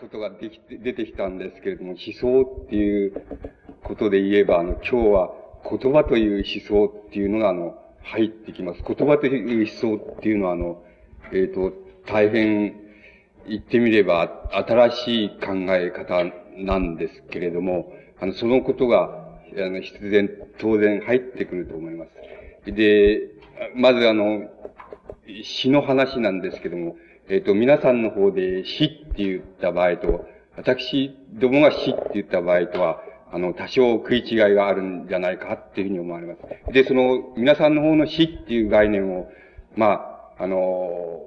[0.00, 3.12] ことができて、出てきたんですけれども、思想っていう
[3.84, 5.30] ことで言えば、あの、今日は
[5.68, 8.82] 言葉という思想っていうのが、あの、入ってきます。
[8.86, 10.82] 言葉という思想っていうのは、あの、
[11.32, 11.72] えっ、ー、と、
[12.06, 12.80] 大変、
[13.46, 16.24] 言ってみれば、新しい考え方
[16.56, 22.06] なんですけれども、あの、そのことが、あの、必然、当然入ってくると思いま
[22.64, 22.72] す。
[22.72, 23.20] で、
[23.74, 24.48] まずあの、
[25.42, 26.96] 詩の話なんですけども、
[27.30, 30.26] えっ、ー、と、皆さんの方で死って言った場合と、
[30.56, 33.00] 私どもが死って言った場合とは、
[33.32, 36.72] あの、多少食い違いがあるんじゃないかっていうふうに思われます。
[36.72, 39.30] で、その、皆さんの方の死っていう概念を、
[39.76, 41.22] まあ、あの、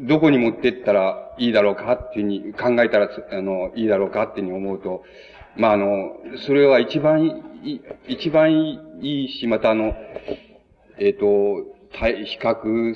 [0.00, 5.02] どこに持ってったらいいだろうかっていうふうに考えたら、あの、いいだろうかっていうふうに思うと、
[5.56, 6.12] まあ、あの、
[6.46, 7.42] それは一番、
[8.06, 8.54] 一番
[9.02, 9.94] いいし、またあの、
[10.98, 12.94] えっ、ー、と、比較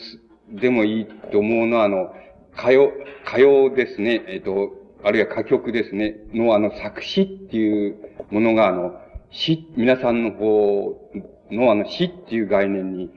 [0.51, 2.15] でもいいと思うのは、あの、
[2.57, 2.93] 歌謡、
[3.27, 4.73] 歌謡ですね、えっ、ー、と、
[5.05, 7.97] あるいは歌曲ですね、のあの作詞っていう
[8.31, 9.01] ものが、あの、
[9.31, 11.11] 詩、皆さんの方
[11.51, 13.11] のあの詩っていう概念に、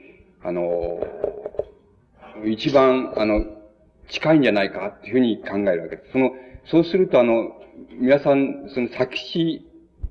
[0.44, 1.00] あの、
[2.46, 3.46] 一番、あの、
[4.10, 6.12] 近いんじゃないかっていうふうに考えるわけです。
[6.12, 6.32] その、
[6.66, 7.52] そうするとあの、
[8.00, 9.66] 皆さん、その作詞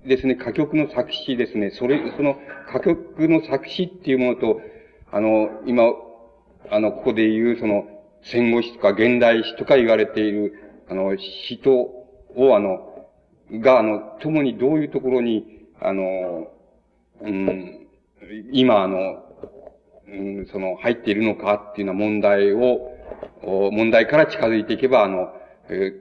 [0.07, 2.37] ですね、歌曲の作詞ですね、それ、その
[2.69, 4.61] 歌曲の作詞っていうものと、
[5.11, 5.85] あの、今、
[6.71, 7.87] あの、ここで言う、その、
[8.25, 10.55] 戦後史とか現代史とか言われている、
[10.89, 13.07] あの、人を、あの、
[13.61, 16.49] が、あの、共にどういうところに、あの、
[17.21, 17.87] うん、
[18.53, 19.25] 今、あの、
[20.09, 22.91] うん、その、入っているのかっていうような問題を、
[23.43, 25.33] 問題から近づいていけば、あの、
[25.69, 25.93] えー、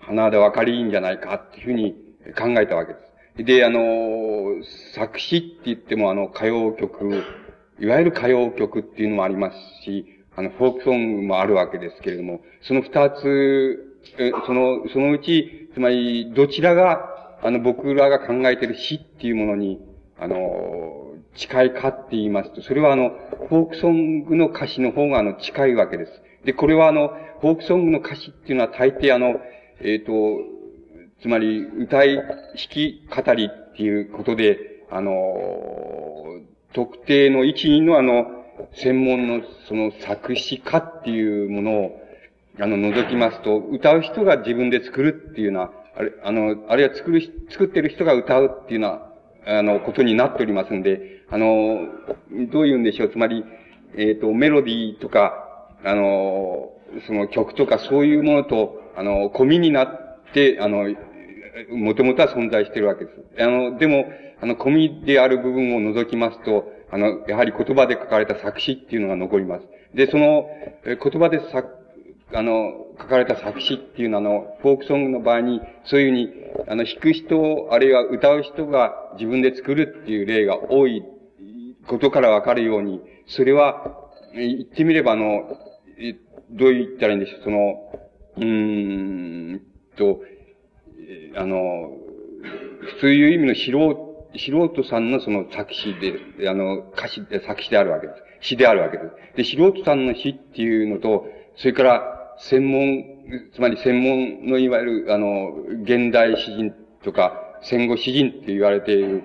[0.00, 1.92] 鼻で分かりいいんじゃないかっていうふうに
[2.36, 2.98] 考えたわけで
[3.36, 3.44] す。
[3.44, 4.62] で、あの、
[4.94, 7.24] 作詞って言っても、あの、歌謡曲、
[7.80, 13.98] いわゆる歌謡曲っていうのもありますし、あの、フォークソングもあるわけですけれども、その二つ、
[14.46, 19.80] その、そのうち、つまり、どちらが、あの、僕らが考えている詩っていうものに、
[20.18, 23.10] あの、近いかって言いますと、それはあの、
[23.48, 26.12] フォークソングの歌詞の方があの、近いわけです。
[26.44, 27.08] で、これはあの、
[27.40, 29.40] フォークソングの歌詞っていうのは大抵あの、
[29.80, 30.12] えっ、ー、と、
[31.20, 32.24] つまり、歌い、弾
[32.68, 35.12] き語りっていうことで、あの、
[36.72, 38.41] 特定の一人のあの、
[38.74, 42.02] 専門のその作詞家っていうものを、
[42.60, 48.88] あの、覗きますと、歌う人が自分で作るっていうような、あれ、あの、あるいは作る、作ってる人が歌うっていうよ
[49.44, 51.88] うな、あの、ことになっておりますんで、あの、
[52.50, 53.10] どう言うんでしょう。
[53.10, 53.44] つまり、
[53.96, 56.72] えっ、ー、と、メロディーとか、あの、
[57.06, 60.94] その曲とかそういうものと、あの、込みになって、あの、
[61.70, 63.42] もともとは存在しているわけです。
[63.42, 64.06] あの、でも、
[64.40, 69.66] あの、込みである部分を除きますと、あの、やはり言葉で書かれた作詞っていうのが残ります。
[69.94, 70.46] で、その、
[70.84, 71.68] 言葉で作、
[72.34, 76.28] あの、書かれた作詞っていうのは、あの、フォークソングの場合に、そういうふうに、
[76.68, 81.02] あの、弾く人、あるいは歌う人が自分で作るっていう例が多い
[81.86, 83.98] ことからわかるように、それは、
[84.34, 85.58] 言ってみれば、あの、
[86.50, 88.00] どう言ったらいいんでしょう、その、
[88.36, 89.62] うーん
[89.96, 90.20] と、
[91.36, 91.90] あの、
[92.82, 98.48] 普通いう意味の素人、素人さんのその作詞で、あの、歌詞で、作詞であるわけです。
[98.48, 99.36] 詩であるわけです。
[99.36, 101.26] で、素人さんの詩っていうのと、
[101.56, 103.04] それから、専門、
[103.54, 109.22] つまり専門のいわゆる、あの、現代詩人とか、戦後詩人って言われている、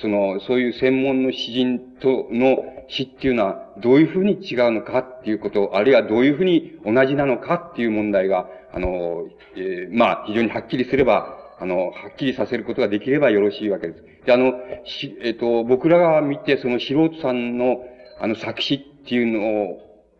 [0.00, 2.58] その、そういう専門の詩人との
[2.88, 9.26] 詩っていうのは、どういうふうに違うのかっていうこと、あるいはどういうふうに同じなのかっていう問題が、あの、
[9.56, 14.04] えー、まあ、非常にはっきりすれば、あの、はっきりさせることができればよろしいわけです。
[14.26, 14.52] で、あの、
[14.84, 17.78] し、えっ、ー、と、僕らが見て、その素人さんの、
[18.20, 19.26] あの、作詞っていう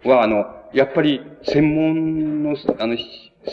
[0.05, 2.97] のは、あの、やっぱり、専門の、あの、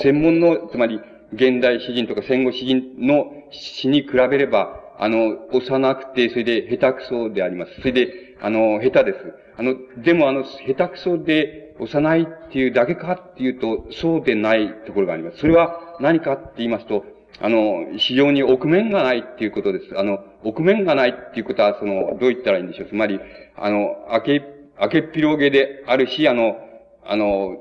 [0.02, 1.00] 専門の、つまり、
[1.34, 7.82] 現代詩人とか戦後詩人の詩に比べれば、あの、幼くて、それで下手くそであります。
[7.82, 9.34] それで、あの、下手です。
[9.58, 15.40] あの、でもあの、下手くそで幼いっていうだけかっていうと、そうでないところがあります。
[15.40, 17.06] それは何かって言いますと、
[17.42, 19.98] あの、非常に奥面がないっていうことです。
[19.98, 22.88] あの、奥面がないっていうことは、その、どう言ったらいいんでしょう。
[22.88, 23.20] つまり、
[23.58, 24.42] あの、明け、
[24.80, 26.58] 明けっぴろげであるし、あの、
[27.06, 27.58] あの、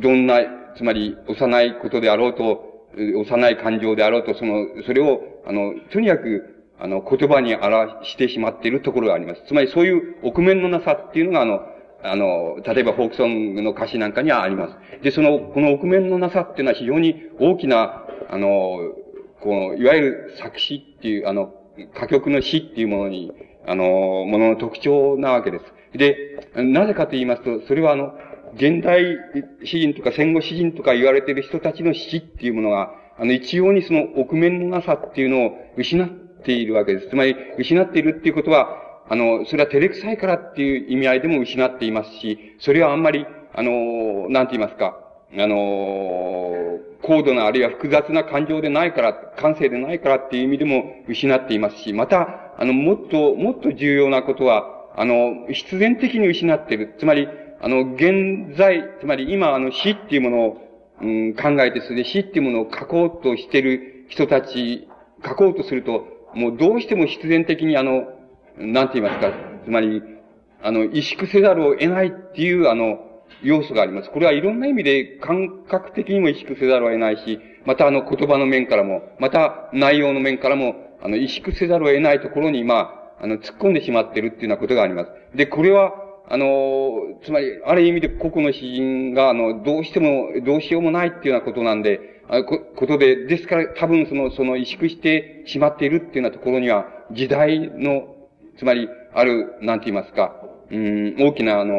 [0.00, 0.40] どんな、
[0.76, 9.42] つまり、幼いことであろうと、幼い感情であろうと、その、それを、あの、とにかく、あの、言葉に表してしまっているところがあります。
[9.46, 11.60] つまり、そういう奥面のなさっていうのが、あの、
[12.04, 15.02] あの、例えばフォークソングの歌詞なんかにはあります。
[15.02, 18.78] で、その、この奥面のなさっていうのは非常に大きな、あの、
[19.40, 21.54] この、いわゆる作詞っていう、あの、
[21.96, 23.32] 歌曲の詩っていうものに、
[23.66, 23.84] あの、
[24.26, 25.64] ものの特徴なわけです。
[25.98, 28.12] で、なぜかと言いますと、それはあの、
[28.54, 29.16] 現代
[29.64, 36.08] 詩人とか戦後詩人とか言われている人たちの詩っていうものが、あの、一様にその奥面のなさっていうのを失っ
[36.44, 37.08] ているわけです。
[37.08, 44.98] つまり、失っているっていうことは、あの、それは照れくさいからっていう意味合いでも失っていますし、それはあんまり、あの、なんて言いますか、
[45.36, 54.64] あの、高度なあるいは複雑な感情でないから、感性でないからっていう意味でも失っていますし、また、あの、もっと、もっと重要なことは、
[54.96, 56.94] あの、必然的に失っている。
[56.98, 57.28] つまり、
[57.60, 60.56] あの、現在、つまり今、あの、死っていうものを、
[61.02, 64.88] うん、考えて、それで死っていうものを書こうとしている人たち、
[65.26, 68.04] 書こうとすると、もうどうしても必然的にあの、
[68.56, 69.32] なんて言いますか、
[69.64, 70.02] つまり、
[70.62, 72.98] あの、萎縮せざるを得ないっていう、あの、
[73.42, 74.10] 要素があります。
[74.10, 85.10] これはいろんな意味で感覚的にも萎縮せざるを得ないし、またあの言葉の面からも、また内容の面からも、あの、萎縮せざるを得ないところに、まあ、あの、突っ込んでしまってるっていうようなことがあります。
[85.36, 85.92] で、これは、
[86.28, 98.13] あの、つまり、ある意味で個々の詩人が、あの、どうしても、どうしようもないっていうようなことなんで、あこことで、ですから多分その、その萎縮してしまっているっていうようなところには、時代の、
[98.58, 100.34] つまり、ある、なんて言いますか、
[100.70, 101.74] うん、大きなあの、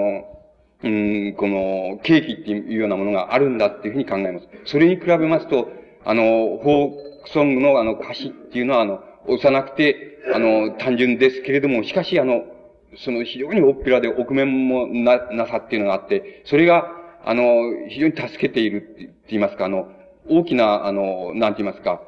[0.83, 4.47] うん、この、契機っていうようなものがあるんだっていうふうに考えます。
[4.65, 5.69] それに比べますと、
[6.03, 6.23] あの、
[6.61, 12.43] フォークソングのあの歌詞っていうのは、あの、幼くて、あの、単純ですけれども、しかし、あの、
[12.97, 16.87] その非常に大っぴらで奥面もな、なさっていうのがあって、それが、
[17.25, 19.89] あの、非常に助けているって言いますか、あの、
[20.29, 22.01] 大きな、あの、なんて言いますか、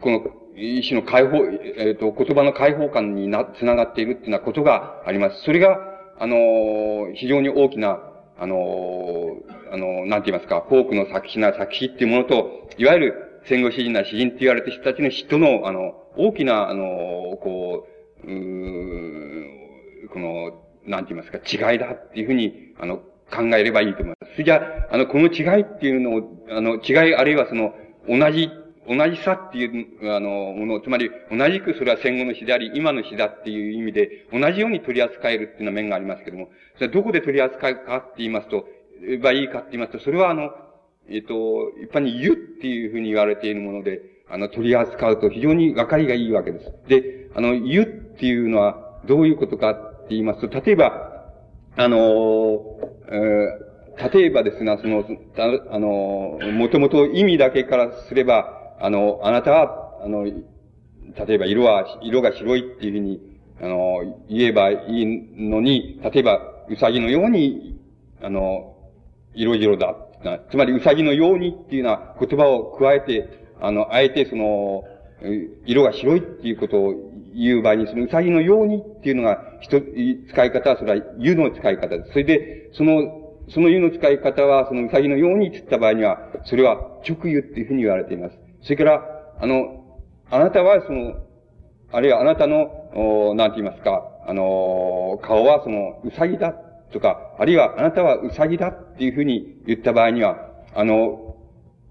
[0.00, 0.22] この、
[0.56, 5.42] 一種の解放、えっ、ー、と、言葉の解放感にな、つながっているっていうようなことがあります。
[5.42, 5.78] それが、
[6.18, 8.00] あの、非常に大きな、
[8.38, 9.36] あの、
[9.72, 17.86] あの、なんて言いますか、フォークの作詞な作詞っていうものと、いわゆる戦後詩人な詩人って言われた人たちの人の、あの、大きな、あの、こ
[18.24, 21.38] う、うこの、なんて言いますか、
[21.72, 22.98] 違いだっていうふうに、あの、
[23.32, 24.32] 考えればいいと思います。
[24.32, 27.74] それじゃあ、あの、この違いっていうのを、あの、違いあるいはその、
[28.08, 28.50] 同じ、
[28.88, 38.66] 同じさっていう、あの、もの、つまり、同じくそれは戦後の詩であり、今の詩だっていう意味で、同じように取り扱えるっていうような面がありますけども、それはどこで取り扱うかって言いますと、
[39.06, 40.50] 言えばいいかって言いますと、それはあの、
[41.08, 46.72] えっ、と、一般に湯っていうふうに言われているもので、あの、取り扱うと非常に分かりがいいわけです。
[46.88, 47.86] で、あの、湯っ
[48.18, 51.12] ていうのはどういうことかって言いますと、例えば、
[51.76, 51.98] あの、
[53.08, 55.04] えー、例えばですが、その、
[55.70, 60.34] あの、もともと意味だけからすれば、あの、あなたは、あの、例
[61.28, 63.20] えば色は、色が白いっていうふうに、
[63.60, 65.06] あの、言えばいい
[65.36, 67.78] のに、例えば、うさぎのように、
[68.20, 68.74] あの、
[69.34, 69.94] 色白だ。
[70.50, 73.28] つまり、うさぎのようにっていうような言葉を加えて、
[73.60, 74.82] あの、あえてその、
[75.64, 76.94] 色が白いっていうことを
[77.36, 79.80] 言う場合に、そのうさぎのようにっていうのが、一、
[80.28, 82.10] 使い方はそれは湯の使い方です。
[82.10, 86.74] それで、その、その湯の使い方は、そのうさぎのようにって言った場合には、それは
[87.08, 88.41] 直湯っていうふうに言われています。
[88.62, 89.02] それから、
[89.40, 90.00] あの、
[90.30, 91.16] あなたはその、
[91.90, 96.52] あるいはあなたの、おなんて言いますか、あの、顔はその、うさぎだ
[96.92, 100.36] とか、あるいはあなたはうさぎだっていうふうに言った場合には、
[100.74, 101.36] あの、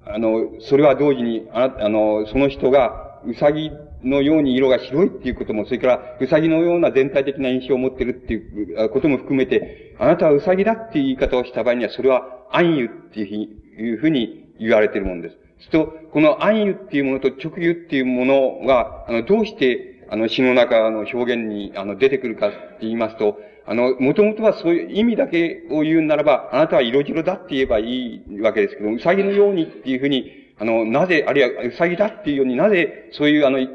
[0.05, 3.71] あの、それは同時に、あ、あの、その人が、うさぎ
[4.03, 15.40] のように色が白いっていうことも、それから、うさぎのような全体的な印象を持ってるっていうことも含めて、あなたはうさぎだっていう言い方をした場合には、それは暗喩っていうふうに言われているものです。
[15.61, 33.67] すると、この暗喩っていうものと直喩っていうものが、あの、どうして、あの、詩の中の表現に、あの、出てくるかって言いますと、あの、もともとはそういう意味だけを言うならば、あなたは色白だって言えばいいわけですけど、うさぎのようにっていうふうに、あの、なぜ、あるいはうさぎだっていうようになぜ、そういうあの、言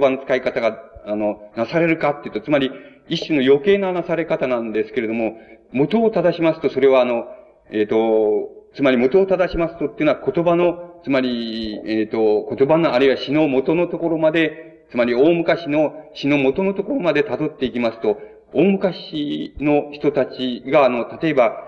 [0.00, 2.70] 葉の使い方が、あの、なされるかっていうと、つまり、
[3.08, 5.38] 一種の余計ななされ方なんですけれども、
[5.72, 7.26] 元を正しますと、それはあの、
[7.70, 18.18] えっ、ー、と、つまり元を正しますとっていうのは言葉の、つまり、えっ、ー、と、言葉のあるいは詩の元のところまで、つまり大昔の詩の元のところまで辿っていきますと、
[18.52, 21.62] 大昔の人たちが、あの、例えば、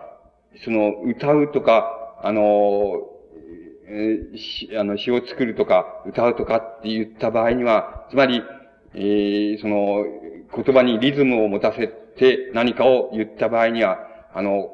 [0.64, 2.94] その、歌うとか、あの、
[3.86, 8.42] えー、あの、詩を作るとか、歌うとかって言った場合には、つまり、
[8.96, 10.04] えー、その、
[10.52, 14.00] 言葉にリズムを持たせて何かを言った場合には、
[14.34, 14.72] あの、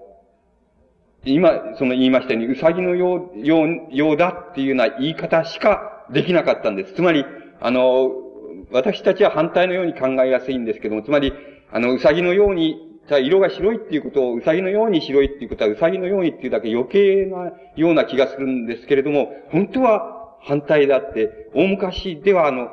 [1.25, 6.95] 今、その言いましたように、うさぎのよう、よう、ようだっていうような言い方しかできなかったんです。
[6.95, 7.25] つまり、
[7.61, 8.11] あの、
[8.71, 11.33] 私たちは反対のように考えやすいんですけども、つまり、
[11.73, 22.69] あの、うさぎのようにじゃ、色が白いっていうことを、うさぎのように白いっていうことは、うさぎのようにっていうだけ余計なような気がするんですけれども、本当は反対だって、大昔ではあの、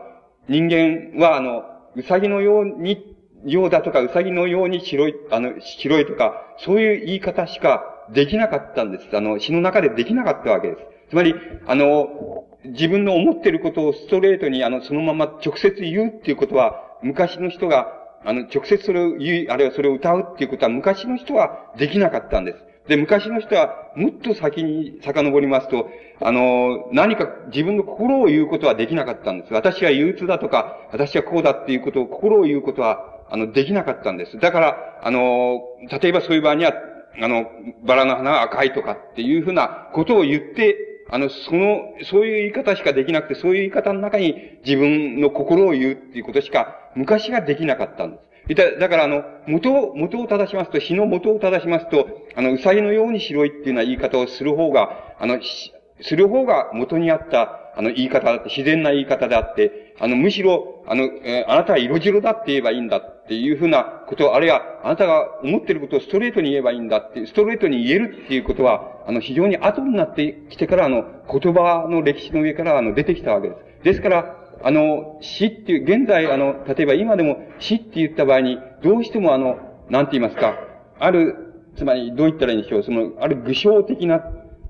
[0.48, 1.63] 人間はあの、
[1.96, 9.15] うさぎのように、ようだとか、うさぎのように白い、あの、白いとか、そういう言い方しかできなかったんです。
[9.15, 10.80] あの、詩の中でできなかったわけです。
[11.10, 11.36] つまり、
[11.68, 17.88] あの、自分の思っていることをストレートに、あの、そのまま直接言うっていうことは、昔の人が、
[18.24, 22.58] あの、直接それを言う、あるいはそれを歌うっていうことは、昔の人はできなかったんです。
[22.88, 25.89] で、昔の人は、もっと先に遡りますと、
[26.22, 29.53] あの、何か自分の心を言うことはできなかったんです。
[29.53, 34.38] 私は憂鬱だとか、私はこうだっていうことを、心を言うことは、あの、できなかったんです。
[34.39, 35.62] だから、あの、
[36.01, 36.74] 例えばそういう場合には、
[37.20, 37.48] あの、
[37.84, 40.77] バラの花が赤いとかっていうふうなことを言って、
[41.10, 48.18] あの、その、そういう言い方しかできなくて、そういう言い方の中に自分の心を言うっていうことしか、昔ができなかったんで
[48.56, 48.80] す。
[48.80, 55.39] だから、あの、元を、元を正しますと、詩の元を正しますと、あの、うさぎのように白いっていうような言い方をする方が、あの、
[56.01, 73.84] する方が元にあった、あの、言い方だって、自然な言い方であって、あの、むしろ、あの、えー、あなたは色白だって言えばいいんだっていうふうなこと、あるいは、あなたが思ってることをストレートに言えばいいんだって、ストレートに言えるっていうことは、あの、非常に後になってきてから、あの、言葉の歴史の上から、あの、出てきたわけです。
[73.84, 80.55] ですから、あの、死っていう、現在、あの、例えば今でも死って言った場合に、どうしてもあの、なんて言いますか、
[80.98, 81.36] ある、
[81.75, 84.24] つまり、どう言ったらいいんでしょう、その、ある具象的な、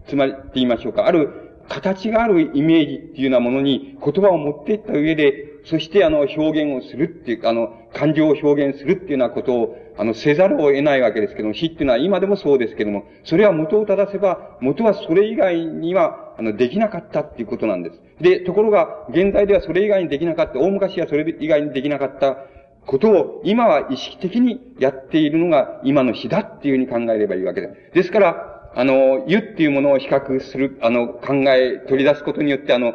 [0.07, 18.01] つまり、って言いましょうか、ある、形があるイメージっていうようなものに言葉を持っていった上で、そしてあの表現をするっていうか、あの、感情を表現するっていうようなことを、あの、せざるを得ないわけですけども、死っていうのは今でもそうですけども、それは元を正せば、元はそれ以外には、あの、できなかったっていうことなんです。
[18.22, 22.38] で、ところが、現在ではそれ以外にできなかった、大昔はそれ以外にできなかった
[22.86, 27.94] ことを、今は意識的にやっているのが今の死だっていうふうに考えればいいわけです。
[27.94, 32.93] ですから、あの、湯っていうものを比較する、あの、考え、取り出すことによって、あの、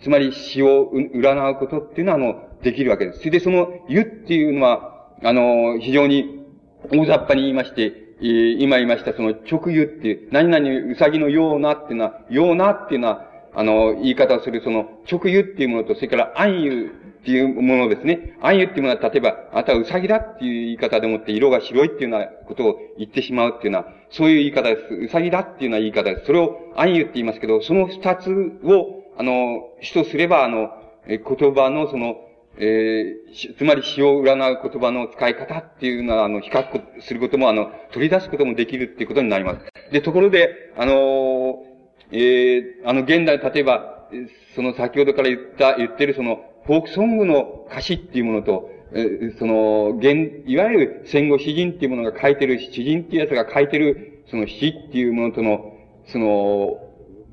[0.00, 3.18] つまり死を占うことっていうのは、あの、できるわけです。
[3.18, 6.44] それでその湯っていうのは、あの、非常に
[6.90, 18.36] 大雑把に言いまして、今言いましたその直湯っていう、何々うさぎのようなっていうのは、ようなっていうのは、あの、言い方をするその直湯っていうものと、それから暗湯っていうものですね。
[18.40, 24.94] 暗湯っていうものは、例えば、あなたはうさぎだっていう言い方でもって、色が白いっていうようなことを言ってしまうっていうのは、そういう言い方です。
[24.94, 26.26] うさぎだっていうような言い方です。
[26.26, 28.30] それを暗湯って言いますけど、その二つ
[28.64, 30.70] を、あの、主とすれば、あの、
[31.06, 32.16] え言葉のその、
[32.58, 39.92] えー、つまり詩を占う言葉の使い方っていうのは、あの、比較することも、あの、取り出すこともできるっていうことになります。
[39.92, 41.64] で、ところで、あの
[42.10, 44.08] えー、あの、現代、例えば、
[44.54, 55.72] その先ほどから言った、言ってるその、フォークソングの歌詞っていうものと、えその、現、いわゆる戦後詩人っていうものが書いてる、詩人っていうやつが書いてる、その詩っていうものとの、
[56.06, 56.78] その、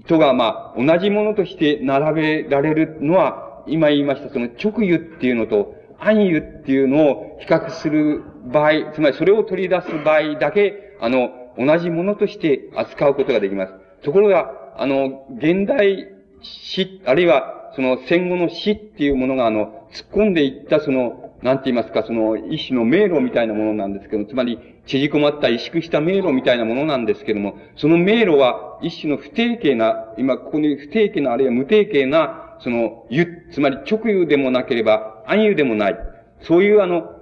[0.07, 13.73] とが、まあ、同じものとして並べられるのは、今言いました、その直輸っていうのと、暗輸っていうのを比較する場合、つまりそれを取り出す場合だけ、あの、同じものとして扱うことができます。
[14.01, 16.07] ところが、あの、現代
[16.41, 35.97] 詩、あるいはその戦後の死っていうものが、あの、突っ込んでいったその、なんて言いますか、その一種の迷路みたいなものなんですけどつまり、縮こまった萎縮した迷路みたいなものなんですけども、その迷路は一種の不定形な、今ここに不定形な、あるいは無定形な、その、ゆ、つまり直湯でもなければ暗湯でもない。
[36.41, 37.15] そういうあの、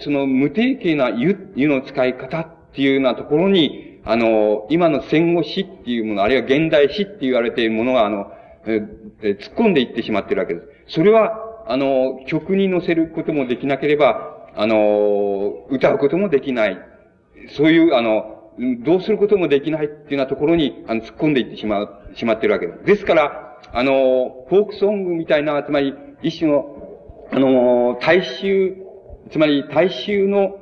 [0.00, 8.32] その無定形な湯、湯の使い方っていうようなところに、あの、今の戦後死っていうもの、あるいは現代死って言われているものが、あの、
[8.66, 8.80] え
[9.22, 10.66] 突っ込んでいってしまっているわけです。
[10.88, 16.78] それは、あの、曲に乗せることもできなければ、あの、歌うこともできない。
[17.56, 22.84] そういう、あの、どうすることもできないっていうようなところに、あの、突っ込んでいってしまう、しまってるわけです。
[22.84, 26.74] ですから、あの、フォークソングみたいな、つまり、一種の、
[27.30, 28.76] あの、大衆、
[29.30, 30.56] つまり大衆の、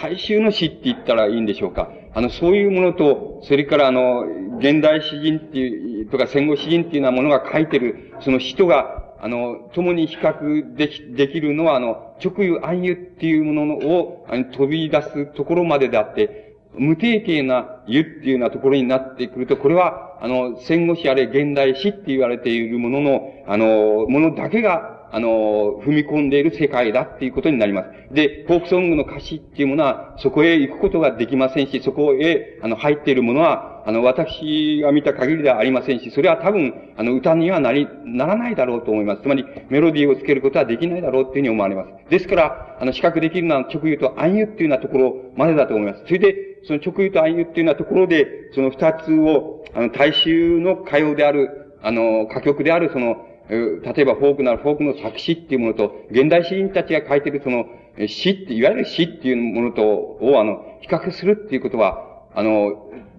[0.00, 1.90] 大衆の詩って言ったらいいんでしょうか。
[2.14, 4.22] あの、そういうものと、それからあの、
[4.58, 27.88] 現代詩人っていう、とか戦後詩人っていうようなものが書いてる、その人が、あの、共に比較でき、できるのは、あの、直輸暗輸っていうものを、あの、飛び出すところまでであって、無定型な湯っていうようなところになってくると、これは、あの、戦後史あれ現代史って言われているものの、あの、ものだけがあの、踏み込んでいる世界だっていうことになります。
[28.12, 39.22] で、フォークソングの歌詞っていうものは、そこへ行くことができませんし、そこへ、あの、入っているものは、あの、私が見た限りではありませんし、それは多分、あの、歌にはなり、ならないだろうと思います。
[39.22, 42.10] つまり、メロディーをつけることはできないだろうっていうふうに思われます。
[42.10, 46.04] ですから、あの、比較できるのは直言うと暗湯っていうようなところまでだと思います。
[46.06, 53.16] それで、その直言と暗湯っていうようなところで、その二つを、あの、大衆の歌謡である、あの、歌曲である、その、
[53.50, 53.58] 例
[53.98, 57.66] えばフォークならフォークの作詞っていうものと、現代詩人たちが書いてるその
[58.08, 62.72] 詩って、いわゆる詩っていうものと、をあの、比較するっていうことは、あの、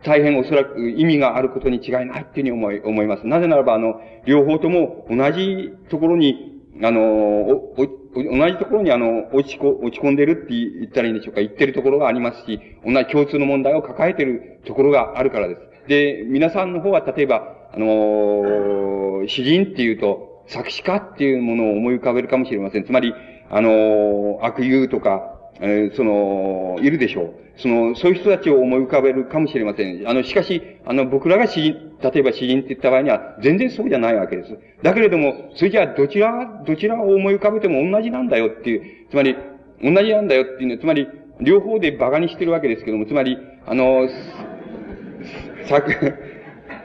[0.05, 3.27] 大変おそらく意味があることに違いないっていうふうに思い、思います。
[3.27, 11.41] なぜならば、あの、両方とも同じところに、あの、お、お、同じところにあの、落ちこ、落ち込んでるって言ったらいいんでしょうか。
[11.41, 15.61] 言ってるところがありますし、同じ共通の問題を抱えてるところがあるからです。
[15.87, 22.83] で、皆さんの方は例えば、あの、詩人っていうと、作詞家っていうものを思い浮かべるかもしれません。
[22.83, 23.13] つまり、
[23.49, 27.33] あの、悪友とか、えー、その、いるでしょう。
[27.57, 30.07] その、そういう人たちを思い浮かべるかもしれません。
[30.07, 34.57] あの、しかし、あの、僕らが詩人、例えば詩人って言った場合には、全然そうじゃないわけです。
[34.83, 39.35] だけれども、それじゃあ、どちら、どちらを思い浮かべても同じなんだよっていう、つまり、
[39.81, 41.07] 同じなんだよっていうのは、つまり、
[41.39, 44.07] 両方で馬鹿にしてるわけですけども、つまり、あの、
[45.67, 46.13] 作、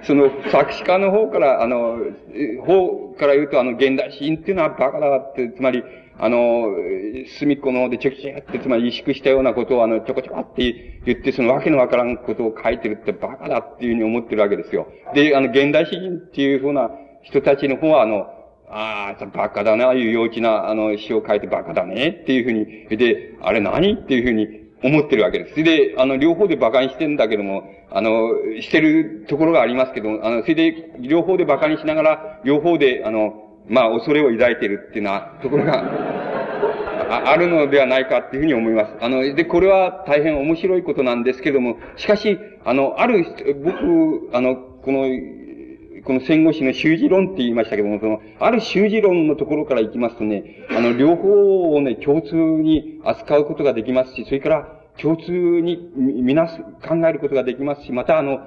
[0.03, 1.99] その、作詞家の方から、あの、
[2.65, 5.83] 方から言うと、あの、現代詩人っていうのは馬鹿だって、つまり、
[6.23, 6.67] あの、
[7.39, 14.87] 隅っこの方でちょきちょって、つまり萎縮したようなことをあの、ちょこちょこって言って、そのわけのわからんことを書いてるってバカだっていうふうに思ってるわけですよ。
[15.15, 16.91] で、あの、現代詩人っていうふうな
[17.23, 18.27] 人たちの方は、あの、
[18.69, 24.47] ああ、バカだな、ああいう幼稚な、あの、詩を書いてバカだねっていうふうに、で、あれ何っていうふうに
[24.85, 25.53] 思ってるわけです。
[25.53, 35.85] それで、あの、両方で馬鹿にしてんだけども、あの、してるところがありますけど、あの、それで、両方で馬鹿にしながら、両方で、あの、まあ、恐れを抱いているっていうようなところが、
[37.31, 38.93] あるのではないかっていうふうに思います。
[39.01, 43.25] あの、で、これは大変面白いことなんですけども、しかし、あの、ある、
[43.65, 45.07] 僕、あの、この、
[46.05, 54.69] この戦後史の習字論って言いましたけども、その、ある習字論のところから行きますとね、あの、両方をね、共通に扱うことができますし、それから、
[55.01, 58.41] 共通に、みなす、考えることができますし、またあの、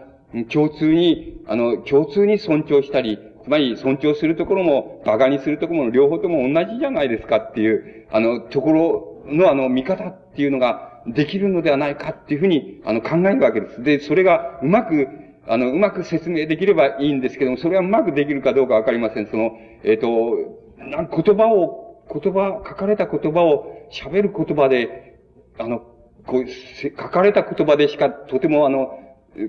[0.52, 13.84] 共通に、あの、共通に尊重したり、つまり尊重するところも、馬鹿にするところも両方とも同じじゃないですかっていう、あの、ところのあの、見方っていうのができるのではないかっていうふうに、あの、考えるわけです。
[13.84, 15.08] で、それがうまく、
[15.48, 19.28] あの、うまく説明できればいいんですけども、それはうまくできるかどうかわかりません。
[19.28, 19.52] その、
[19.84, 25.20] えっ、ー、と、な言葉を、言葉、書かれた言葉を喋る言葉で、
[25.60, 25.80] あの、
[26.26, 29.00] こう、書かれた言葉でしかとてもあの、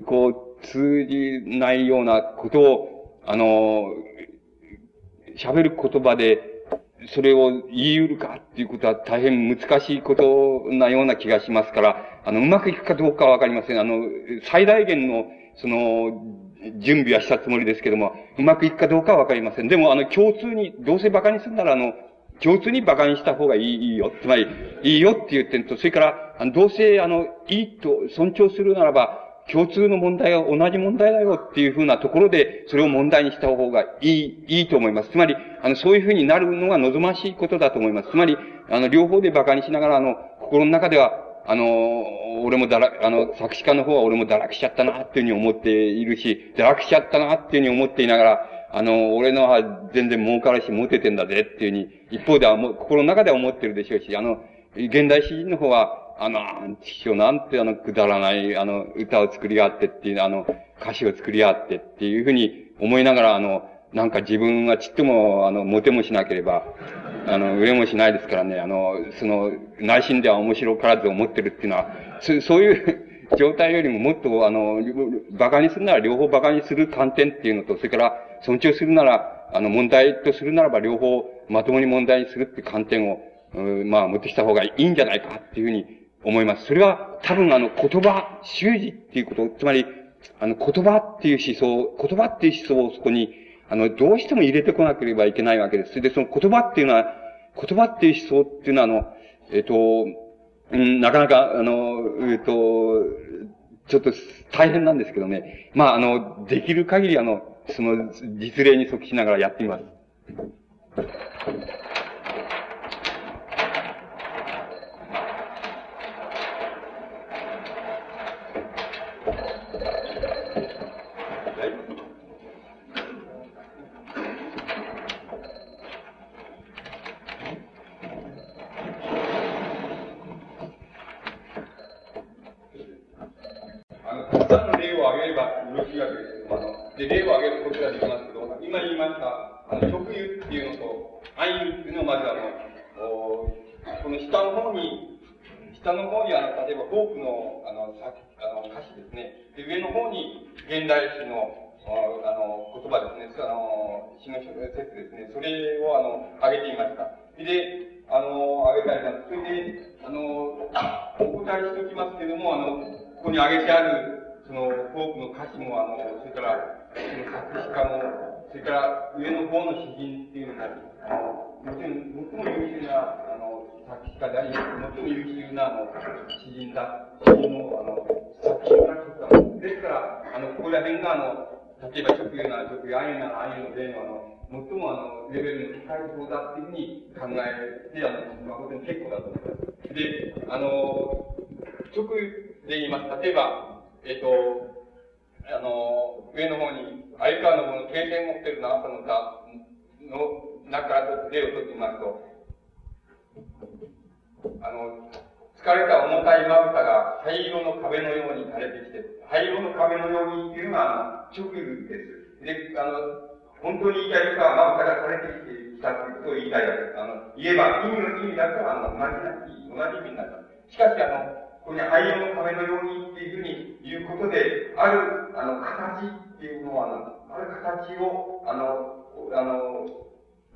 [0.05, 2.94] こう、通じないようなことを
[3.25, 3.85] あの、
[5.37, 6.51] 喋る言葉で、
[7.13, 13.79] それを言い得るかっていうことは大変難しいことなような気がしますから、あの、うまくいくかどうかはわかりません。
[13.79, 14.01] あの、
[14.43, 16.35] 最大限の、その、
[16.79, 19.67] 準備はしたつもりですけども、うまくいくかどうかはわかりません。
[19.67, 21.93] でも、あの、共通に、どうせ馬鹿にするなら、あの、
[22.41, 24.11] 共通に馬鹿にした方がいいよ。
[24.21, 24.47] つまり、
[24.83, 35.09] いいよっていう点と、それから、あのどうせ、あの、いいと尊重するならば、共通の問題は同じ問題だよっていうふうなところで、それを問題にした方がいい、いいと思います。
[35.09, 38.09] つまり、あの、そういうふうになるのが望ましいことだと思います。
[38.09, 38.37] つまり、
[38.69, 41.13] あの、両方で馬鹿にしながら、あの、心の中では、
[41.47, 42.03] あの、
[42.43, 49.61] 俺もだら、あの、作詞家の方は俺も堕落しちゃったなっていうふうに思っているし、堕落しちゃったなっていうふうに思っていながら、あの、俺のは
[49.93, 54.43] 全然儲かるし、モテてんだぜっていうふうに、一方ではも、心の中では思ってるでしょうし、あの、
[54.75, 56.39] 現代詩人の方は、あの、
[56.81, 60.45] 師匠なんてあの、くだらない、あの、歌を作り合ってっていう、あの、
[60.81, 66.63] 歌詞を作り合ってっていうふうに思いながら、あの、なんか自分はちっとも、あの、モテもしなければ、
[67.27, 71.87] あの、売れもしないですからね、あの、その、内心では面白からず思ってるっていうのは、
[72.21, 74.79] そそういう状態よりももっと、あの、
[75.31, 83.19] 馬鹿にするなら両方馬鹿にする観点っていうのと、それから尊重するなら、あの、問題とするならば両方まともに問題にするっていう観点を、
[83.85, 86.65] まあ、持ってきた方がいいんじゃないかっていうふうに思います。
[86.65, 89.85] それは多分あの言葉、習字っていうこと、つまり、
[90.39, 93.33] あの言葉っていう思想、言葉っていう思想をそこに、
[93.69, 95.89] あの、どうしても入れてこなければいけないわけです。
[95.91, 97.15] それでその言葉っていうのは、
[97.55, 99.13] 言葉っていう思想っていうのはあの、
[99.51, 99.73] えっ、と、
[100.71, 103.03] なかなか、あの、えっ、と、
[103.87, 104.11] ちょっと
[104.51, 105.71] 大変なんですけどね。
[105.73, 109.83] まあ、あの、できる限りあの、その実例に即しながらやってみます。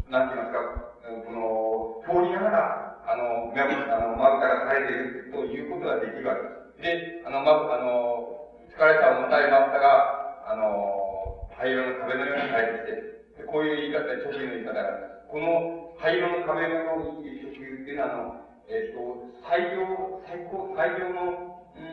[0.09, 3.65] なんて言いますか、この、通りながら、あの、目あ
[4.01, 7.21] の、まぶたが垂れているということができるわけです。
[7.21, 15.29] で、あの、まぶ、あの、疲れた重たいまぶたが、あの、灰色の壁のように垂れてきて、こういう言い方で、直球の言い方があります。
[15.29, 21.49] この灰色の壁のように直球っていうのは、あの、えっ、ー、と、最良、最高、最良の、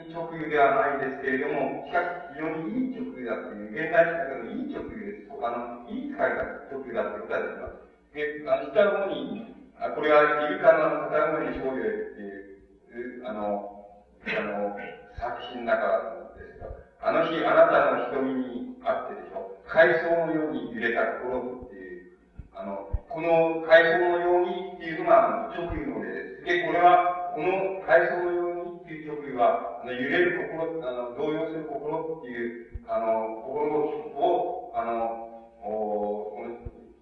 [0.09, 5.37] 直流ではないんですけれども、しかし非常にいい直流だという、現代史だけのいい直流です。
[5.37, 7.86] あの、いい使い方、直流だということができます。
[8.17, 9.45] で、あの、下の方に、
[9.77, 13.93] あこれはイルカの片思いに少女っていう、あの、
[14.25, 14.73] あの、
[15.21, 16.73] 作品だからですが、
[17.05, 22.17] あの日あなたの瞳にあってでしょ、海藻のように揺れた心っていう、
[22.57, 26.45] あの、この海藻のようにっていうのが直流の例です。
[26.45, 33.77] で、これは、この体操のようにっていう曲は、あの揺れる心、あの動揺する心っていう、あの、心
[34.17, 35.23] を、あの、
[35.61, 36.27] お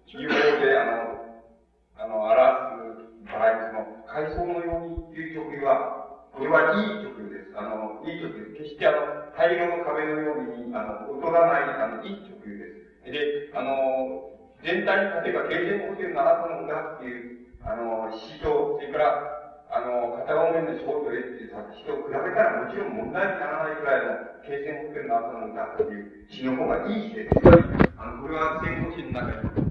[0.07, 1.25] 有効で、あの、
[1.97, 2.37] あの、表
[3.25, 7.57] す場合、その、階層のようにっていう曲は、これはいい曲です。
[7.57, 8.53] あの、いい曲です。
[8.53, 8.97] 決してあの、
[9.35, 13.11] 大量の壁のように、あの、劣らない、あの、いい曲です。
[13.11, 14.29] で、あの、
[14.63, 19.35] 全体に例えば、経験ホテルのあなたの歌っていう、あの、詩と、それから、
[19.71, 24.13] あの、片方面で少女へっていう作詞と比べたらもちろん問題にならないくらいの
[24.45, 27.29] 経線ホテルの後の歌っていう詩の方がいい詩です。
[27.97, 29.64] あの、これは戦後詩の中に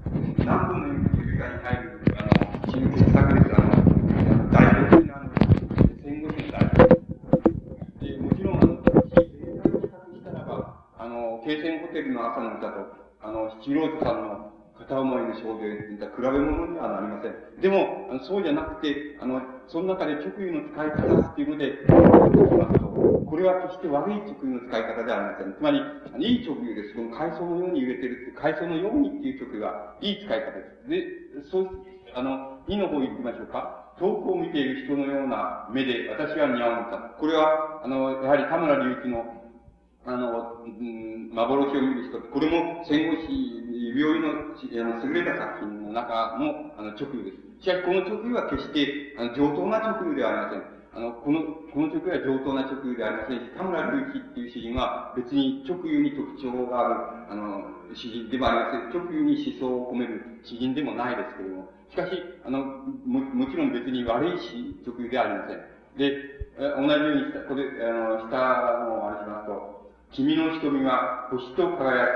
[0.45, 0.89] 何分の
[1.25, 2.29] 指輪に入る、あの、
[2.71, 3.47] 詩の傑作です。
[3.55, 3.73] あの、
[4.53, 5.31] 代表的な、あの、
[6.05, 6.61] 戦後詩の代
[8.01, 17.61] で、もちろん、あの、詩全体を比較したらば、あの、京戦ホテルの朝の歌と、あの、七郎さんの片思いの少女に比べ物にはなりません。
[17.63, 21.73] でも、そうじゃなくて、あの、その中で直輸の使い方っていうので、
[23.27, 25.55] これは決して悪い直輸の使い方ではありません。
[25.55, 25.79] つまり、
[26.21, 26.95] いい直輸です。
[26.95, 30.89] この海藻のように揺れてるって、海藻のようにっていう直輸はいい使い方です。
[30.89, 31.69] で、そう、
[32.15, 33.93] あの、2の方行きましょうか。
[33.99, 36.99] 遠くを見ている人のような目で、私は似合うんだ。
[37.19, 39.45] これは、あの、やはり田村隆一の
[40.07, 43.65] あの、うん、幻を見る人、これも戦後史、
[43.97, 47.44] 病院のあの優れた作品の中のあの直輸です。
[47.65, 51.01] しかし、この直輸は決して、あの上等な直輸ではありません。
[51.01, 51.41] あの、この、
[51.73, 57.65] この直輸は上等な直輸ではありませんし、田村隆一っていう詩人は別に直輸に特徴がある、あの、
[57.97, 59.03] 詩人でもありません。
[59.03, 62.13] 直輸に思想を込める詩人でもないですけれども、しかし、
[62.45, 65.65] あの、も、もちろん別に悪い詩、直輸ではありません。
[65.97, 66.21] で、
[66.77, 68.37] 同じようにした、これ、あの、下
[68.85, 72.13] のあれしますと、君の瞳は星と輝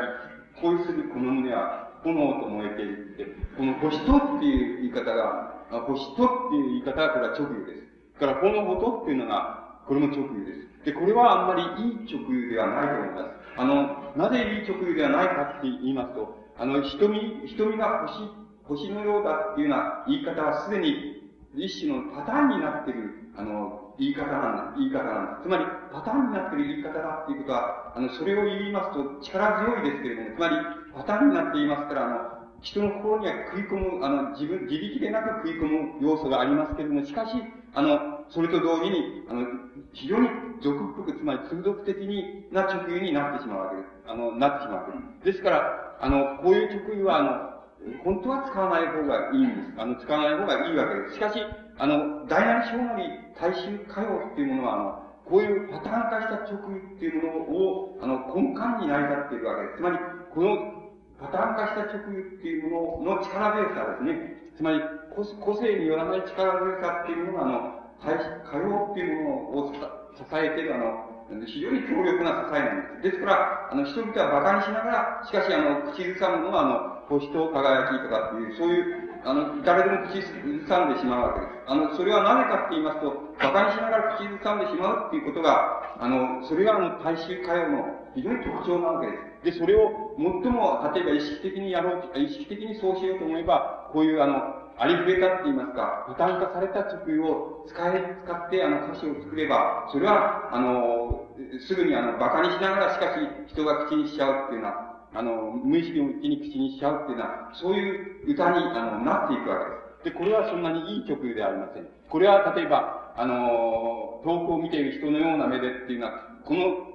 [0.60, 3.24] き、恋するこの胸は炎と燃えているって、
[3.56, 7.82] この星とっていう言い方が、星とっていう言い方はこれは直流です。
[8.20, 10.84] だから、炎とっていうのが、これも直流です。
[10.84, 13.30] で、これはあんまりいい直流ではないと思います。
[13.56, 18.28] あの、なぜいい直流ではないかって言いますと、あの、瞳、瞳が星、
[18.64, 21.18] 星のようだっていうような言い方はすでに
[21.54, 25.40] 一種のパターンになっている、あの、言い方なんだ、言い方なんだ。
[25.42, 30.56] つまり、パターンになっている言い方だっていうことは、あの、それを言いますと力強いですけれども、つまり、
[30.94, 37.32] パターンになっていますから、あの、人の心には食い込む、あの、自分、自力でなく食い込む要素がありますけれども、しかし、
[37.74, 39.46] あの、それと同時に、あの、
[39.92, 40.28] 非常に
[40.60, 43.88] 俗っぽく、つまり通俗的にな直輸になってしまうわけです。
[44.08, 44.92] あの、なってしまうわけ
[45.26, 45.38] です。
[45.38, 47.58] ですから、あの、こういう直輸は、あの、
[48.04, 49.80] 本当は使わない方がいいんです。
[49.80, 51.14] あの、使わない方がいいわけです。
[51.14, 51.38] しかし、
[51.78, 53.04] あの、大なり小なり
[53.40, 59.76] 大衆歌謡っていうものは、あの、こういうパターン化した直輸っていうものを、あの、根幹に成り立っているわけです。
[59.76, 59.98] つまり、
[60.34, 60.77] この
[61.20, 64.38] パターン化した直輸っていうものの力強さですね。
[64.56, 64.80] つまり、
[65.14, 73.18] 個性によらない力強さっていうものが、あの、大衆歌謡っていうものを支えている、あの、非常に強力な支えなんです。
[73.18, 81.52] ですから、あの、人々は馬鹿にしながら、しかし、あの、口ずさむのは、あの、星と輝きとかっていう、そういう、あの、誰でも口ずさんでしまうわけです。
[81.66, 83.10] あの、それはなぜかって言いますと、
[83.42, 89.58] 馬鹿にしながら口ずさんでしまうっていうことが、あの、それがあの、大衆歌謡の非常に特徴なわけです。
[89.58, 101.26] で、それを最も、例えば意識的にやろう、意識的にそうしようと思えば、こういうあの、ありふれたって言いますか、パターン化された直を使え、使ってあの歌詞を作れば、それは、あの、
[101.66, 105.32] すぐにあの、馬鹿にしながらしかし人が口にしちゃうっていうのは、あの、
[105.64, 109.58] 無意識のうちに口にしちゃうっていうのは、そういう歌に、あの、なっていくわ
[110.02, 110.14] けです。
[110.14, 111.86] で、これはそんなにいい曲ではありません。
[112.08, 116.12] これは例えば、あの、遠くを見ている人のような目でっていうのは、
[116.44, 116.87] この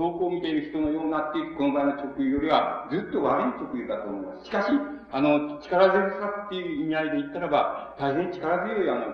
[0.00, 4.46] 遠くを見ている人のようなっていう、この場合の直位よりは、ずっと悪い直位だと思います。
[4.46, 4.68] しかし、
[5.12, 9.04] あの、力強さっていう意味合いで言ったらば、大変力強い、あの、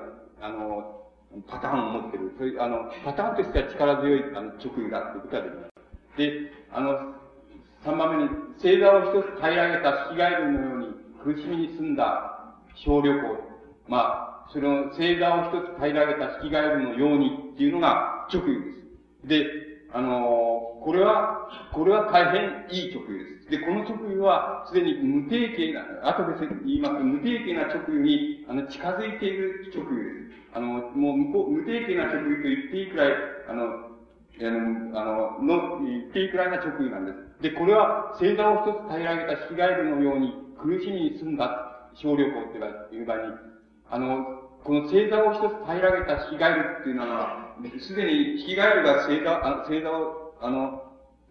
[0.41, 1.03] あの、
[1.49, 2.33] パターンを持ってる。
[2.39, 6.17] そういう、あの、パターンとしては力強い、あの、直位だっていうことができます。
[6.17, 7.15] で、あの、
[7.83, 8.31] 三番目に、
[8.63, 10.87] 星座を一つ平らげたヒキガエルのように
[11.23, 13.21] 苦しみに住んだ小旅行。
[13.89, 19.57] まあ、その星座を一つ平らげたヒキガエルのようにっていうのが直位です。
[19.57, 19.66] で、
[19.97, 23.51] あのこれは、これは大変いい直位です。
[23.51, 30.53] で、この直位は、すでに無定型な、後で言います、無定型な直位に、あの、近づいている直位です。
[30.53, 33.13] あの、もう、向こう、無定型な直位と言っていいくらい、
[33.49, 33.65] あの、
[34.93, 37.43] あの、の、言っていいくらいな直位なんです。
[37.43, 42.59] で、これは、星座を一つ平らげたヒガエルのように苦しみに住んだ小旅行って
[42.95, 43.33] いう場合に、
[43.91, 47.46] あの、この星座を一つ平らげたヒガエルっていうのは、
[47.81, 50.83] すでにヒキガエルが星座、あの星座を、あの、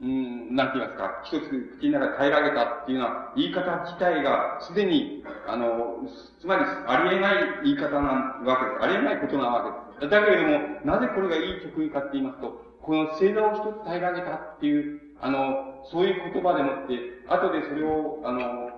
[0.01, 6.03] うん、なんて言いますか、一つ口の中で平らげたっていうような言い方自体が、すでに、あの、
[6.39, 8.83] つまり、ありえない言い方なわけです。
[8.83, 10.11] ありえないことなわけです。
[10.11, 18.69] だけれども、なぜこれがいい直位かって言いますと、この星座を一つ平らげたっていう、あの、そういう言葉でもって、後でそれを、あの、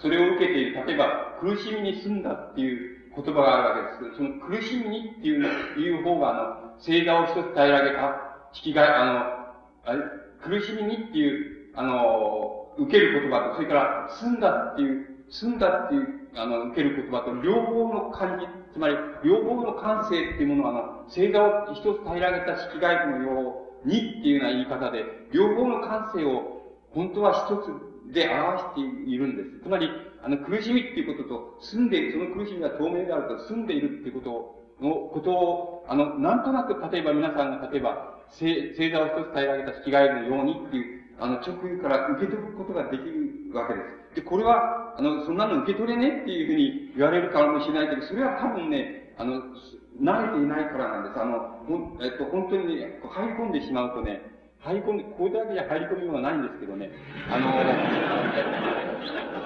[0.00, 5.44] それを受けている、例えば、苦しみに住んだっていう言葉があるわけです、その苦しみにっていう、
[5.80, 9.20] いう方が、あの、星座を一つ平らげた、引きが、あの、
[9.84, 10.02] あれ
[10.42, 26.56] 苦しみにっていう、あの、受ける言葉と、それから、住んだっていう、住んだっていう、あの、受ける言葉と、両方の感じ、つまり、両方の感性っていうものは、あの、星座を一つ平らげた式外部のようにっていうような言い方で、両方の感性を、
[26.90, 29.60] 本当は一つで表しているんです。
[29.62, 29.90] つまり、
[30.22, 43.80] あの、苦しみっていうことと、住んでいる、その苦しみが透明であると、住んでいるっていうことを、のことを、あの、なんとなく、例えば皆さんが、例えば、星座を一つ平らげた式外部のようにっていう、あの、直位から受け取ることができるわけで
[44.12, 44.16] す。
[44.16, 49.40] で、これは、あの、そんなの受け取れねっていうふうに言われるかもしれないけど、それは多分ね、あの、
[50.00, 51.20] 慣れていないからなんです。
[51.20, 54.20] あの、ほ、えっと、本当にね、入り込んでしまうとね、
[54.60, 56.90] 入り込んで、これだけじゃ入り込みようがないんですけどね、
[57.30, 57.48] あの、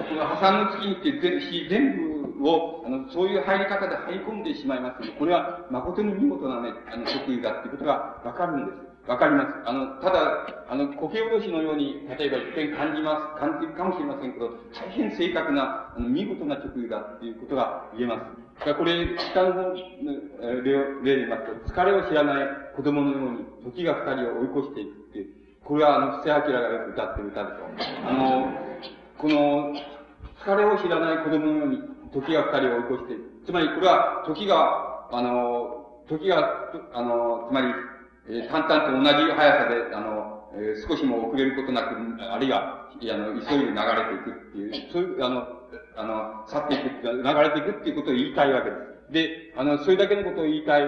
[0.09, 1.11] この破産の月にって
[1.69, 2.10] 全部
[2.43, 8.91] を、あの、そういう入り方で入り込んでしまいますので、これは誠に見事なね、あの、得意だっていうことがわかるんです。
[9.07, 9.49] わかります。
[9.65, 18.21] あの、ただ、あの、苔おろしのように、例えば一見感じます、感じるかもしれませんけど、大変正確な、あの、見事な直位だっていうことが言えま
[18.59, 18.65] す。
[18.65, 19.73] だこれ、下の方、
[20.63, 25.27] 例を、例で言いますと、疲れを知らない子供のように、時が二人を追い越していくっていう、
[25.65, 28.07] これはあの、布施明がよく歌ってる歌でしょう。
[28.07, 28.53] あの、
[29.17, 29.73] この、
[30.45, 31.77] 疲れを知らない子供のように、
[32.13, 33.45] 時が二人を追い越していく。
[33.45, 37.67] つまり、これは、時が、あの、時が、あの、つまり、
[38.27, 41.95] えー、淡々と同じ速さで、あの、えー、少しも遅れることなく、
[42.31, 45.47] あるいは、あの、急いで流れていくっていう、そういう、あの、
[45.95, 49.13] あの、去っていく、流れていくっていうことを言いたいわけです。
[49.13, 50.85] で、あの、それだけのことを言いたい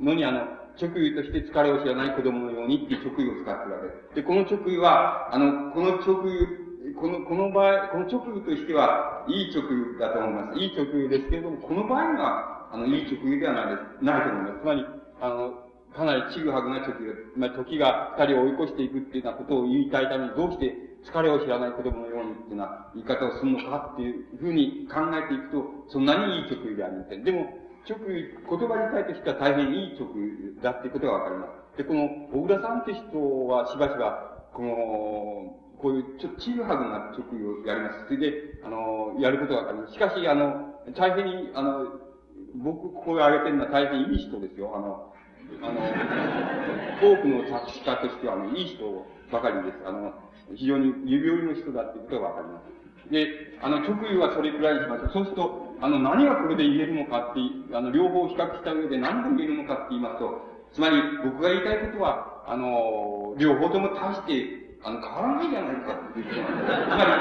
[0.00, 0.40] のに、あの、
[0.80, 4.14] 直位として疲れを知らない子供のようにっていう直位を使ってるわけです。
[4.16, 6.61] で、この直位は、あの、この直位、
[6.98, 10.58] この、この場合、この直位としては、いい直位だと思います。
[10.58, 14.60] いい直位ですけれども、この場合は、あの、いい直位ではないです、ないと思います。
[14.62, 14.86] つまり、
[15.20, 15.62] あの、
[15.94, 27.24] かなりちぐはぐな時が、まあ、時が二人を追い越していくっていうようなことを言いたいために、どうして疲れを知らない子供のようにっていうような言い方をするのかっていうふうに考えていくと、そんなにいい直位ではありません。
[27.24, 27.46] でも、
[27.88, 31.78] 直位、言葉自体としては大変いい直位だっていうことがわかります。
[31.78, 38.04] で、この、小倉さんって人はしばしば、この、こういうちょっとちぐはぐな直位をやります。
[38.06, 39.92] それで、あの、やることがわかります。
[39.94, 41.86] しかし、あの、大変に、あの、
[42.54, 44.72] 僕、ここで挙げてるのは大変いい人ですよ。
[44.76, 45.12] あの、
[45.60, 45.80] あの、
[47.02, 49.78] 多くの作詞家としては、あの、いい人ばかりです。
[49.84, 50.14] あの、
[50.54, 53.10] 非常に指折りの人だっていうことがわかります。
[53.10, 55.10] で、あの、直位はそれくらいにしましょう。
[55.12, 57.40] そうすると、あの、何がこれで言えるのかって、
[57.74, 66.82] あの、両方比較した上で何が言えるのかって言いますと、つまり、僕が言いたいことは、あの、両方とも大して、あの、変わらないじゃないかっていうことなんです。
[66.82, 67.12] つまり、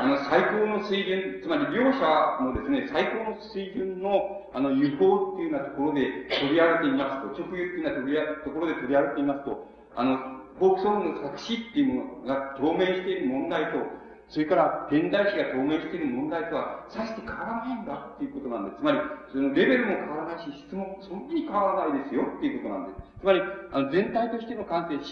[0.00, 2.00] あの、最高の水準、つまり両者
[2.40, 6.00] のですね、最高の水準の、あの、輸法っていうようなところで
[6.40, 10.16] 取り上げてみますと、直輸っていうようなところで取り上げてみますと、あの、
[10.58, 13.84] フォークソングの作詞っていうものが透明している問題と、
[14.30, 18.76] それから現代史が透明している問題とは、さして変わらないんだっていうことなんです。
[18.78, 18.98] つまり、
[19.32, 23.20] そのレベルも変わらないし、質もそんなに変わらないですよっていうことなんです。
[23.20, 25.02] つまり、あの、全体としての感性、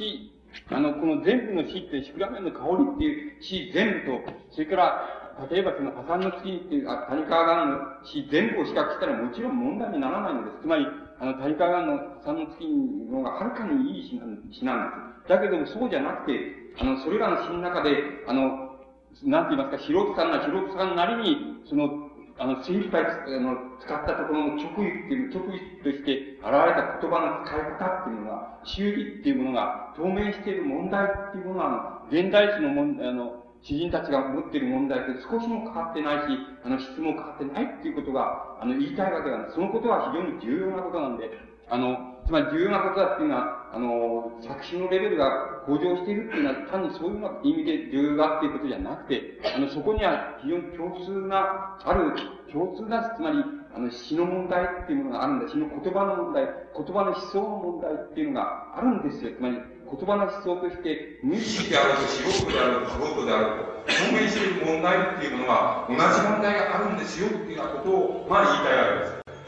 [0.71, 5.19] あの、この全部の死って、シクラメンの香りっていう死全部と、それから、
[5.51, 10.63] 例えばその破産の月っていう、あ谷川川の死全部を比較したらもちろん問題にならないのです。
[10.63, 10.87] つまり、
[11.21, 14.65] あの、谷川川の破産の月の方がはるかにいい死なんです。
[15.29, 16.41] だけどもそうじゃなくて、
[16.81, 17.91] あの、それらの死の中で、
[18.27, 18.69] あの、
[19.25, 21.37] なんて言いますか、素人さんが素人さんなりに、
[21.69, 21.89] その、
[22.39, 23.07] あの、精一杯、あ
[23.41, 39.55] の、使ったところの直意っていう、直意として現れた言葉の使い方っていうのが、修理っていうものが、透明している問題っていうものは、あの、現代史のもん、あの、詩人たちが持っている問題と少しも変わってないし、あの、質も変わってないっていうことが、あの、言いたいわけなんです。
[39.57, 41.31] そのことは非常に重要なことなんで、
[41.69, 52.13] あの、つまり重要なことだっていうのは、あの、作詞のレベルが向上しているっていうのは、単にそういう意味で重要だっていうことじゃなくて、あの、そこには非常に共通な、ある、
[52.51, 55.49] 共通な、つまり、あの、詩の問題っていうものがあるんだ。
[55.49, 59.33] 詩の言葉の問題、言葉の思想の問題っていうのがあるんですよ。
[59.37, 63.79] つまり、言葉の思想として、無意識であると、仕事であると、仕事であると、
[64.09, 68.85] 表明している問題っていうものは、同じ問題があるんですよっていうようなことを、まあ言いたいわ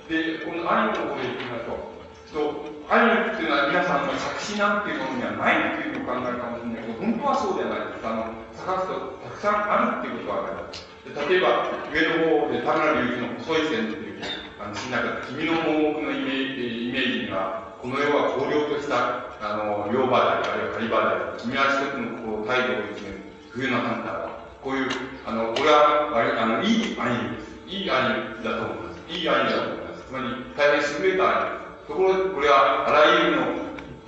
[0.09, 0.45] けです。
[0.45, 2.00] で、このアニメの方で言ってみますと、
[2.33, 8.07] と、アニメっていうのは皆さんの作詞なんていうものにはないっていうお考えかもしれないけど、本当はそうではないです。
[8.07, 10.91] あの、探すとたくさんあるっていうことはわかります。
[11.11, 14.23] 例えば、上の方で田村隆一の細い線っていう、
[14.63, 21.41] あの、なんか、君の盲目のイメージイメージには、この世は荒涼とした、あの、両場であるいは狩場である。
[21.41, 23.17] 君は一つのこう態度をですね、
[23.51, 24.31] 冬のハンターだ。
[24.63, 24.91] こういう、
[25.25, 27.49] あの、これは、あの、いいアニメです。
[27.67, 29.01] いいアニメだと思います。
[29.09, 30.05] いいアニメだと思います。
[30.05, 31.60] つまり、大変優れたアニメです。
[31.91, 33.43] ところで、これは、あらゆるの、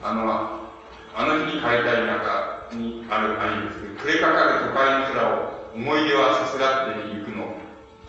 [0.06, 0.70] あの、
[1.18, 7.58] あの日に帰りたい中にある範囲ですけど、暮れかかる都会の空を思い出はさすらっていくの。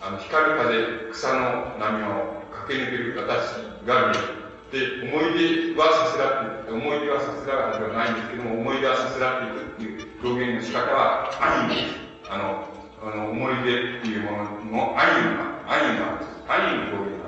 [0.00, 2.38] あの、光る風、草の波を
[2.70, 5.02] 駆け抜ける私が見える。
[5.02, 11.98] で、思い出はさすらって、思い出はさすらではないんですけども、思い出はさすらっていくっていう表現の仕方は、アニメです。
[12.30, 12.62] あの、
[13.02, 16.30] あの、思い出っていうもののアニメが、アニメなんです。
[16.46, 17.23] アニメの表現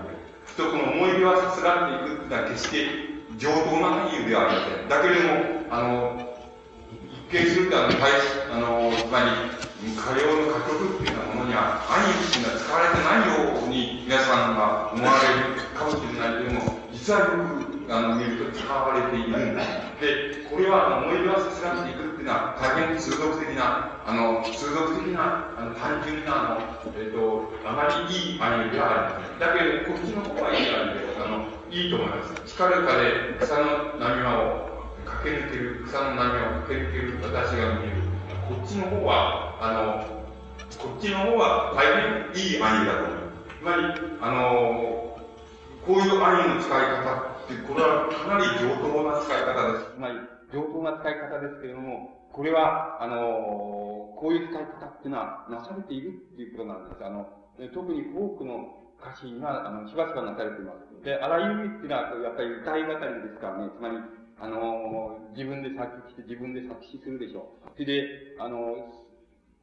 [0.57, 2.88] とこの思い出はさすがっていくってのは決して
[3.37, 4.88] 上等な理由ではありません。
[4.88, 6.16] だけれども、あの、
[7.29, 8.09] 一見するとあの大、
[8.49, 19.55] あの、つまり、歌謡の歌曲っていうようなものには、アニメが使われてないように皆さんが思われるかもしれないけれども、実はよく、あの、見ると使われている
[20.01, 20.46] で。
[20.51, 29.38] これは、思い出はさすらっていくっていうのは、大変通俗的な、あの、通俗的な、あの、単純な、あの、えっ、ー、と、あまりいいアニメではありません。
[29.38, 32.35] だけど、こっちの方はいいアニメで、あの、いいと思います。
[32.46, 34.66] 力かで草の波間を
[35.05, 38.07] 駆け抜ける、草の波を駆け抜ける私が見える。
[38.49, 40.27] こっちの方は、あの、
[40.79, 43.59] こっちの方は大変いいアニメだと思います。
[43.59, 43.83] つまり、
[44.20, 45.18] あの、
[45.87, 49.95] こういうアニメの使い方って、これはかなり上等な使い方です。
[49.95, 50.19] つまり、
[50.53, 57.05] 上等な使い方ですけれども、これは、あの、こういう使い方っていうのはなされているっていうことなんです。
[57.05, 57.27] あの、
[57.73, 61.05] 特に多くの歌詞が、あの、しばしばなされています。
[61.05, 63.97] で、あらゆるっていうのは、やっぱり歌い語りですからね、つまり、
[64.39, 67.71] あの、自分で作詞して自分で作詞するでしょう。
[67.73, 68.59] それで、あの、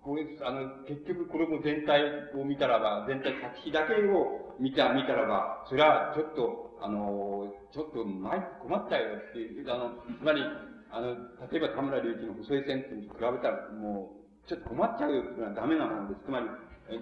[0.02, 2.02] これ、あの、結局これも全体
[2.36, 10.44] を見たらば、全体作詞だけを見た、見たらば、それはちょっと、あの、ちょっと前困っちゃうよっていう、あの、つまり、
[10.92, 11.16] あの、
[11.48, 16.28] 例えば田村隆一の細い線に比べたら、もう、ちょっと困っちゃうよっていうのはダメなものです。
[16.28, 16.46] つまり、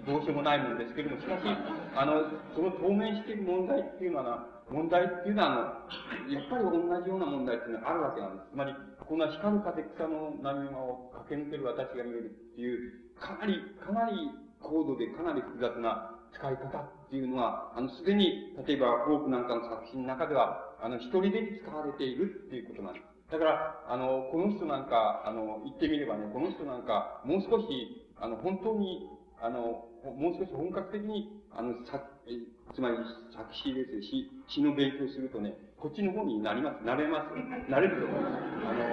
[0.06, 1.42] どうしようもないものですけれども、しかし、
[1.98, 8.54] あの、その透明している問題っていうのは、問題っていうのは、あの、やっぱり同じような問題っていうのはあるわけなんです。
[8.54, 14.30] つまり、こんな光る風草の波間を駆け抜ける私が見えるっていう、かなり、かなり
[14.62, 23.04] 高度でかなり複雑な使い方っていうのは、あの、すでに、例えば、フォークなんかの作品の中では、あの、一人で使われているっていうことなんです。
[23.30, 29.10] だから、あの、この人なんか、あの、言ってみればね、この人なんか、もう少し、あの、本当に、
[29.42, 32.00] あの、もう少し本格的に、あの、作、
[32.72, 32.96] つまり
[33.36, 36.82] 作詞ですし、詩の勉強するとね、こっちの方になります。
[36.82, 37.70] なれます。
[37.70, 38.40] なれると思います。
[38.64, 38.88] あの、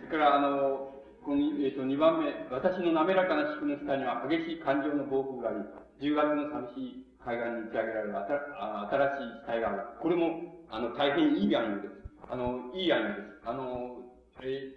[0.08, 0.91] それから、あの、
[1.24, 5.62] この、え、ー、と、2番目、私の滑らかな祝の下には激しい感情の暴風があり、
[6.02, 8.26] 10月の寂しい海岸に打ち上げられる新
[9.16, 9.78] しい死体がある。
[10.02, 12.02] これも、あの、大変いいアニメです。
[12.28, 13.46] あの、いい案です。
[13.46, 14.02] あの、
[14.42, 14.74] え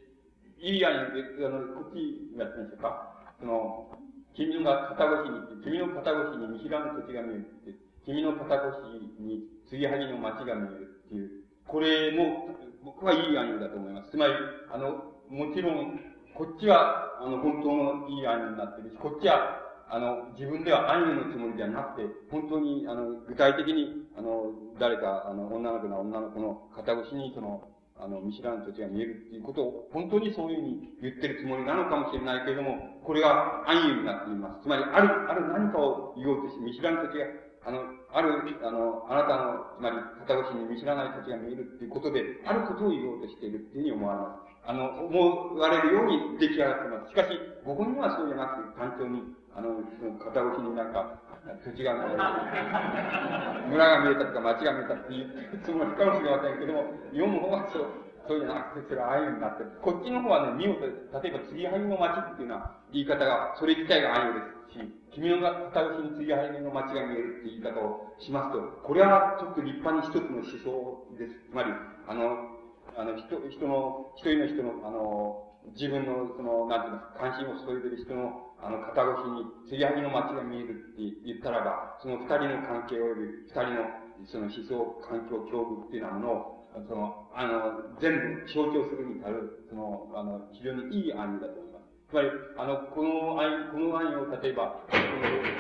[0.62, 3.16] いい案で、あの、こっちやってみましょうか？
[3.40, 3.90] その、
[4.36, 11.32] 君の肩越しに、君の肩越しに見知らぬ土地が見える、君の肩越しに継ぎはぎの町が見えるっていう、
[11.66, 14.12] これも、僕はいい案だと思います。
[14.12, 14.34] つまり、
[14.72, 16.00] あの、もちろん、
[16.36, 19.56] こっちは、あの、本当のいい案になってるし、こっちは、
[19.88, 27.64] あの、自分ではアニメのつもりではなくて、本当に、あの、具体的に、あの、誰か、あの、女の子の女の子の肩越しに、その、
[27.96, 34.64] あの、見知らぬ土地が見えるっていうことを、本当にそういうふうに言ってるつもりなのかもしれないけれども、これが暗喩になっています。
[34.64, 37.26] つまり、ある、ある何かを言おうとして、見知らぬ土地が、
[37.64, 37.80] あの、
[38.12, 39.96] ある、あの、あなたの、つまり、
[40.28, 44.45] 肩越しに見知らない土地が見えるっていうことで、あることを言おうとしているっていうふうに思われます。
[44.68, 47.10] あの、思われるように出来上がってます。
[47.10, 47.30] しかし、
[47.64, 49.22] ご本人はそうじゃなくて、単調に、
[49.54, 51.22] あの、その肩越しになんか、
[51.64, 51.94] 土地が、
[53.70, 55.30] 村が見えたとか町が見えたっていう
[55.64, 57.86] つもりかもしれませんけども、読む方はそう、
[58.28, 59.70] そうじゃなくて、それはああいうになってる。
[59.82, 64.40] こっちの方はね、見事、例えば、継ぎはぎの町っていうような言い方が、それ自体がああいうで
[64.74, 71.36] すし、君の肩越しに継ぎはぎの町が見えるっていう言い方をしますと、これはちょっと立派に一つの思想です。
[71.52, 71.70] つまり、
[72.08, 72.55] あの、
[72.98, 83.88] あの、人、人の、一人の人の、あの、自分の、その、なんていうの、関心を注いでる人の、あの、肩越しに、継ぎはぎの街が見えるって言ったらば、その二人の関係及び二人の、
[84.26, 86.56] その思想、環境、境遇っていうようなものを、
[86.88, 91.86] その、あの、全部象徴するに足る、その、あの、非常にいい案だと思います。
[92.10, 94.86] つまり、あの、この案、この案を例えば、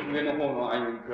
[0.08, 1.08] の上の方の案に比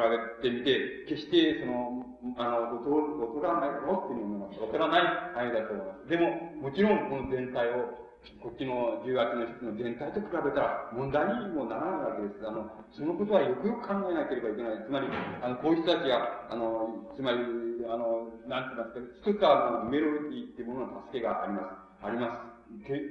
[0.44, 2.01] べてみて、決して、その、
[2.38, 4.62] あの、劣らないだろうっていうふうに思います。
[4.62, 6.10] 劣らない案だと思います。
[6.10, 7.98] でも、もちろんこの全体を、
[8.38, 12.46] こっちの重圧の質の全体と比べたら問題にもならないわけです。
[12.46, 14.86] あの、そのことはよくよく考えなければいけない。
[14.86, 15.08] つまり、
[15.42, 17.42] あの、こういう人たちが、あの、つまり、
[17.90, 22.06] あの、なんて言いますか、一つは、あの、メロディーっていうものの助けがあります。
[22.06, 22.86] あります。
[22.86, 23.02] け、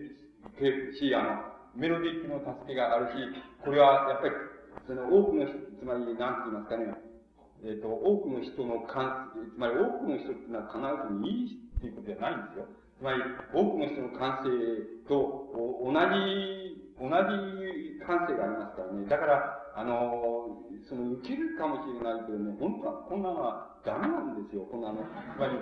[0.63, 3.13] け、し、あの、メロディックの助けがあるし、
[3.65, 4.35] これはやっぱり、
[4.87, 7.10] その多くの人、つまり、なんて言いますかね、
[7.63, 10.81] えっ、ー、と、多くの人の感、つまり多くの人ってのは必
[11.13, 12.67] ずいいっていうことじゃないんですよ。
[12.99, 13.21] つまり、
[13.53, 14.49] 多くの人の感性
[15.09, 15.53] と
[15.85, 19.09] 同じ、同じ感性がありますからね。
[19.09, 24.65] だから、あの、その、受けるかもしれないけどね、本当はこんなのはダメなんですよ。
[24.65, 25.57] こんなの、つまり、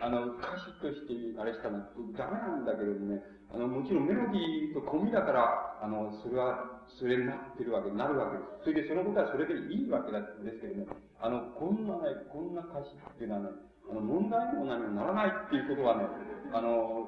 [0.00, 1.84] あの、歌詞としてあれしたの
[2.16, 3.20] ダメなんだけれどね、
[3.52, 8.64] あの、もちろんメロディーと込みだから、あの、それは、それになってるわけ、なるわけです。
[8.64, 10.86] それでそのことはそれでいいわけなんですけどね、
[11.20, 13.48] あの、こんなね、こんな歌詞っていうのはね、
[13.90, 16.04] あの、問題にも何もならないっていうことはね、
[16.52, 17.06] あの、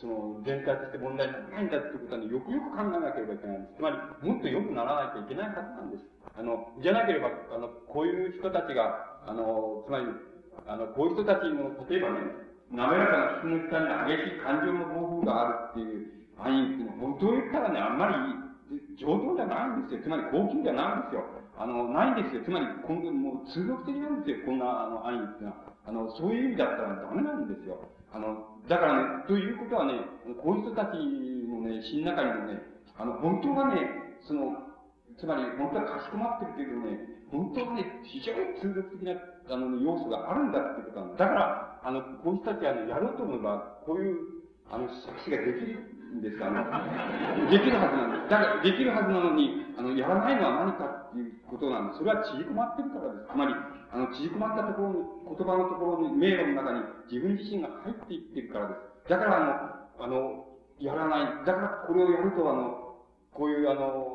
[0.00, 3.76] その、全体として問題にならないんだっていうことはね、よくよく考えなければいけないんです。
[3.76, 6.04] つまり、もっと良くならないといけないはずなんです。
[6.34, 10.06] あの、じゃなければ、あの、こういう人たちが、あの、つまり、
[10.66, 12.20] あの、こういう人たちの、例えばね、
[12.72, 18.14] 滑らかな質の下に激しい感情の暴風があるっていう範囲っていうのは、本当言ったらね、あんまり
[18.96, 20.02] 上等じゃないんですよ。
[20.02, 21.24] つまり高級じゃないんですよ。
[21.56, 22.44] あの、ないんですよ。
[22.44, 24.46] つまり、今後もう通俗的なんですよ。
[24.46, 25.72] こんな、あの、範囲っていうのは。
[25.84, 27.78] あの、そういう意味だったらダメなんですよ。
[28.12, 30.00] あの、だからね、ということはね、
[30.42, 32.62] こういう人たちのね、死の中にもね、
[32.96, 33.80] あの、本当はね、
[34.22, 34.52] その、
[35.18, 36.98] つまり、本当はかしこまってるけどね、
[37.30, 39.16] 本当はね、非常に通俗的な、
[39.48, 41.24] あの、要素があるんだってことなんだ。
[41.24, 44.16] だから、あの、こういう人たちはね、やろうと思えば、こういう、
[44.70, 46.50] あの、作詞ができるですか？
[46.50, 46.60] ら、
[47.48, 48.28] できるはずなんです。
[48.28, 51.98] だから、できるはずなのに、あの、やらないのは何かっていうことなんです。
[51.98, 53.32] それは縮こまってるからです。
[53.32, 55.00] つまり、あの、縮こまったところに、
[55.32, 58.74] 言葉のところに、迷路の中に自分自身が入っていってるからで
[59.06, 59.08] す。
[59.08, 60.44] だから、あの、あの、
[60.78, 61.46] やらない。
[61.46, 62.98] だから、これをやると、あの、
[63.32, 64.11] こういう、あの、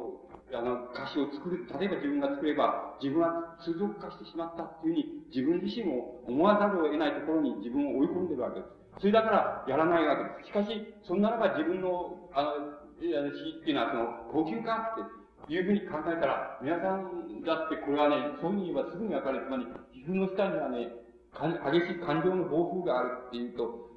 [0.54, 8.78] あの、歌詞を作る、例えば自分が作れば、自分は通俗化してしまったっていうふうに、自分自身を思わざるを得ないところに自分を追い込んでるわけです。
[9.00, 10.48] それだからやらないわけです。
[10.48, 10.72] しかし、
[11.04, 12.52] そんならば自分の、あの、
[13.00, 19.44] 詩っていうのはその、高級化っていうふうに考えたら、皆さんだってこれはね、そういうにはすぐにわかる。
[19.46, 20.90] つまり、自分の下にはね、
[21.38, 23.88] 激しい感情の暴風があるっていうと、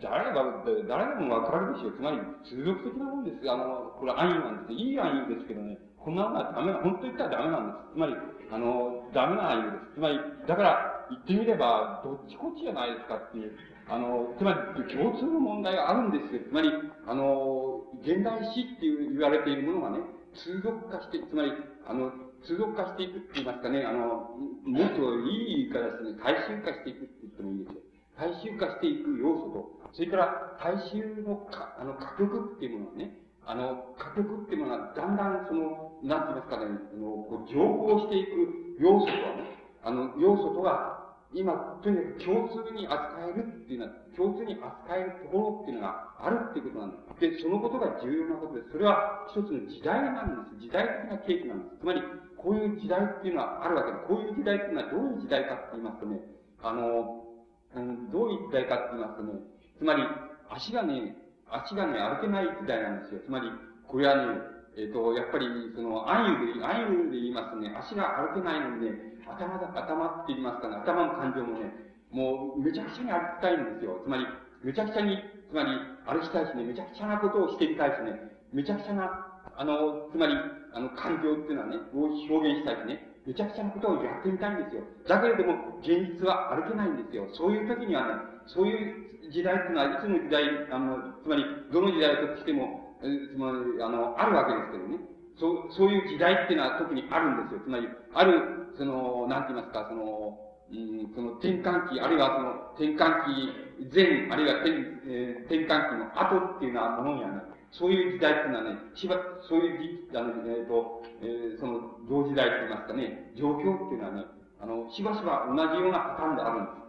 [0.00, 1.96] 誰が、誰でもわかるでしょう。
[1.96, 3.50] つまり、通俗的なもんです。
[3.50, 4.72] あの、これ暗喩なんです。
[4.72, 5.76] いい暗喩ですけどね、
[6.06, 7.98] こんなのはダメな、本当言ったらダメなんです。
[7.98, 8.14] つまり、
[8.54, 9.98] あの、ダメな暗喩です。
[9.98, 13.50] つまり、だから、言ってみれば、どっちこっちじゃないですかっていう。
[13.90, 16.46] あの、つまり、共通の問題があるんですよ。
[16.46, 16.70] つまり、
[17.10, 20.06] あの、現代史っていう言われているものがね、
[20.38, 21.50] 通俗化して、つまり、
[21.82, 22.14] あの、
[22.46, 24.30] 通俗化していくって言いますかね、あの、
[24.62, 27.82] もっといい言い方ですね、大衆化していくって言ってもいいですよ。
[28.14, 40.96] 大衆化していく要素と、それから大衆のか、あの、歌曲っていうものはね、あの、歌曲っていうものはだんだんその、なんて言いますかね、あの、こう、情報していく要素とはね、あの、要素とは、
[41.32, 47.20] 今、とにかく共通に扱えるっていうのは、共通に扱えるところっていうのがあるっていうことなんです。
[47.20, 48.72] で、そのことが重要なことです。
[48.72, 50.60] それは一つの時代なんです。
[50.60, 51.80] 時代的な契機なんです。
[51.80, 52.02] つまり、
[52.36, 54.04] こういう時代っていうのはあるわけです。
[54.06, 56.20] こういう時代っていうのはどういう時代かって言いますとね、
[56.62, 57.26] あの、
[57.74, 59.40] うん、どういう時代かって言いますとね、
[59.78, 60.02] つまり、
[60.48, 61.16] 足がね、
[61.50, 63.20] 足がね、歩けない時代なんですよ。
[63.26, 63.50] つまり、
[63.86, 71.72] これはね、えっ、ー、と、やっぱり、その、暗喩で、暗喩で言いますとね、足が歩けないのにね、頭だ、頭って言いますかね、頭の感情もね、
[72.12, 74.00] もう、めちゃくちゃに歩きたいんですよ。
[74.04, 74.26] つまり、
[74.62, 75.16] めちゃくちゃに、
[75.48, 75.72] つまり、
[76.04, 78.20] 歩きたいしね、めちゃくちゃなことをしてみたいしね、
[78.52, 80.36] めちゃくちゃな、あの、つまり、
[80.74, 84.82] あの、感情っていうのはね、を表現したいしね、めちゃくちゃなことをやってみたいんですよ。
[85.08, 87.26] だけれども、現実は歩けないんですよ。
[87.32, 88.12] そういう時にはね、
[88.46, 94.98] そういう時代っていうのは、いつの時代、あの、つまり、どの時代としても、つまり、あの、あるわけですけどね。
[95.38, 97.60] そう、そういう時代っていうのは特にあるんですよ。
[97.64, 100.38] つまり、ある、その、なんて言いますか、その、
[100.70, 104.70] うん、その転換期、あるいはその転換期前、あるいは転,、
[105.06, 109.16] えー、転換期の後っていうようなものにはね、そういう時代っていうのはね、しば、
[109.46, 114.24] そういう時、あの、えっ、ー、と、えー、その、同時代って言いますかね、状況っていうのはね、
[114.60, 116.86] あの、しばしば同じようなパターンであるんです。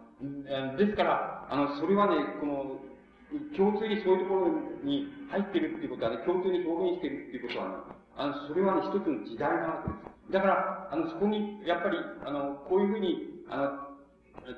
[0.48, 2.80] えー、ですから、あの、それはね、この、
[3.56, 4.48] 共通にそういうところ
[4.82, 7.74] に入ってるっていうことはね、共通に表現してるっていうことはね、
[8.16, 9.94] あの、それはね、一つの時代なわけで
[10.28, 10.32] す。
[10.32, 13.88] だから、あの、そこに、やっぱり、あの、こういうふうに、あの、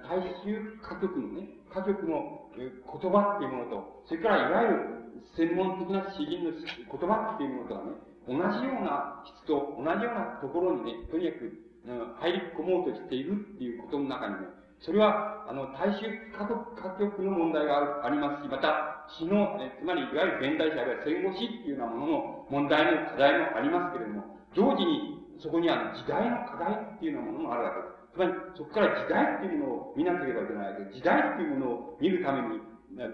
[0.07, 5.01] 大衆歌曲のね、歌曲の言葉っていうものと、それからいわゆる
[5.37, 7.91] 専門的な詩人の言葉っていうものとはね、
[8.29, 11.51] 同じような質と同じようなところにね、とにかく、
[11.87, 14.41] うん、入り込もうとしているっていうことの中にね、
[14.81, 16.49] それは、あの、大衆歌
[16.97, 24.25] 曲の問題がありますし、また、詩の、えつまり、いわゆる現代詩あるいは戦後詩っていうようなものの問題の課題もありますけれども、
[24.57, 28.01] 同時に、そこには時代の課題っていうようなものもあるわけです。
[28.13, 30.97] つまり、そこから時代っていうものを見なければいけないわけです。
[30.97, 32.65] 時代っていうものを見るために、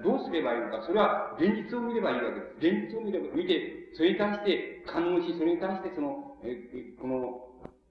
[0.07, 0.87] どうすればいいのか。
[0.87, 2.95] それは現実を見ればいいわけです。
[2.95, 6.55] 現実を見れば、見て、それに対して感応し、それに対してその、え、
[7.03, 7.43] この、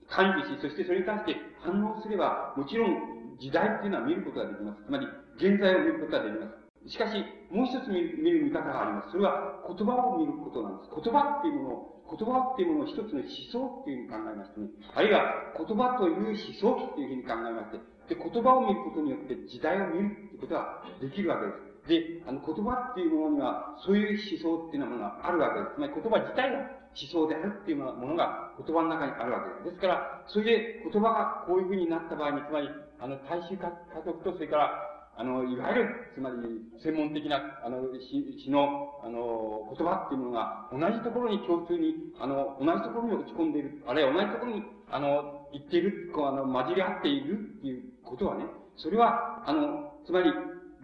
[0.08, 4.84] 感知し、そしてそれに対して反応すれば、もちろん時代っていうのは見ることができます。
[4.86, 5.08] つまり、
[5.38, 6.92] 現在を見ることができます。
[6.92, 7.18] しかし、
[7.50, 9.12] もう一つ見る見方があります。
[9.12, 10.90] それは言葉を見ることなんです。
[10.94, 14.70] 言葉っていうものを、言葉っていうものを一つの思想っていうふうに考えましてね。
[14.94, 21.76] あるいは、言葉という思想っていうふうに考えまして、で、言葉を見ることによって時代を見るってことができるわけです。
[21.88, 25.76] で、あの、言葉っていうものには、そういう思想っていうものがあるわけです。
[25.76, 26.58] つまり言葉自体が
[26.96, 29.76] 思想であるっていうものが言葉の中にあるわけです。
[29.76, 32.70] ですから、それで言葉がこういうふうになった場合に、つまり、
[33.00, 33.72] あの、大衆家
[34.06, 36.36] 族と、それから、あの、いわゆる、つまり、
[36.84, 50.32] 専門的な、あの、詩の、あの、言葉っていうものが、同じところに共通に、あの、同じところに落ち込んでいる、あるいは同じところに、あの、言っている、こう、あの、混じり合っているっていうことはね、それは、あの、つまり、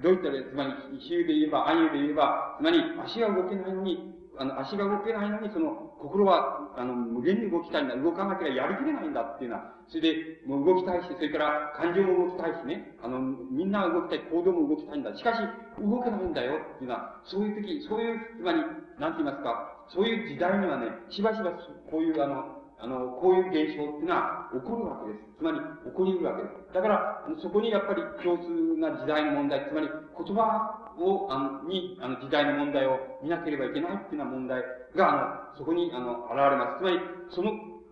[0.02, 7.96] どういったら、つまり、比喩で言えば、暗喩で言えば、つまり、足が動けないのに、あの、足が動けないのに、その、心は、あの、無限に動きたいんだ。
[7.96, 15.16] 動かなきゃやりきれないんだっていうのは、それで、もう動きたいし、それから感情も動きたいしね、あの、みんな動きたい、行動も動きたいんだ。
[15.16, 15.40] しかし、
[15.80, 18.60] 動けないんだよっていうのは、そういう時、そういう、つまり、
[19.00, 21.52] なんて言いますか、そういう時代にはね、しばしば
[21.90, 25.38] こういう、あの、あの、こういう現象っていうのは起こるわけです。
[25.38, 26.74] つまり、起こり得るわけです。
[26.74, 28.50] だから、そこにやっぱり共通
[28.82, 34.64] な時代の問題、つまり言葉を、あの、に、あの、時代の問題を見なければいけないっていうような問題
[34.96, 36.80] が、あの、そこに、あの、現れます。
[36.80, 37.52] つまり、その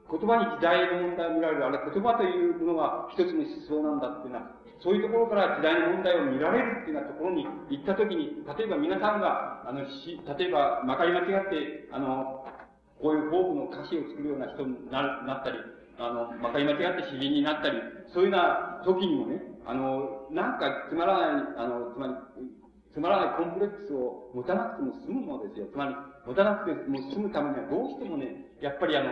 [0.09, 12.45] 言葉に時代の問題を見られる、あれ言葉というものが一つの思想なんだっていうのは、そういうところから時代の問題を見られるっていうようなところに行ったときに、例えば皆さんが、あの、し、例えば、まかり間違って、あの、
[12.99, 15.59] こういうフォークの歌詞を作るような人にななったり、
[15.99, 17.77] あの、まかり間違って詩人になったり、
[18.13, 22.13] そういうような時にもね、あの、なんかつまらない、あの、つまり、
[22.93, 25.67] つまらないコンプレックスを持たなくても済むのですよ。
[25.71, 25.95] つまり、
[26.29, 29.09] 持たなくても済むためにはどうしてもね、やっぱりあの、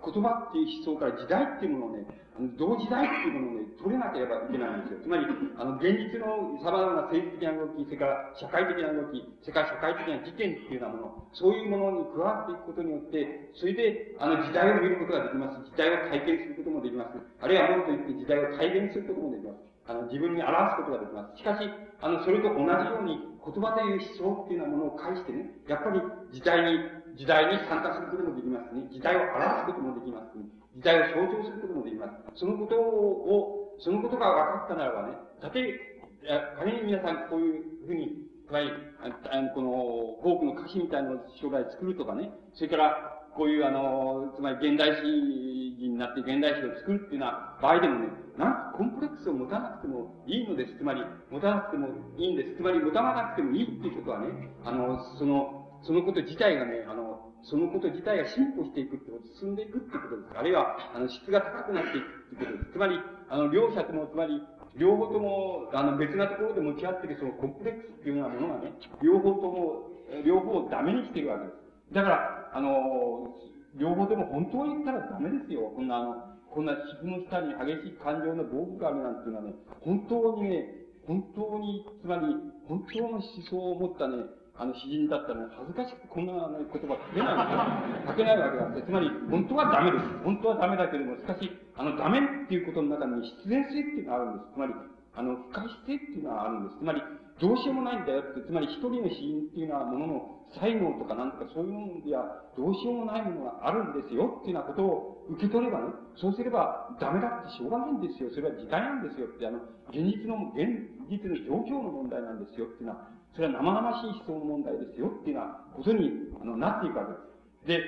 [0.00, 2.08] 言葉っていう思想から時代っていうものをね、
[2.56, 5.04] 同時代っていうものをね、取れなければいけないんですよ。
[5.04, 5.28] つまり、
[5.60, 15.68] あの、現実の様々な政治的な動き、それから社会的な動き、それから社会的な事件っていうようなもの、そういうものに加わっていくことによって、それで、あの、時代を見ることができます。
[15.68, 17.20] 時代を体験することもできます。
[17.44, 19.73] あるいはもっと言って時代を体現することもできます。
[19.86, 21.36] あの、自分に表すことができます。
[21.36, 21.68] しかし、
[22.00, 26.00] あの、それと同じように、言葉という思想っていうようなものを介してね、やっぱり
[26.32, 26.80] 時代に、
[27.16, 28.88] 時代に参加することもできますね。
[28.90, 30.48] 時代を表すこともできますね。
[30.74, 32.40] 時代を象徴することもできます。
[32.40, 38.70] そのことを、そのことが分かったならばね、たとえ、仮に皆さんこういうふうに、つまり、
[39.00, 39.10] あ
[39.54, 48.08] この、フォークの歌詞みたいなのを将来作るとかね、それから、こういうあの、つまり現代史になって現代史を作るっていうような場合でもね、
[48.38, 50.78] なんコンプレックスを持たなくてもいいのです。
[50.78, 52.56] つまり、持たなくてもいいんです。
[52.56, 60.38] つまり、持たなくてもいいっていうことはね、あの、その、そのこと自体がね、あの、そのこと自体が進歩していくってこと、進んでいくってことです。
[60.38, 62.04] あるいは、あの、質が高くなっていく
[62.36, 62.72] ってことです。
[62.72, 64.40] つまり、あの、両者とも、つまり、
[64.76, 68.72] 両方とも、あの、別なところで持ち合ってるそのコンプレックスっていうようなものがね、
[69.02, 69.90] 両方とも、
[70.24, 71.63] 両方をダメにしてるわけです。
[71.94, 73.38] だから、あの、
[73.78, 75.72] 両方とも本当に言ったらダメですよ。
[75.74, 76.14] こんな、あの、
[76.50, 80.66] こんな皮膚の下に激しい感情の防具があるなんていうのはね、本当にね、
[81.06, 82.34] 本当に、つまり、
[82.66, 84.26] 本当の思想を持ったね、
[84.56, 88.82] あの詩人だったら、恥ずかしくこんな、ね、言葉書けないわけ書 けないわけだって。
[88.82, 90.04] つまり、本当はダメです。
[90.22, 94.52] 本当はダメだけれども、しかし、あの、ダメっていうことの中に必然性っていうのがあるんです。
[94.54, 94.74] つまり、
[95.14, 96.78] あの、不可避性っていうのはあるんです。
[96.78, 97.02] つまり、
[97.40, 102.22] どうしようもないんだよって、つまり一人の死因っていうのはものの才能とかなんかそういうものや、
[102.56, 108.30] どうしようもないものがあるんですよっていうようなことを受け取ればね、そうすればダメだってしょうがないんですよ。
[108.30, 109.58] それは時代なんですよって、あの、
[109.90, 110.70] 現実の、現
[111.10, 117.66] 実の状況の問題なんですよっていうのは、それは生々しい思想の問題ですよっていうようなことにあのなっていくわけです。
[117.66, 117.82] で、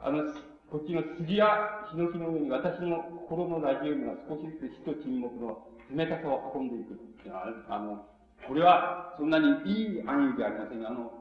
[0.00, 0.24] あの、
[0.72, 1.46] こっちの杉や
[1.92, 8.15] ヒノキの上に私の心のラジオムが少しずつ死と沈黙の冷たさを運んでいくっていうのは、あの、
[8.46, 11.12] これはそんなにいい暗喩ではありませんが、あの、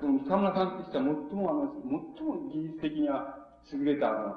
[0.00, 1.74] この北村さんとしては最もあの、
[2.16, 3.36] 最も技術的には
[3.72, 4.36] 優れた、あの、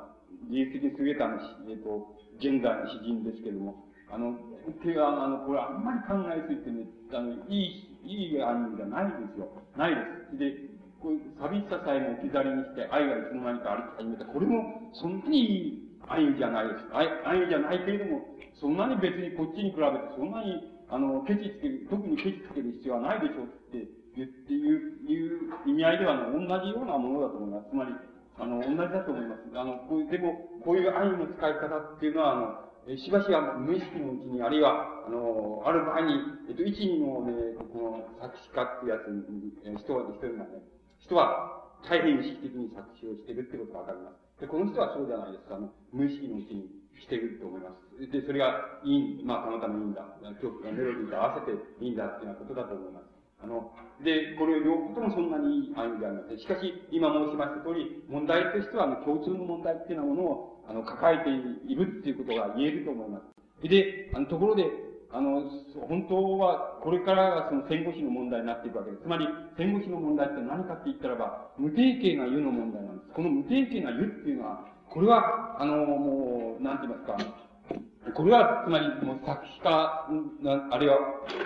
[0.50, 1.40] 技術的に優れたあの、
[1.70, 4.36] えっ、ー、と、現在の詩人ですけれども、あの、
[4.84, 9.48] 手は、あの、これあんまり考えすぎてね、あの、いい、いい暗喩じゃないですよ。
[9.78, 10.02] ないで
[10.32, 10.38] す。
[10.38, 14.26] で、こう寂しささえも置き去りにして愛がいつの間にか歩き始めた。
[14.26, 16.88] これも、そんなにいい暗喩じゃないです。
[16.92, 18.22] 愛、暗喩じゃないけれども、
[18.60, 23.82] そんなに別にこっちに比べて、そんなにあの、ケチつける、特にケチつける必要はないでしょうって
[24.14, 27.70] 言っていう、いう意味合いではね、同じようなものだと思います。
[27.70, 27.98] つまり、
[28.38, 29.42] あの、同じだと思います。
[29.58, 36.14] あの、こういう、でも、こういう愛の使い方っていうのは、あの、しばしば無意識のうちに、あるいは、あの、ある場合に、
[36.50, 40.62] えっと、一二のね、この作詞家っていうやつに、え人は、一人がね、
[41.02, 44.42] 人は大変意識的に作詞をしてるってことがわかります。
[44.42, 45.56] で、この人はそうじゃないですか。
[45.56, 46.70] あの、無意識のうちに
[47.02, 48.12] してると思います。
[48.12, 50.06] で、それがいい、まあ、たまたまいいんだ。
[50.42, 53.14] 曲、メロディーと合わせていいんだっていうようなことだと思います。
[53.44, 53.72] あの、
[54.04, 56.40] で、これ両方ともそんなにいい案でありません。
[56.40, 63.68] しかし、今申しました通り、問題としては、あの、共通の問題っていうようなものを、あの、抱えているっていうことが言えると思います。
[63.68, 64.64] で、あの、ところで、
[65.12, 65.44] あの、
[65.88, 69.04] 本当は、これからがその戦後史の問題になっていくわけです。
[69.04, 69.28] つまり、
[69.58, 73.14] 戦後史の問題って何かって言ったらば、無定型な湯の問題なんです。
[73.14, 80.98] この無定型な湯っていうのは、これは、あの、もう、なんて言いますか、これは、つまり、もう作詞家、あるいは、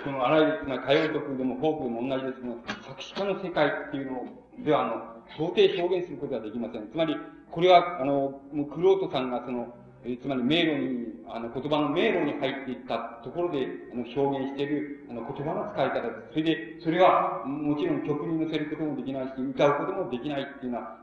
[0.04, 4.28] このあらゆる、つまり歌謡曲でもフォークでも同じですけど、作詞家の世界っていうの
[4.62, 6.88] では、あの、到底表現することはできません。
[6.92, 7.16] つまり、
[7.50, 9.72] これは、あの、もう、クロートさんがその、
[10.04, 16.32] えつまり迷路に、あの、言葉の迷路に入っていったところで、あの、表現している、あの、言葉の使い方です。
[16.32, 20.98] それで、それは、もちろん曲に乗せることもできないし、歌うこともできないっていうのは、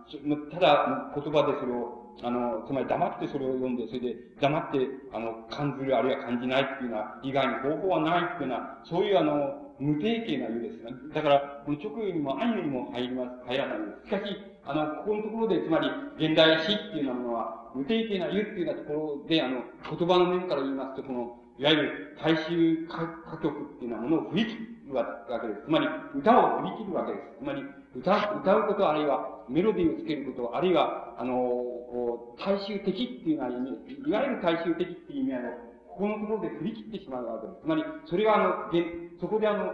[0.51, 10.91] ただ、言葉でそれを、あの、つまり黙ってそれを読んで、それで黙って、あの、感じるあるいは感じないっていうのは、以外に方法はないっていうのは、そういうあの、無定型な言うですね。
[11.13, 24.57] だから、この直にも愛にも入ります、入らないしかし、あの、ここのところで、つまり、現代詩っていうようなものは、無定型な言うっていうようなところで、あの、言葉の面から言いますと、この、いわゆる大衆歌曲っていうようなものを振り切
[24.87, 25.05] るわ
[25.41, 25.61] けです。
[25.65, 27.23] つまり、歌を振り切るわけです。
[27.39, 27.63] つまり、
[27.95, 35.49] 歌、歌うこと、あるいはメロディーをつけること、あるいは、あの、大衆的っていうような意味、いわゆる大衆的っていう意味合いの、
[35.87, 37.61] ここのところで振り切ってしまうわけです。
[37.61, 38.83] つまり、それはあの、
[39.21, 39.71] そこであの、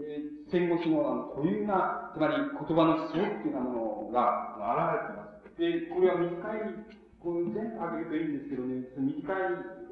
[0.00, 5.88] えー、戦後史のあの固有な、つまり言葉の思想っていうようなものが現れています。
[5.88, 6.88] で、これは短い、
[7.20, 9.36] こう全部挙げるといいんですけどね、短い、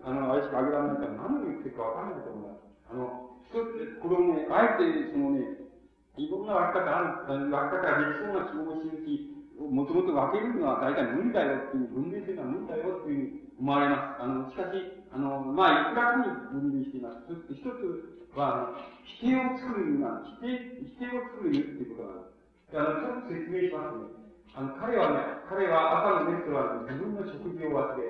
[0.04, 2.64] あの、あれしか挙げられないから何を言ってるかわからないと思います。
[2.88, 5.65] あの、一つ、これをね、あえて、そのね、
[6.16, 14.22] いろんな分け方ある、分け方ができそうな気もするし、もともと分けるのは大体無理だよっていう、分類するのは無理だよっていうふうに思われます。
[14.22, 14.80] あの、しかし、
[15.12, 17.24] あの、まあ、いくらかに分類しています。
[17.52, 18.76] 一つ、は、
[19.20, 22.36] 否定を作るには、否定、否定を作るにっていうことがある。
[22.76, 24.12] あの、ちょっと説明しますね。
[24.52, 28.04] あの、彼はね、彼は朝のレストランで自分の食事を忘れ、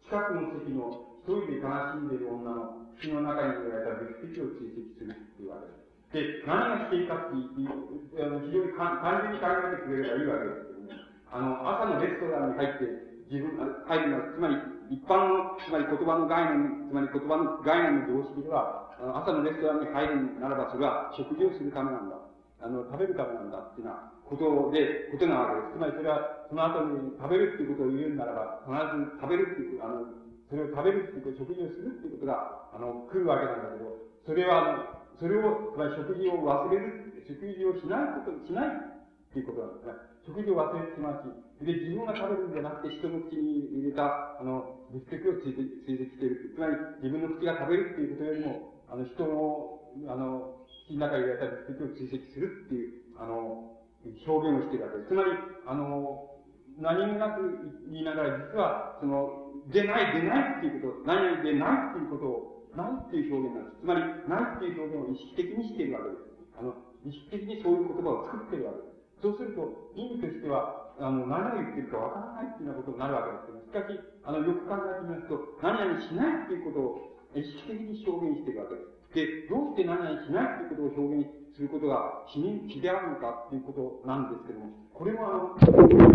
[0.00, 5.85] 近くの席の一人で悲しんでいる女の口の中に入れられた物的を追跡するっていうわけです。
[6.16, 7.68] で、何が否定かっていう、
[8.16, 10.96] あの非常に単純に考えてくれればいいわけですけどね。
[11.28, 12.88] あの、朝のレストランに入って、
[13.28, 13.52] 自分、
[13.84, 14.56] 入るのは、つまり、
[14.88, 22.16] 一般の、つまり言葉の概念、つまり言葉の概念の常識では、あの朝のレストランに入るならば、それは食事をするためなんだ。
[22.64, 25.76] あの、食べるためなんだっていうなことで、ことなわけです。
[25.76, 30.08] つまりそれは、その後に食べるっていうことを言うならば、必ず食べるっていう、あの、
[30.48, 33.92] それを食べるっていうこと、食事をするっていうことが、あの、来るわけなんだけど、
[34.24, 39.92] それは、それを、つまり食事を忘れる、食事をしないこと、しないっていうことなんですね。
[40.26, 46.52] 食事を忘れてしまうし、で、自分が食べるんじゃなくて人の口に入れた、あの、物的を追跡追跡している。
[46.52, 49.80] つまり、自分の口が食べるっていうことよりも、あの、人の、
[50.12, 53.72] あの、口の中に入れた物的を追跡するっていう、あの、
[54.04, 55.08] 表現をしてるわけです。
[55.08, 55.30] つまり、
[55.66, 56.36] あの、
[56.78, 57.40] 何気なく
[57.88, 63.80] 言いながら、実は、その、出ない、出ないっていうこと、何々出ないっていうことを、ないっていう表現なんです。
[63.80, 66.36] つまり、ないっていう表現を意識的にしているわけです。
[66.56, 68.96] あの、意識的にそういう言葉を作っているわけです。
[69.22, 78.96] そうすると、意味としては、あの、何を言ってるかわからないっていうようなことになるわけです、しかし、あの、よく考えてみますと、何々しないっていうことを意識的に表現しているわけです。
[79.16, 86.12] で、どうして何々しないっていうことを表現することが死に、死であるのかっていうことなんですけども、これもあの、全体を見ま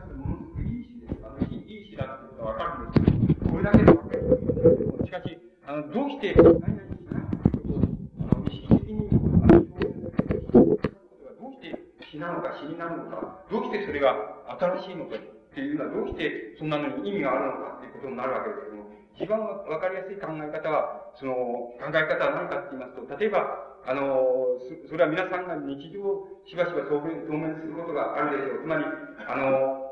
[0.00, 1.20] すとものすごくいい詩です。
[1.24, 5.04] あの、いい詩だっていうことはわかるんですけど、これだけでわかる。
[5.04, 7.82] しかし、あの、どうして何々しないっていうことを、
[8.30, 9.82] あの、意識的に、あの、ど
[10.70, 11.74] うして
[12.08, 14.14] 死なのか死になるのか、どうしてそれが
[14.60, 15.18] 新しいのかっ
[15.52, 18.86] ていうのは、どうしてそんなのに意味があるのかっていうことになるわけですけども、
[19.18, 23.42] 一番わかりやすい考え方は、その、考え方は何かって言いますと、例えば、
[23.82, 24.22] あの、
[24.86, 28.62] それは皆さんが日常しばしば当面、当面することがあるでしょう。
[28.62, 28.84] つまり、
[29.26, 29.82] あの、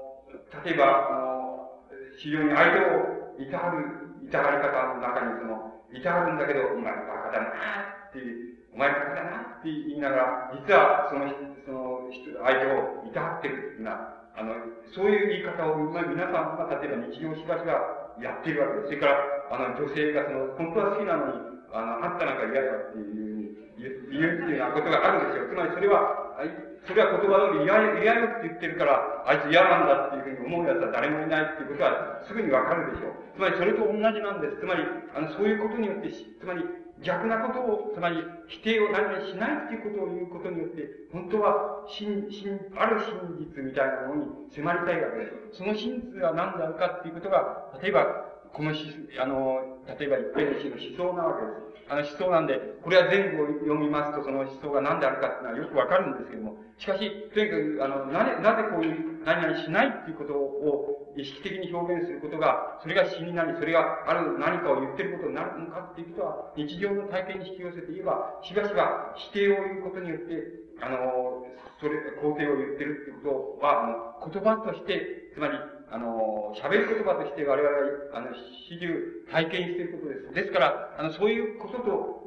[0.62, 1.82] 例えば、あの、
[2.22, 11.28] 非常に相手をいたわる、いたわり方の中に、その、いたわるんだけど、お前バカだなっていう、お前バカだなって言いながら、実はその、
[11.64, 14.54] その、相手をいたわってるような、あの、
[14.94, 18.86] そういう言い方を、まあ、皆さんが例えば日常しばしばやっているわけです。
[18.86, 19.16] それから、
[19.52, 23.34] あの、女性がその、本当は好きなのに、あの、あったなんか嫌だっていう
[23.78, 25.48] 言うっていうようなことがあるんですよ。
[25.50, 26.38] つまりそれは、
[26.86, 33.24] それは言葉通り嫌嫌よって言ってるから、あいつ嫌なんだっていうふうに思う奴は誰もいないっていうことはすぐにわかるでしょう。
[33.36, 34.60] つまりそれと同じなんです。
[34.60, 34.84] つまり、
[35.16, 36.60] あの、そういうことによって、つまり
[37.00, 45.58] 逆なことを、つまり否定を何々しないっていうことを言うことによって、本当は真、真、ある真実みたいなものに迫りたいわけです。
[45.58, 48.06] その真実は何であるかっていうことが、例えば、
[48.52, 48.86] このし、
[49.18, 51.73] あの、例えば一辺の詩の思想なわけです。
[51.88, 71.46] あの思想なんで、これは全部を読みますと、その思想が何であるかっていうのはよくわかるんですけども、しかし、とにかく、あの、なぜ、なぜこういう何々しないっていうことを意識的に表現することが、それが詩になり、それがある何かを言ってることになるのかっていうことは、日常の体験に引き寄せて言えば、しばしば否定を言うことによって、あの、
[71.80, 75.54] それ、肯定を言ってるってことは、あの、言葉として、つまり、
[75.90, 77.82] あの、喋る言葉として我々は、
[78.14, 78.28] あの、
[78.68, 78.88] 始終
[79.30, 80.34] 体験していることです。
[80.34, 82.24] ですから、あの、そういうことと、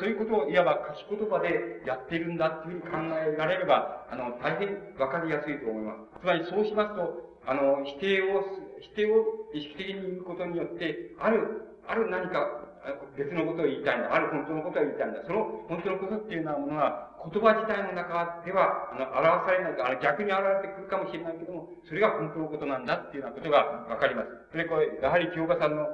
[0.00, 6.20] そういうことをいわば書き言葉でやっているんだっていうふうに考えられれば、あの、大変わかりやすいと思います。
[6.20, 8.44] つまりそうしますと、あの、否定を、
[8.80, 12.68] 否定を意識的に言うことによって、ある、ある何か
[13.16, 14.14] 別のことを言いたいんだ。
[14.14, 15.24] ある本当のことを言いたいんだ。
[15.26, 24.28] その本当のことっていうようなものは、言葉自体の中では、あの、表されない、あの、逆に現れてくるかもしれないけども、それが本当のことなんだっていうようなことがわかります。
[24.52, 25.86] それこれ、やはり京香さんの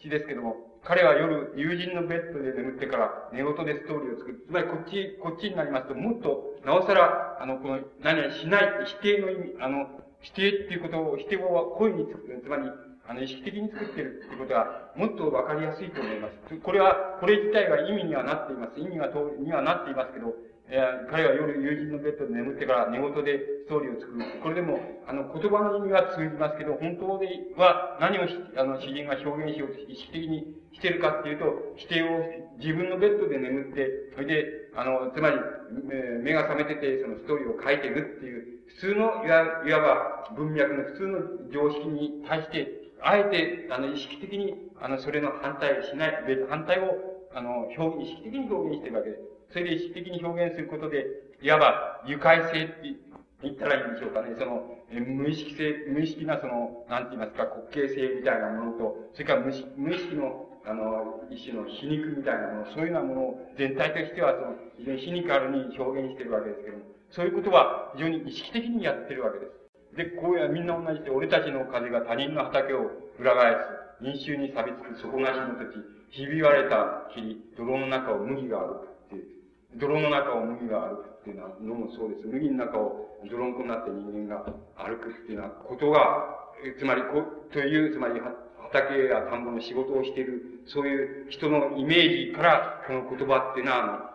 [0.00, 4.44] 父ですけども、彼は夜、友人のベッドで眠ってから寝言でストーリーを作る。
[4.46, 9.86] つまり、こっち、こっちになりますと、もっと、なおさら、あの、この、何々しない、否定の意味、あの、
[10.20, 12.62] 否定っていうことを、否定を声につく、つまり、
[13.06, 16.56] あの、意識的に作ってるってことが、もっとわかりやすいと思います。
[16.62, 18.80] これは、これ自体は意味にはなっています。
[18.80, 20.34] 意味が通りにはなっていますけど、
[21.10, 24.22] 彼は夜友人のベッドで眠ってから寝言でストーリーを作る。
[24.40, 28.22] これでも、あの、言葉の意味は通じますけど、本当では何を
[28.56, 32.06] あの、詩人が表現しようと意識的にしてるかっていうと、否定を
[32.58, 34.46] 自分のベッドで眠って、それで、
[34.76, 35.36] あの、つまり、
[36.22, 41.18] 目が覚めてて、そのストーリーを書いてるっていう、普通の、いわいわば文脈の普通の
[41.50, 42.68] 常識に対して、
[43.02, 46.94] あえて、あの、意識的に、あの、それの反対しない、反対を、
[47.34, 49.29] あの、表、意識的に表現してるわけです。
[49.50, 51.06] それで意識的に表現することで、
[51.42, 52.94] いわば、愉快性って
[53.42, 54.34] 言ったらいいんでしょうかね。
[54.38, 69.96] その、無意識性、無意識なその、なんて言いますか、滑稽性みたいなものと、それから無無意識の、あの、一種の皮肉みたいなもの、そういうようなものを全体としては、その、非常に皮肉あるに表現しているわけですけども、そういうことは非常に意識的にやってるわけです。
[69.96, 73.80] で、こうやみんな同じで、俺たちの風が他人の畑を裏返す。
[74.02, 75.76] 飲酒に錆びつく底なしの時、
[76.08, 78.89] ひび割れた霧、泥の中を麦が歩く。
[79.76, 82.26] 泥の中を麦が歩くっていうのは、のもそうです。
[82.26, 84.44] 麦の中を泥んこになって人間が
[84.76, 86.36] 歩くっていうようなことが、
[86.78, 88.20] つまり、こ、という、つまり、
[88.72, 94.10] 畑や田んぼの仕事をしている、そういう人のイメージから、この言葉っていうのは、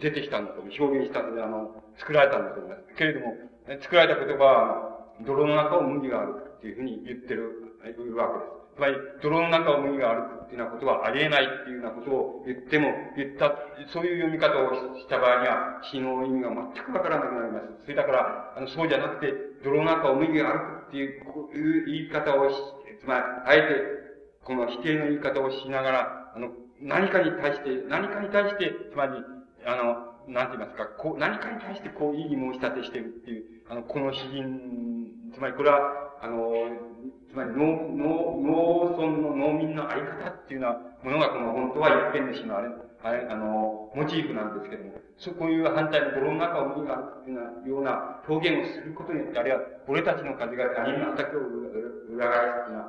[0.00, 2.94] 出てきたんだと、表現したので、あの、作られたんだと思います。
[2.96, 3.34] けれども、
[3.80, 8.58] 作られた言葉は、泥の中を麦があるっていうふうに言ってる、いうわけです。
[8.76, 13.52] つまり、泥の中を麦が歩くっていうようなことはありえないっていうようなことを言っても、言った、
[13.92, 17.84] そういう読み方をした場合には、死の意味が全くわからなくなります。
[17.84, 19.32] それだから、あの、そうじゃなくて、
[19.62, 22.56] 泥の中を麦が歩くっていう、言い方をし、
[23.00, 23.98] つまり、あえて、
[24.44, 26.48] この否定の言い方をしながら、あの、
[26.80, 29.12] 何かに対して、何かに対して、つまり、
[29.66, 35.80] あの、なんて言いますか、こう、何かに対してこう、異議申し立てしてるっていう、あの、この詩人、つまりこれは、
[36.22, 36.87] あの、
[37.30, 40.68] つまり農、農、農村の農民のあり方っていうよ
[41.04, 42.68] うなものが、この本当は一辺主のあれ、
[43.02, 51.40] あれ、あの、モチーフなんですけども、そう、こういう反対の泥の中を見があるっていうような表現をすることによって、あるいは、俺たちの風が他人の畑を
[52.14, 52.84] 裏返すっていうよ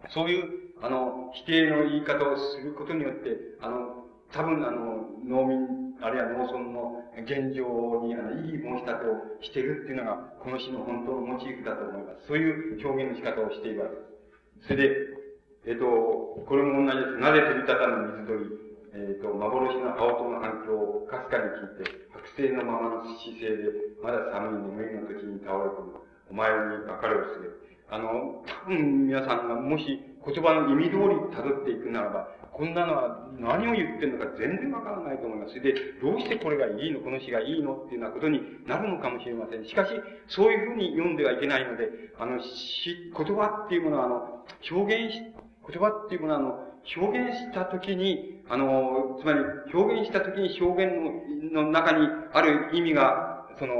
[0.00, 0.44] うな、そういう、
[0.82, 12.26] あの、否定の言い方をすることによって、あの、多分あの、農民、あるいは農村の現状に、あの、いい申し立てをしているっていうのが、この詩の本当のモチーフだと思います。
[12.26, 14.66] そういう表現の仕方をしているわけです。
[14.66, 14.96] それで、
[15.66, 17.22] えっ、と、これも同じです。
[17.22, 18.50] なぜ飛び立たぬ水鳥、
[18.98, 23.70] えっ、と、幻の青鳥の反響をかすかに聞いて、白星のままの姿勢で、
[24.02, 26.02] まだ寒い眠りの時に倒れ込む。
[26.30, 27.62] お前に別れをすれ。
[27.90, 35.54] あの、多分皆さんがもし言葉の意味通り辿っていくならば、こんなのは何を言ってるのか全然わからないと思います。
[35.60, 35.72] で、
[36.02, 39.64] どうしてこれがいいの、この詩がいいのっていうようなことになるのかもしれません。
[39.64, 39.90] しかし、
[40.28, 41.88] そういうふうに読んではいけないので、
[42.18, 45.22] あの、詩、言葉っていうものは、あの、表現し、
[45.66, 49.38] 言葉っていうものは、あの、表現したときに、あの、つまり、
[49.72, 53.74] 表現したときに表現のの中にある意味が、その、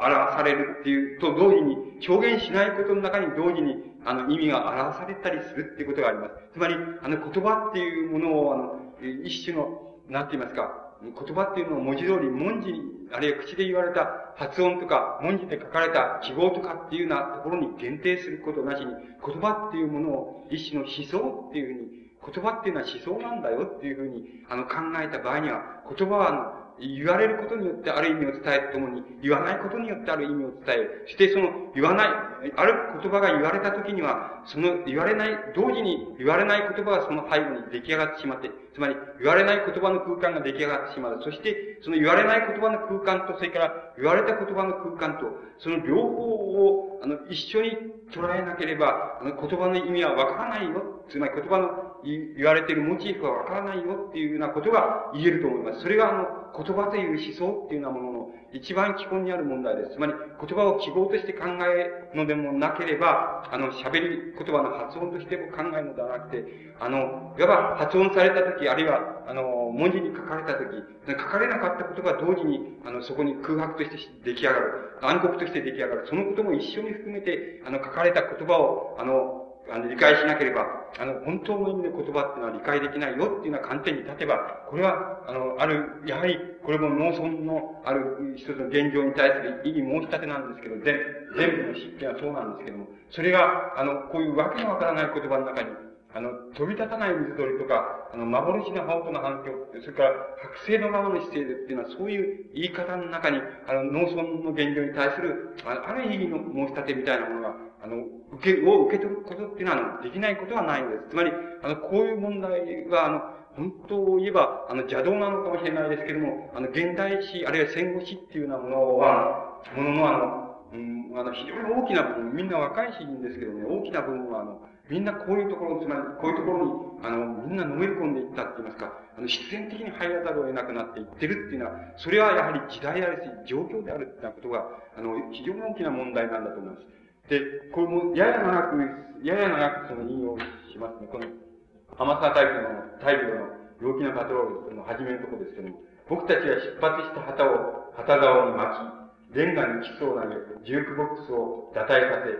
[0.00, 1.76] 表されるっていうと同時に、
[2.08, 6.34] 表現しないことの中に同時に、あの、意味が表されたりするっていうことがあります。
[6.52, 8.80] つまり、あの、言葉っていうものを、あの、
[9.24, 12.72] 一種の、なんて言いますか、言葉っていうのを文字通り、文字、
[13.12, 18.92] あるいは口で言われた発音とか、文字で書かれた記号とかっていうようなところに限定することなしに、
[19.24, 31.02] 言葉っていうものを一種の思想っていうふうに、言葉っていうのは思想なんだよっていうふうに、あの、考えた場合には、言葉は、あの、言われることによってある意味を伝えるともに、言わないことによってある意味を伝える。
[31.06, 32.08] そしてその言わない、
[32.56, 41.20] ある言葉が言われたときには、その言われない、同時に言われない言葉がその背後に出来上がってしまって、つまり言われない言葉の空間が出来上がってしまう。
[41.22, 45.26] そして、その言われない言葉の空間と、それから言われた言葉の空間と、
[45.58, 47.70] その両方を、あの、一緒に
[48.12, 51.04] 捉えなければ、あの、言葉の意味はわからないよ。
[51.08, 55.82] つまり言葉の言われているモチーフはわからないよっていうようなことが言えると思います。
[55.82, 56.26] それがあの、
[56.56, 59.94] 言葉という思想っていうようなものの一番基本にある問題です。
[59.94, 66.44] つまり、言葉を記号として考えるのでもなければ、あの、喋り言葉の発音としても考えるのではなくて、
[66.80, 70.74] あの、いわば発音されたとき、あるいは、あの、文字に書かれたとき、
[71.06, 74.98] 書かれなかったことが同時に、あの、そこに空白として出来上がる。
[75.02, 76.06] 暗黒として出来上がる。
[76.08, 79.39] そのことも一緒に含めて、あの、書かれた言葉を、あの、
[79.70, 80.66] あの、理解しなければ、
[80.98, 84.36] あの、本当の意味の言葉っていうのは理解できないよっていうような観点に立てば、
[84.68, 90.98] これは、あの、ある、やはり、これも農村のある一つの現状に対する意義申し立てなんですけど、全
[91.36, 95.68] 全部の湿気はそうなんですけども、それが、あの、こういうわけのわからない言葉の中に、
[96.12, 100.10] あの、飛び立たない水鳥とか、あの、幻の羽音の反響、それから、
[100.42, 111.10] 白星のままの姿勢でっていうのは、そういう言い方の中に、あの、農村の現状に対する、あある意味の申し立てみたいなものが、あの、受け、を受け取ることっていうのは、できないことはないのです。
[111.10, 113.20] つまり、あの、こういう問題が、あの、
[113.56, 134.66] 本当を言えば、あの、邪道なのかもしれないですけども、あの、現代史、あるいは戦後史っていうようなものは、ものの、あの、うん、あの、非常に大きな部分、みんな若い詩人ですけどね、大きな部分は、あの、みんなこういうところ、つまり、こういうところに、あの、みんなのめり込んでいったって言いますか、あの、必然的に入らざるを得なくなっていってるっていうのは、それはやはり時代あるし、状況であるっていうことが、
[134.96, 136.86] あの、非常に大きな問題なんだと思います。
[137.30, 138.82] で、これも、やや長く、
[139.22, 140.34] やや長くその引用
[140.66, 141.06] しますね。
[141.06, 145.78] この、天沢大陸の、大陸の陽気なパトロールの始めるところですけども、
[146.10, 150.34] 僕たちは出発した旗を、旗側に巻き、レンガに基礎を投げ、
[150.66, 152.34] ジュークボックスを打退させ、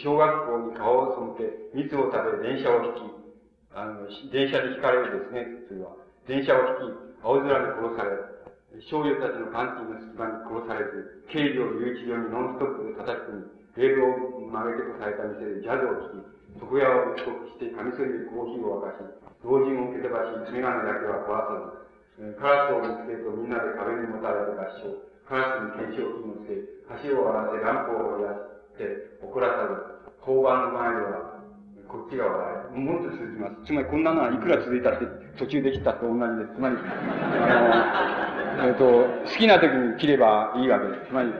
[0.00, 3.04] 小学校に顔を背け、蜜を食べ、電車を引き、
[3.76, 5.92] あの、電車に引かれるですね、それは。
[6.24, 8.16] 電車を引き、青空に殺され、
[8.88, 19.06] 少女たちのパンティの隙間に殺されず、軽量留置場にノンストップで叩き込み、テーブルを曲げてとされた店でジャズを聴き、床屋を帰国してカミソリでコーヒーを沸かし、
[19.46, 21.70] 老人を蹴飛ばし、メガネだけは壊さ
[22.18, 26.58] ず、カラスを見つけるとみんなで壁にもたれて合唱、カラスに検証金をつけ、
[27.08, 28.34] 橋を割らせ、ランプを燃や
[28.74, 31.40] して怒らさず、交番の前では、
[31.86, 32.78] こっちが話題。
[32.78, 33.66] もっと続きます。
[33.66, 35.06] つまりこんなのはいくら続いたって
[35.38, 36.54] 途中で切ったと同じです。
[36.54, 38.84] つまり、あの、えっ、ー、と、
[39.30, 41.08] 好きな時に切ればいいわけです。
[41.08, 41.32] つまり、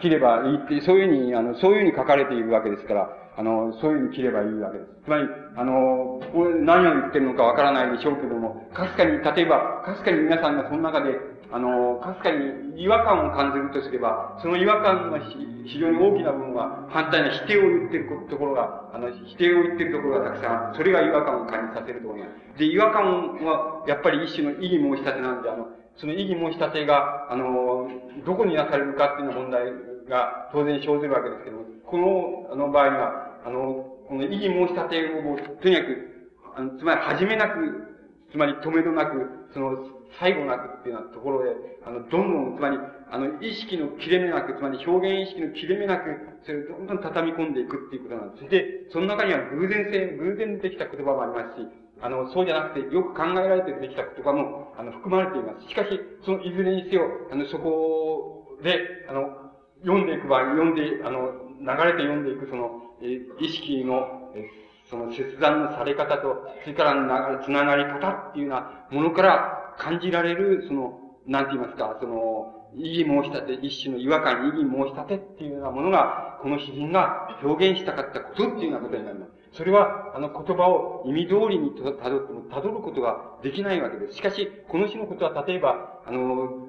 [0.00, 4.90] 切ればいいって、そういうふうに、あの、そういうふうに書かれているわけですから、あの、そういうふうに切ればいいわけです。
[5.04, 6.20] つまり、あの、
[6.64, 11.18] 何を言ってるのかわからないでしょうけども、かすかに、例えば、かすかに皆さんがその中で、
[11.52, 15.18] あの、かすかに違和感を感じるとすれば、その違和感の
[15.64, 22.26] 非常に大きな部分は、反対の否定を言ってるところが、あの、否定を言ってるところがたくさんあって、それが違和感を感じさせるところが。
[22.58, 25.68] で、違和感は、やっぱり一種の異議申し立てなんで、あの、
[25.98, 27.88] その異議申し立てが、あの、
[28.24, 29.64] どこになされるかっていう問題
[30.08, 37.96] が当然生ずるわけですけども、この、あの場合には、あの、この異議申し立てを、とにかく、あの、つまり始めなく、
[38.30, 41.50] つまり止めどなく、その、最後なくっていうようなところで、
[41.84, 42.78] あの、どんどん、つまり、
[43.10, 48.48] あの、意識の切れ目なく、つまり表現意識の切れ目なく、それをどんどん畳み込んでいくっていうことなんです。
[48.48, 51.66] で、その中には偶然性、偶然できた言葉もありますし、
[52.00, 55.68] あの、そうじゃなくて、よく考えられてできた言葉も、あの、含まれています。
[55.68, 58.78] しかし、そのいずれにせよ、あの、そこで、
[59.08, 59.46] あの、
[59.80, 64.44] 読んでいく場合、読んで、あの、流れて読んでいく、その、え意識の、え
[64.88, 79.35] その切断のされ方と、それからな、つながり方っていうようなものから感じられる、その、なんて言いますか、その、異議申し立て、一種の違和感に、異議申し立てっていうようなものが、この詩人が表現したかったことっていうようなことになります。
[79.56, 84.16] それは、あの言葉を意味通りにたどっても、たどることができないわけです。
[84.16, 86.68] しかし、この詩のことは、例えば、あの、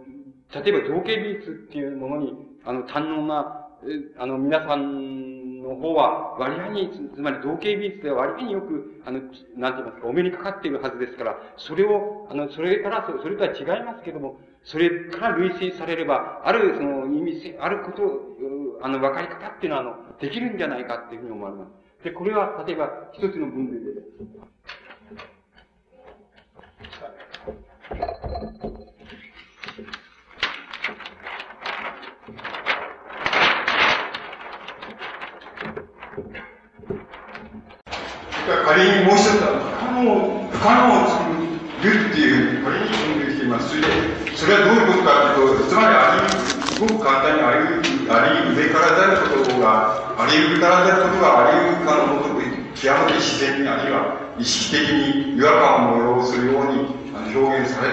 [0.55, 2.33] 例えば造形美術っていうものに、
[2.63, 3.67] あの、堪能な、
[4.17, 18.03] あの、皆さんの方は、割合に、つまり造形美術では割合によく、あの、なんて言いますか、お目にかかっているはずですから、それを、あの、それから、それとは違いますけども、それから類推されれば、ある、その、意味、あること、
[18.81, 21.86] あの、分かり方っていうのは、あの、できるんじゃないかっていうふうに思われます。
[22.07, 24.01] で、これは、例えば、一つの分類で、
[38.65, 43.67] 仮にもう一つは不可能、不可能を作るっていう仮に分類しています。
[43.69, 43.87] それで、
[44.37, 47.51] それはどういうことかというと、つまりあり、すごく簡単にあ
[47.81, 52.41] り、あり、上からであることが、あり上からであることがあり得るかのごとく、
[52.75, 56.97] 極めて自然にあるいは意識的に違和感を催すように
[57.35, 57.87] 表現され、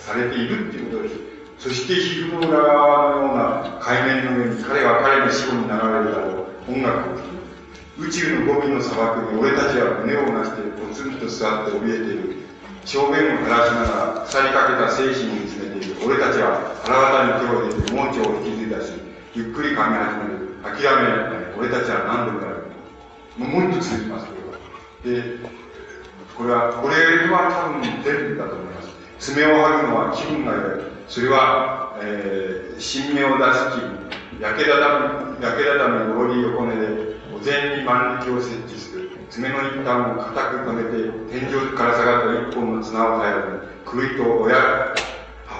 [0.00, 1.14] されているっていうことです。
[1.58, 7.32] そして皮膚の裏側のような海面の上に彼は彼の死後に流れるだろう音楽を。
[7.98, 12.42] 宇宙のゴミの砂漠に俺たちは胸をなしてポツンと座って怯えている。
[12.84, 15.94] 正面を照らしながら腐りかけた精神を見つめている。
[16.04, 20.60] 俺たちは腹渡に手を入れて盲腸を引き継いだし、ゆっくり噛み始める。
[20.62, 21.54] 諦めない。
[21.58, 22.64] 俺たちは何度もやる。
[23.38, 24.32] もうもっと続きます、こ
[25.04, 25.22] れは。
[25.22, 25.38] で、
[26.36, 26.96] これは、これ
[27.32, 28.88] は多分全部だと思います。
[29.18, 30.84] 爪を剥ぐのは気分が良い。
[31.08, 34.02] それは、えー、新芽を出す気分。
[34.38, 39.10] 焼けだだみ、焼けだだみおろり横根で、前に万力を設置する。
[39.30, 43.62] 爪の一端を固く止めて、天井から下がった一本の綱を耐える。
[43.86, 44.92] くいと親、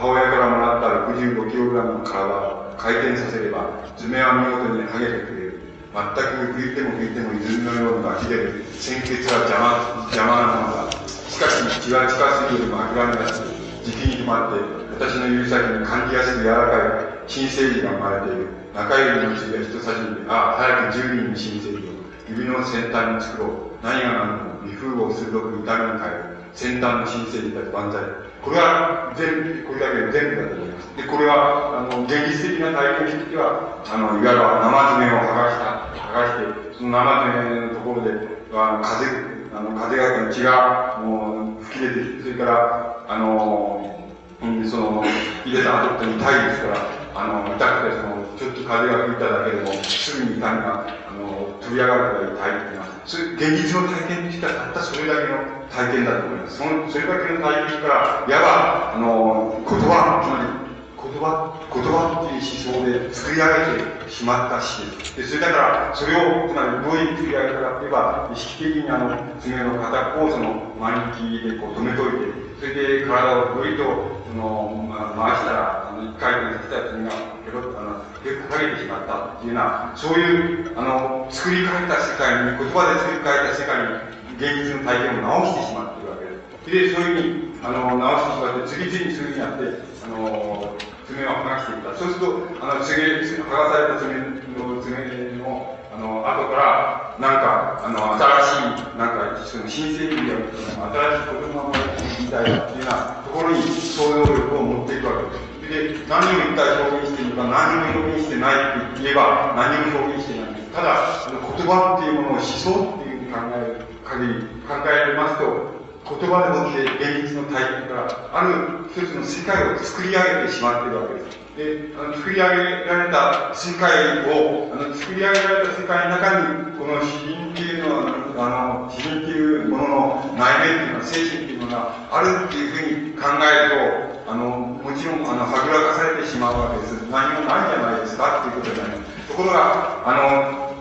[0.03, 5.63] 母親からもらった 65kg の体を回転させれば、爪は見事に剥げてくれる。
[5.95, 11.07] 全く拭いても拭いても泉のような火で、鮮血は邪魔、邪魔なものだ。
[11.07, 13.47] しかし、血は近すぎるも諦めなし、
[13.87, 14.59] 時期に決まって、
[14.91, 18.51] 私の指先に感じやすく柔らかい新生児が生まれている。
[18.75, 21.95] 中指の指が人差し指、ああ、早く10人に新生児を。
[22.27, 23.87] 指の先端に作ろう。
[23.87, 26.43] 何が何でも、微風を鋭く痛みに変える。
[26.59, 28.32] 先端の新生児たち万歳。
[28.43, 30.97] これは全部、これだけで全部だと思います。
[30.97, 38.11] で、これは、あの、現実的な体験にしては、あの、いわゆる生爪を剥がした、剥がして、その生爪のところで、
[38.53, 39.07] あの、風、
[39.55, 44.11] あの、風が、血が、もう、吹き出てきて、それから、あの、
[44.43, 45.05] うん、その、
[45.47, 46.77] 入れた後って痛いですから、
[47.15, 55.39] あの、痛くて、その、ちょっと風が吹いただけでも、すぐに痛みが、あの、飛び上がるから痛いっていうのは、それ、現実の体験としては、たったそれだけの
[55.71, 56.59] 体験だと思います。
[56.59, 60.63] その、それだけの体験から、いわば、あの、言葉、つまり、
[61.03, 63.47] 言葉、言葉っていう思想で作り上
[63.77, 64.83] げてしまった詩
[65.17, 77.11] でそれだから、それを、つまりどういう作り上げかといえば、意識的にあの、爪の片っぽをその、マニキでこう止めといて、それで体をぐいとその、まあ、回したら、あの、一回で来た君が、
[77.43, 86.95] ペロッと、あの、結構かけてしまったっていうような、そういう、あの、作り変えた世界に、言葉で作り変えた世界に、現実の体験を直してしまっているわけです。
[86.95, 91.95] で、そういうふうに、あの、直してしまって、次々にそういうふうにやって、あの、爪を剥がしていた。
[91.95, 92.27] そうすると、
[92.61, 94.15] あの、爪、剥がされた爪
[94.55, 101.79] の、爪の、あの、後から、なんか、あの、新しい、なんか、その新製品であるとか、新しい子供が
[102.21, 105.53] みたいなっていうようなところに想像力を持っていくわけです。
[105.73, 110.71] で、何を一体表現しているのか、何も表現してないって言えば、何も表現してないんです。
[110.73, 121.43] ただ、言葉っていうものを思想っていうふうに考える限り、考えますと、言葉でもって現実の体験からある一つの世界を作り上げてしまっているわけです。
[121.57, 122.57] で、あの作り上げ
[122.91, 134.49] られた世界を、あの作り上げられた世界の中に、この詩人っていうのは、あの、詩人っていうものの内面っていうのは、精神っていうものがあるっていうふうに考えると、あの、
[134.83, 136.93] もちろん、あの、はぐらかされてしまうわけです。
[137.11, 138.97] 何もないじゃないですかっていうことじゃない。
[139.29, 140.73] ところが、あの、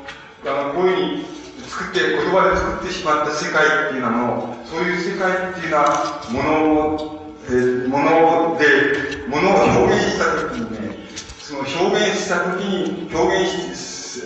[0.44, 1.41] あのこういうふうに
[1.82, 3.32] 作って、言葉で作ってしまった。
[3.32, 11.08] 世界っていうのはそういう世界っていうのは、ものを、えー、もので、ものを表現したときにね、
[11.40, 14.22] その表現したときに、表現し、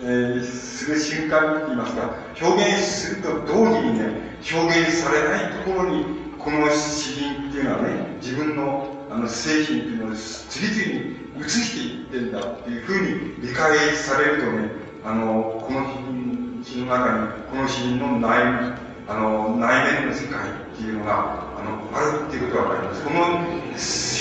[0.00, 6.06] えー、する瞬間って言いますか、表現すると同時にね、表現されないところに、
[6.38, 14.70] この詩人っていうのはね、自分のあの精神っていうのを次々に移していってんだっていうふうに理解されるとね、
[15.04, 16.27] あの、この
[16.68, 18.76] 詩人詩の中に、この詩の内、
[19.08, 23.04] あの、内面の世界っていうのが、あの、あるっていうことがわかります。
[23.04, 23.24] この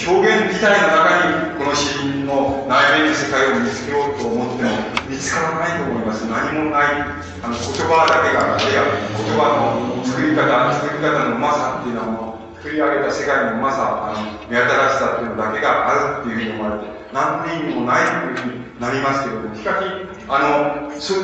[0.07, 4.71] 表現自体の中に、この詩人の内面の世界を見つけようと思っても、
[5.11, 6.23] 見つからないと思います。
[6.23, 7.03] 何もない、
[7.43, 19.85] あの、言葉だけが、あるいは言葉の作り方、作り方のうまさっていうのは、作り上げた世界のうまさ、あの、目新しさっていうのだけがあるっていうふうに思われて、何の意味もないというふうになりますけども、しかし、
[20.29, 21.15] あの、そ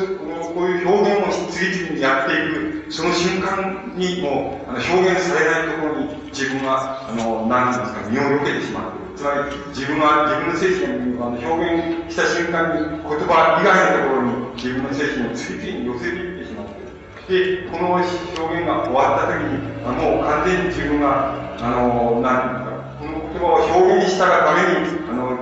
[0.50, 9.14] こういう表現を次々にやっていく、その瞬間にもあの表現されないところに自分は、あの、何ですか、身を避けてしまっている。
[9.14, 17.62] つまり、自分は自分の精神をあの表現した瞬間に言葉以外のところに自分の精神を次々に寄せていってしまっている。
[17.62, 25.38] で、この表現が終わった時に、あもう完全に自分が、あの、何ですか、この言葉を表現したがために、あの、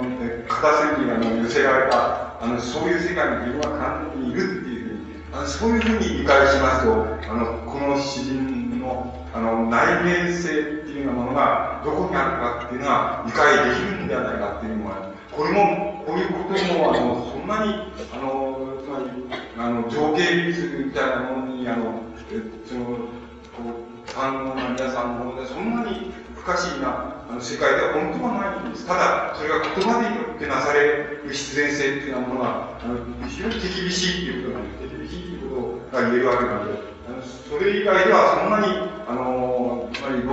[0.48, 10.52] 片隅にあの寄せられた、あの、そういう世界に自分は完全にいるっていうふうにあのそういうふうに理解しますと、あの、この詩人の、あの、内面性っ
[10.84, 17.72] ていうようなものがどこにあるかっていうのは理解できるんではないかっていうのは、これも、こういうことも、あの、そんなに、
[18.12, 19.08] あの、つまり、
[19.56, 26.12] あの、情景美術みたいなものに、あの、えその、こう、堪能な皆さんのもので、そんなに
[26.42, 28.84] 不可思議なあの世界では本当はないんです。
[28.84, 32.98] ただ、それが言葉でよってなされる必然性っていうようなものが、あの
[33.30, 34.90] 非常に手厳しいっていうことなんです。
[34.90, 38.74] 手厳しいっていうことが言えるわけなので、あのそれ以外ではそんなに、
[39.06, 40.26] あの、つまり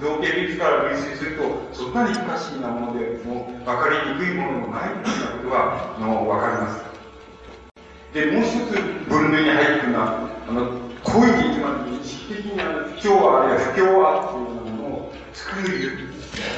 [0.00, 1.44] 造形美術から類推すると、
[1.76, 6.88] そんなに不可思議なもので、もう分かりにくいものもないということが、あの、分かります。
[8.16, 8.80] で、もう一つ
[9.12, 10.72] 分類に入っているのは、あの、
[11.04, 12.56] 故意に、つまり意識的に
[12.96, 14.49] 不協和あるいは不協和っていう
[15.40, 16.10] 作る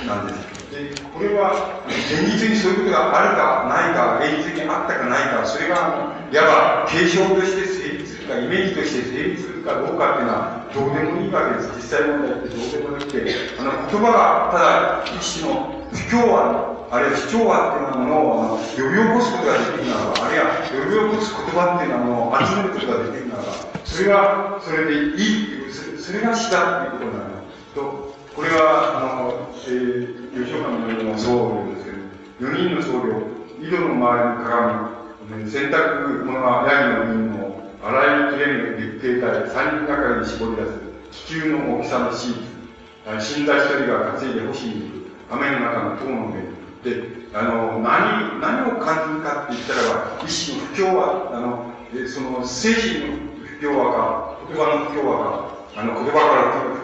[0.06, 0.52] なんです。
[0.72, 11.70] で、これは、現実にそういうことがあるかないか、現実にあったかないか、それが、いわば、継承として成立するか、イメージとして成立するかどうかっていうのは、どうでもいいわけです。
[11.76, 13.22] 実際問題ってどうでもなくて、
[13.60, 23.52] あの、言葉が、ただ、一種の不協和、あるいは不調和っていうものを、あの、呼び起こすことができるならば、あるいは呼び起こす言葉っていうものを集めることができるならば、
[23.84, 27.32] それは、それでいいっていう、それが死だっていうことになる
[27.74, 33.28] と、これは、あの、えー、吉岡のの僧侶ですけど、4人の僧侶、
[33.60, 46.40] 井戸の周りに鏡、洗濯物がヤギの人の洗いきれぬ月経体、3人がかりに絞り出す、気球の大きさのシーツ、死んだ一人が担いで干しに行く、雨の中の塔の上
[46.88, 56.82] で、あの、何、何を感じるかって言ったらば、意識の不協和、あの、えその精神の不協和か、言葉の不協和か、あの、言葉から来る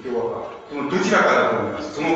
[0.00, 1.94] 不協和か、そのどちらかだと思います。
[1.94, 2.08] その、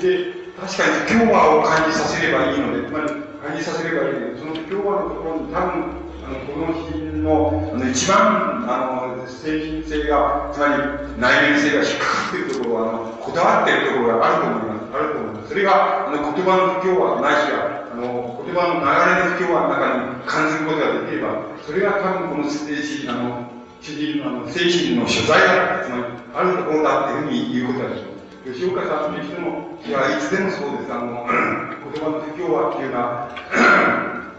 [0.00, 3.06] で、確かに不協和を感じさせればいいので、つまり
[3.44, 14.96] 感じさせればいいので、その不協和のところに多分、あの、この人の、あの、一番、あの、精神性が、つまり内面性が引っかかっているところは、あの、こだわっているところがあると思います。
[14.96, 15.48] あると思います。
[15.48, 28.08] それが、あの、言葉の不協和ないしは、あの、言葉の流れの不協和の中に感じることができれば、それが多分この精神、あの、主人のあの精神の所在だ、つまり、あるところだっていうふうに言うことがで。
[28.44, 30.92] 吉岡さんという人も、いや、いつでもそうです。
[30.92, 31.26] あの、
[31.92, 33.28] 言葉の不協和っていうのは、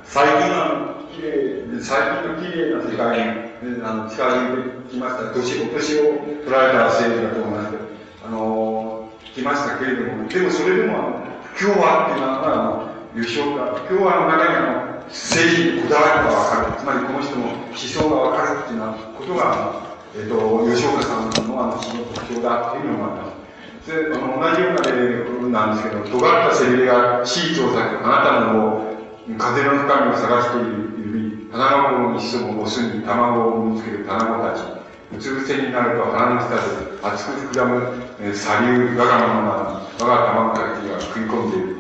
[0.04, 3.18] 最近の綺麗、最近の綺麗な世界
[3.62, 5.34] に、あの、近づいてきました。
[5.34, 6.04] 年、お年を
[6.44, 7.76] 取られたせいだと思います、
[8.26, 16.80] あの、来ましたけれども、でもそれでも、あの、不協和っていうのは、あの、吉岡、不協和の中にあの、政治にこだわりがわかる。
[16.80, 23.90] つまりこの人の思想がわかるっていうようなことが、えっ、と、吉岡さんのあの詩の特徴だっていうのがあります。
[23.90, 28.90] で、あの、同じような例なんですけど、尖った背びれがシーツをさあなたの
[29.38, 34.62] 風の深みを探している指、花心に潜むオスに卵を産みつける卵たち、
[35.12, 36.62] うつ伏せになると鼻の下で
[37.02, 41.79] 熱く膨らむ、え、砂流、我がまま我が卵たちが食い込んでいる。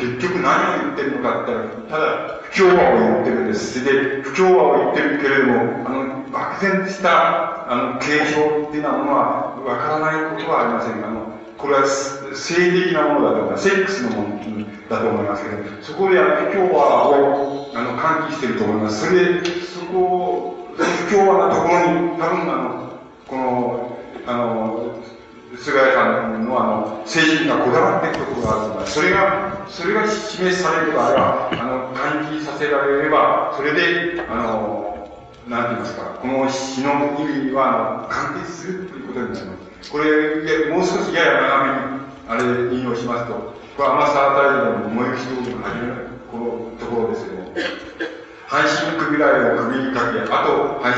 [0.00, 3.84] 結局何を言ってるのかって言ったら、ただ、不協和を言ってるんです。
[3.84, 13.68] で、不協和を言ってるけれども、あの、漠然とした、あの、継承っていうのは、わからないことはありませんが、あの、これは性的なものだと思います。
[13.68, 14.36] セックスのもの
[14.88, 19.06] だと思いますけど、そこで不協和をあの喚起してると思います。
[19.06, 22.92] それで、そこを、不協和なところに、多分あの、
[23.26, 24.94] この、あの、
[25.58, 28.92] 菅谷さんのあの、政治がこだわっているところがあると思います。
[28.94, 34.86] それが、それが示されれば、あるいは、あの、喚起させられれば、それで、あの、
[35.48, 39.90] なんて言いますか、この詩の意味は、あの、完結するということになります。
[39.90, 43.34] これ、もう少しやや長めに、あれ、引用しますと、
[43.76, 45.94] これ、天沢大臣の燃え口道具の始める、
[46.30, 46.44] この
[46.78, 47.52] ところですけども、
[48.46, 50.94] 半身首らいを首にかけ、あと半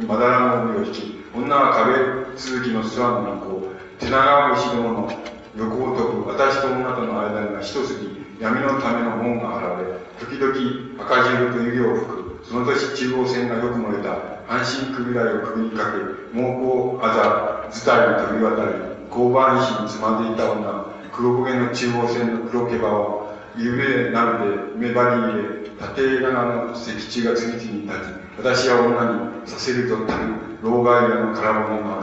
[0.00, 1.92] 身まだらの帯を引き、女は壁
[2.36, 3.55] 続きの諏訪の向こう、
[3.98, 5.12] 手長虫どもの
[5.56, 18.72] 横を飛ぶ私と女との間には一筋闇のための門が現れ、時々赤汁と湯気を吹く、その年中央線がよく漏れた阪神区ぐらいを首にかけ、猛攻あざ、図体に飛び渡り、
[19.08, 28.02] 交番石につまんでいた女、黒焦げの中央線の黒毛羽を、夢なるで目張り入れ、縦長の石柱が次々に立ち、
[28.36, 32.02] 私は女にさせるとたる、老害屋の空骨の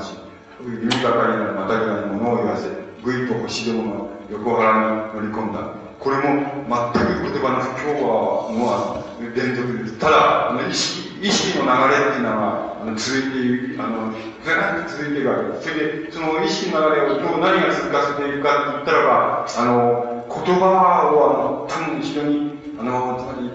[0.63, 2.69] 足、指ばかりのまたぎに物を言わせ、
[3.03, 5.53] ぐいと星どもの横腹に乗り込ん。
[5.53, 5.59] だ。
[5.99, 9.03] これも全く言葉の不協和の
[9.35, 9.97] 連続です。
[9.99, 15.69] ただ、あの意識意識の流れっていうのは、あの続いてい、あの、ずっと続いているわけです。
[15.71, 23.47] それで、その意識の流れをどう何が通過しているかって言ったらば、あの、言葉を、あの、多分非常に、あの、つまり、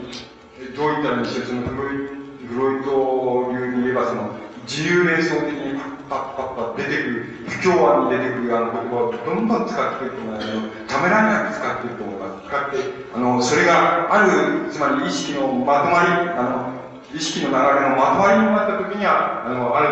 [0.74, 2.18] どういったらいいでしょう、そのフロイ
[2.48, 4.32] フロイト流に言えば、その、
[4.68, 10.46] 自由連想的にパッパッパッパ出てくる、不協和に出てくるあの言葉をどんどん使っていくと思います。
[10.86, 12.46] ためらいなく使っていくと思います。
[12.46, 12.76] 使って、
[13.16, 16.76] あの、それがある、つまり意識のまとまり、あの、
[17.16, 19.88] 意識の流れのまとまりになった時には、あの、ある、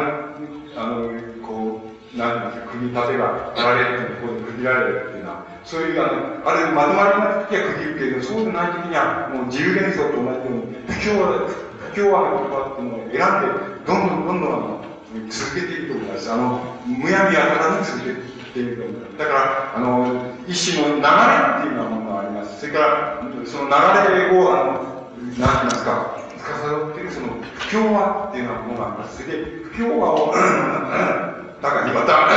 [0.77, 1.09] あの、
[1.41, 1.81] こ
[2.13, 16.33] う、なんて言いますか、組み立てがパラレルにここで区切られるっていうのは、そういう、あの、あるまとまりになった時は区切るけど、そうでない時には、もう自由連想と同じように、不協和、不協和な言葉っていうのを選んで、どんどんどんどん、続けていくと思います。
[16.33, 18.15] あの、むやみやたらに続け
[18.53, 19.19] ていくと思います。
[19.19, 22.61] だから、あの、一種の流れっていうようなものがあります。
[22.61, 24.91] それから、その流れを、あの、なん
[25.27, 29.23] て言いますか、司っているその不協和っていうようなものがあります。
[29.23, 30.35] それで、不協和を
[31.63, 32.29] 中にまた、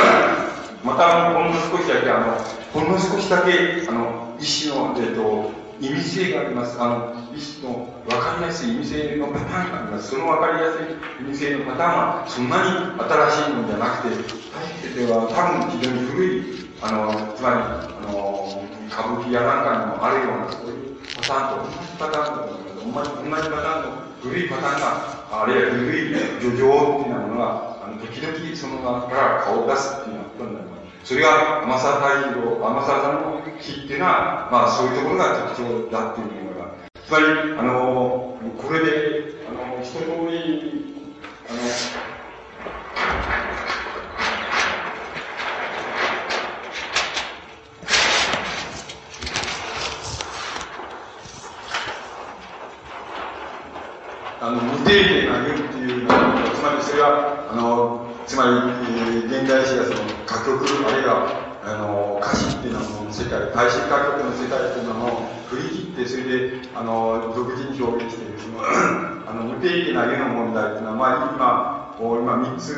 [0.84, 2.38] またほんの少しだけ、あの、
[2.74, 6.80] ほんの少しだけ、あの、意志の、えっ、と、意味性があります。
[6.80, 10.10] あの、意志の分かりやすい意味性のパターンがあります。
[10.10, 14.16] その分かりやすい意味性のパターンは、そんなに新しいものじゃなくて、
[14.52, 16.44] 大抵では多分非常に古い、
[16.82, 23.12] あの、つまり、あの、歌舞伎やなんかにもあるような、そういうパターンと同じパターンだと思います。
[23.16, 26.12] 同じパターンの古いパターンが、あるいは古い
[26.44, 26.76] 叙情っていうよ
[27.08, 30.69] うなものが、あの時々その中から顔を出すっていうようなことになります。
[31.04, 36.74] それが天沢大二郎、天沢さの木っていうのは、まあそういうところが特徴だっていうのが。
[37.06, 37.26] つまり、
[37.58, 40.00] あの、これで、あの、一通
[40.30, 40.96] り、
[41.50, 41.60] あの、
[54.42, 68.62] あの、無定義な言うっていうのは、つまりそれは、あの、つまり、えー、現代史やその歌曲、あるいは、あの、歌詞っていうのの世界、大衆歌曲の世界っていうのを振り切って、それで、あの、独自に表現している、その、
[69.26, 72.70] あの、無定義な絵の問題っていうのは、まあ、今、今3つ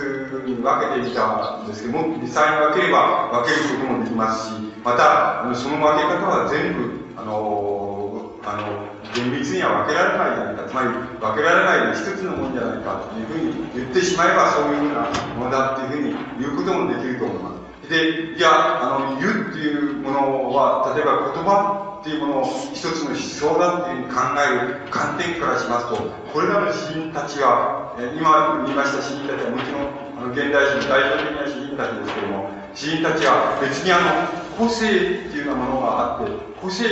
[0.48, 4.54] に分けてみたんですけども、実際に分ければ分けることもできますし、
[4.84, 17.62] またあの、その分け方は全部、あの、あの、厳密には分けられないじゃないか、つまり分けられないで一つのもんじゃないかというふうに言ってしまえばそういうふうなものだっていうふうに言うこともできると思います。
[17.92, 25.98] で、じゃあ、の、言うっていうものは、例えば言葉っていうものを一つの思想だっていうふうに考える観点からしますと、
[26.32, 29.92] これらの詩人たちは、え今言いました詩人たちはもちろん、
[30.24, 36.32] あの、現代詩、代表的な詩人たちですけども、詩人たちは別にあの、個性いうようなものがあって、
[36.62, 36.86] 個性、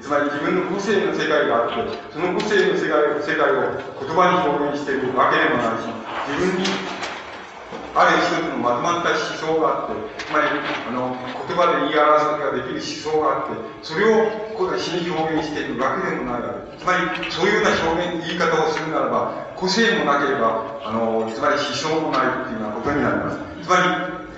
[0.00, 5.88] つまり自分の個性の世界があって、その個性の世界世界を言葉に表現しているわけでもないし、
[6.28, 6.68] 自分に
[7.96, 11.16] ある一つのまとまった思想があって、つまり、あの、
[11.46, 16.76] 言葉で言い表すことができる思想があって、それをここで詩に表現しているわけでもないわけ。
[16.76, 23.38] つまり、そういうような表現、言い方をするならば、個性もなければ、あの、つまり思想もないっていうようなことになります。
[23.62, 23.82] つまり、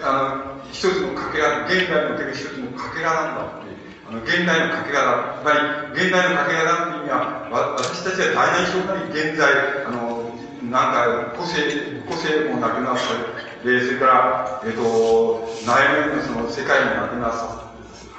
[0.05, 3.73] あの、一つのかけら、現代における一つのかけらなんだって。
[4.09, 5.41] あの、現代のかけらだ。
[5.41, 5.53] つま
[5.97, 7.49] り、現代のかけらだっていう意味は、
[7.81, 9.49] 私たちは大なり小なり現在、
[9.87, 10.37] あの、
[10.69, 13.65] なんか、個性、個性もなくなった。
[13.65, 17.73] で、それから、えっ、ー、と、内面のその世界もなくなさ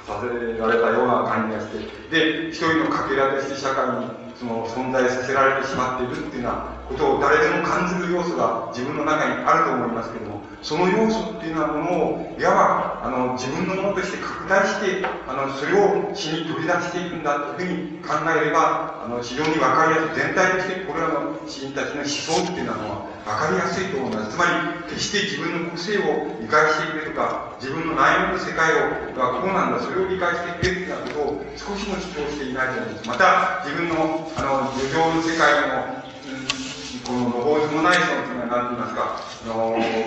[0.04, 1.78] させられたような感じがして、
[2.10, 20.22] で、一人のかけらとして社会にその存在させられてしまっているっていうようなことを誰でも感じる要素が自分の中にあると思いますけども、その要素っていうようなものを、いわば、あの、自分のものとして拡大して、あの、それを詩に取り出していくんだというふうに考えれば、あの、非常にわかりやすい。
[20.22, 24.34] 全体としてこれらの詩人たちの思想っていうのは、わかりやすいと思います。
[24.34, 24.50] つまり、
[24.88, 33.08] 決して自分の個性を理解していくとか、自分の内面の世界を、こうなんだ、それを理解していくっていうようなことを少しも主張していないじゃないです。
[33.08, 35.98] また、自分の、あの、余剰の世界の
[37.08, 39.54] この法図もないそのは、何て言いますか、あの、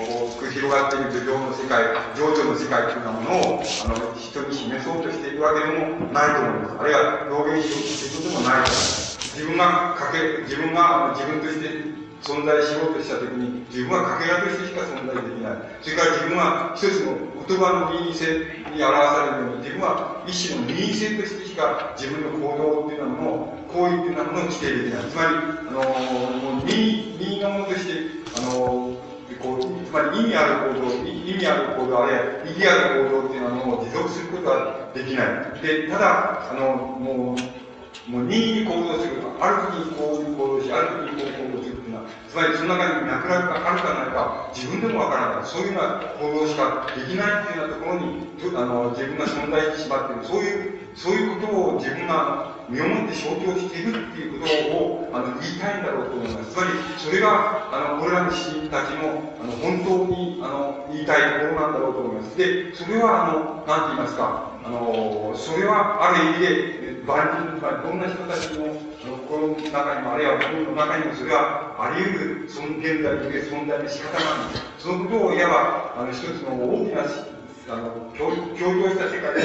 [0.05, 1.81] こう、広がっている漁業の世界、
[2.13, 6.77] 情緒の世界というものを、あの、人に示そうとしているわけでもないと思います。
[6.77, 9.17] あるいは表現しようとしていることもないと思います。
[9.33, 15.81] 自分がかけ、自分が自分として存在しようとしたときに、自分はかけらとしてしか存在できない。
[15.81, 25.03] それから自分は一つの言葉の任意性に表されるように、自分は一種の任意性としてしか自分の行動っていうようなものを行為っていうようなものを規定できない。
[25.09, 27.93] つまり、あのー、任意のものとして、
[28.37, 35.61] あのー、こう、つまり意味ある行動、意味ある行動、あるいは意義ある行動っていうのはものを持続することはできない。
[35.61, 39.21] で、ただ、あの、もう、もう任意に行動する。
[39.39, 41.80] ある時にこういう行動し、ある時にこういう行動する
[42.29, 45.45] つまりその中に脈絡があるかないか、自分でもわからない。
[45.45, 50.25] そういうような行動しかできないっていうようなところに、あの、自分が存在してしまっている。
[50.25, 56.51] そういう、そういうことを自分が身をもって象徴しているっていうことをあの言いたいんだろうと思います。
[56.51, 62.37] つまり、それが、あの、これらの詩人たちの、あの、本当に、あの、言いたいところなんだろうと思います。
[62.37, 68.71] で、それは、あの、なんて言いますか、あの、それはある意味で、万人、どんな人たちの、
[69.09, 74.63] 心の中にも、あるいは心の中にも、それはあり得る、その現在的存在の仕方なんです。
[74.77, 79.41] そのことをいわば、あの、一つの大きな、あの、強調した世界で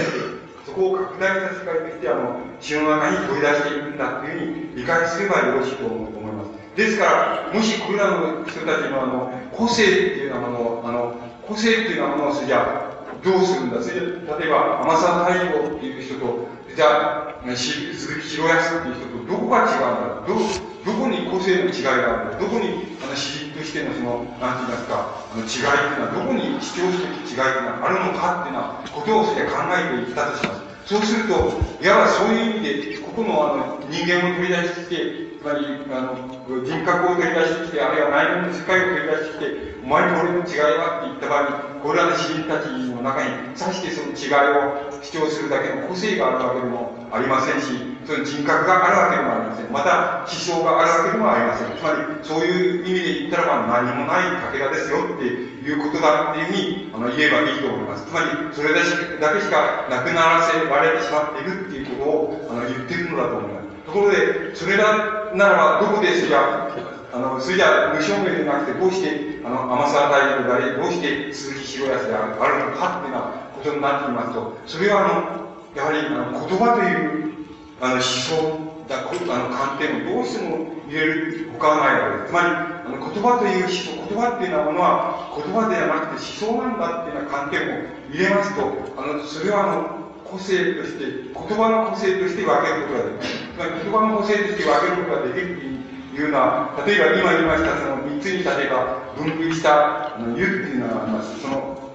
[0.67, 6.51] そこを拡大した世界として、あの、血の中に取り出していくんだというふうに理解すればよろしいと思います。
[6.77, 11.17] ですから、もしこれらの人たちのあの、個性っていうようなものを、あの、
[11.47, 12.93] 個性っていうようなものをじゃ
[13.23, 16.47] どうするんだそれ、例えば、天沢太陽っていう人と、
[16.77, 20.37] じゃ、鈴木博康っていう人と、どこが違うんだど、
[20.85, 30.67] どこに個性の違いがあるんだどこに、あの、詩人としてのその、なんて言いますか、あの、違いっていうのは、どこに主張すべき違いっていうのはあるのかっていうようなことをそれ考えていったとします。
[30.85, 36.29] そうすると、いわばそういう意味で、ここのあの人間を取り出してきて、つまりあの
[36.61, 49.73] 人格を取り出してきて、あるいは内面の世界を取り出してきて、お前と俺の違いはって言った場合に、これらの詩人たちの中に、さしてその違いを主張するだけの個性があるわけでもありませんし、その人格があるわけでもありません。
[49.73, 51.77] また、思想があるわけでもありません。
[51.77, 58.07] つまり、そういう意味で言ったらば何もないかけらですよっていうことだっていうふうにあの言えばいいと思います。
[58.07, 63.67] つまり、それだけしかなくならせられてしまっているっていうことをあの言ってるのだと思います。
[63.87, 66.75] ところで、それらならばどこでそれゃ、
[67.13, 77.35] あの、それじゃ無証明でなくて、どうして、あの、天沢大王であれ、どうして鈴木白安であるのかっていうようなことになっていますと、それはあの、やはりあの言葉という
[77.81, 82.31] あの思想だ、あの観点をどうしても入れる他はないわけです。
[82.31, 88.63] つまり、あの言葉という思想、言葉っていうものは言葉ではなくて思想なんだっていうような観点を入れますと、
[88.97, 93.53] あの、それはあの、個性として、言葉の個性として分けることができる。
[93.53, 101.41] つまり言葉の個性として分けることができるというような、例えば今言いましたその三つに例えば分類したあの湯っていうのがあります。
[101.41, 101.86] その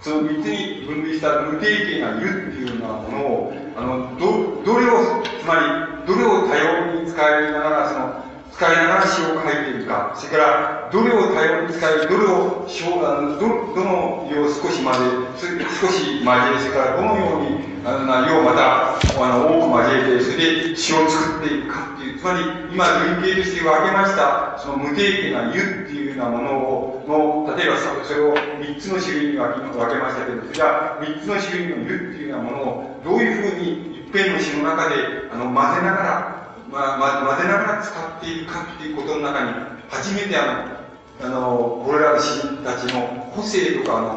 [0.00, 12.66] その三つに分類した無定型な湯っていうようなものを、あの、ど、どれを、つまり、どれを多様に使いながら、その、使いながら詩を書いているか、それからどれを多様に使い、どれを
[13.06, 15.04] あのどどのよう少しまで、
[15.38, 22.42] 少し交え、それからどのように、あのなようまたあの多く交えて、それで詩を作っていくか、つまり
[22.74, 22.84] 今
[23.22, 29.62] 類型として分けました、その無定期な湯っていうようなものを、の、例えばそれを3つの種類に分け
[29.98, 34.96] ましたけど、じゃあ3つの種類の湯っていうようなものをどういうふうに一遍の詩の中で
[35.32, 36.38] あの混ぜながら
[36.70, 39.52] まあ、ま、混ぜながら使っているかっていうことの中に、
[39.88, 40.78] 初めてあ
[41.20, 44.08] の、あの、これらの詩たちの個性とか、あの、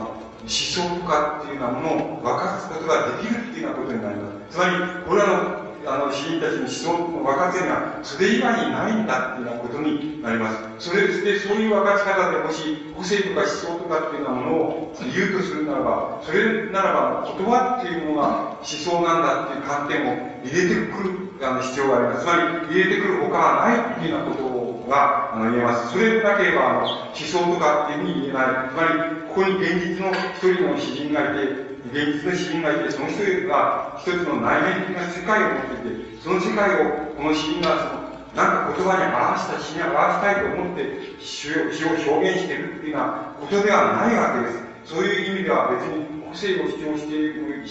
[0.41, 4.57] 思想とかっていうようなものを分かつことができるっていうようなことになります。
[4.57, 4.71] つまり、
[5.07, 10.89] これらのあの、詩人たちの思想の分かつには、それ以外にないんだっていうようなことになります。
[10.89, 18.27] それで、そういう分かち方でもし、個性とか思想とかっていうようなものを言うとするならば、それならば、言葉っていうものが
[18.59, 22.25] 思想なんだっていう観点を入れてくるあの必要があります。
[22.25, 25.91] つまり、入れてくる他はないっていうようなことがあの言えます。
[25.91, 28.69] それなければ、あの思想とかっていうふうに言えない。
[28.69, 44.95] つまり、ここに現実の一人の詩人がいて、現実の詩人がいて、その一人が一つの内面的な世界を持っていて、その世界をこの詩人がそのなんか言葉に表した、詩に表したいと思って詩を表現しているっていうようなことではないわけです。
[44.95, 47.65] そういう意味では別に個性を主張している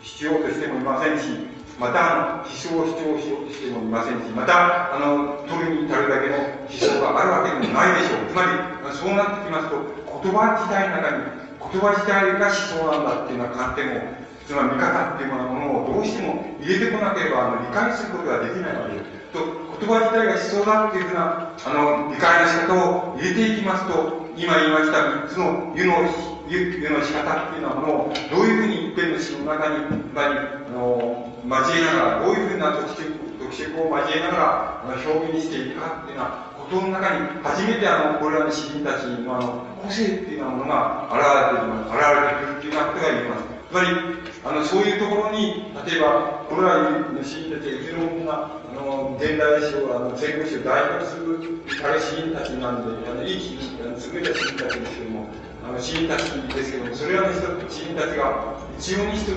[0.00, 8.32] 必要としてもいませんし、また、思想を主張しようとしてもいませんし、また、あの、取るに至るだけの思想があるわけでもないでしょう。
[8.32, 9.76] つまり、そうなってきますと、
[10.22, 14.00] 言葉自体の中に、言葉自体が思想なんだっていうような観点を、
[14.46, 19.10] つまり見方っていうようなものをどうしても入れてこなければ、あの、理解することができないわけです。
[19.34, 19.42] と、
[19.80, 26.04] 言葉自体が思想だっていうふうな、あの、理解の仕方を入れていきますと、今言いました三つの湯の
[26.46, 29.84] 湯の仕方っていうようなものを、どういうふうに一遍の詩の中に、
[30.14, 41.94] まあの、交えながら、どういうふうな特色特色を交えながら、表現にしていくかっていうようなことの中に、初めてあの、これらの詩人たちのあの、個性っていうようなものが現れてきます。
[41.94, 43.56] 現れてくるっていうようなことが言えます。
[43.66, 43.86] つまり、
[44.46, 55.26] あの、そういうところに、例えば、これらの詩人たちがいずれもな、あの、現代史を、あの、戦後史を代表する、ある詩人たちなんで、あの、いい詩人、優れた詩人たちですけども、
[55.66, 59.34] あの、詩人たちですけども、それらの人詩人たちが、一様に一つ、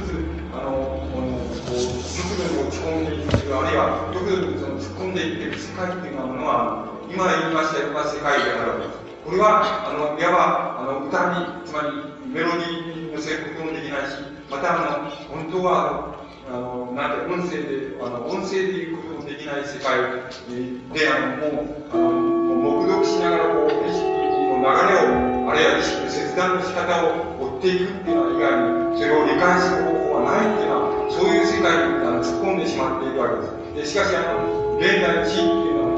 [0.54, 1.82] あの、この、こう、
[2.14, 9.00] 極度に落ち込んでいく、あるいは、極度にその突っ込んでいってる世界っていうようなものは、今言いましたような世界であるわけです。
[9.26, 20.22] これは、あの、いわば、あの、歌に、つまり、メロディーに乗せることもできないし、また、あの、本当は、あの、なんて、音声で、あの、音声で言うこともできない世界
[20.94, 33.94] で、あの、もう、あの、黙読しながら、こう、意識の流れを、あるいは意識の切断の仕方を追っていくっていうのは以外に、それを理解する方法はないっていうのは、そういう世界に突っ込んでしまっているわけです。
[33.94, 35.89] でしかし、あの、現代の地っていうのは、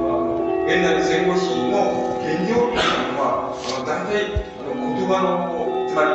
[0.65, 6.09] 現代の戦後史の原料というのは、あの、大体、あの、言葉の、つまり、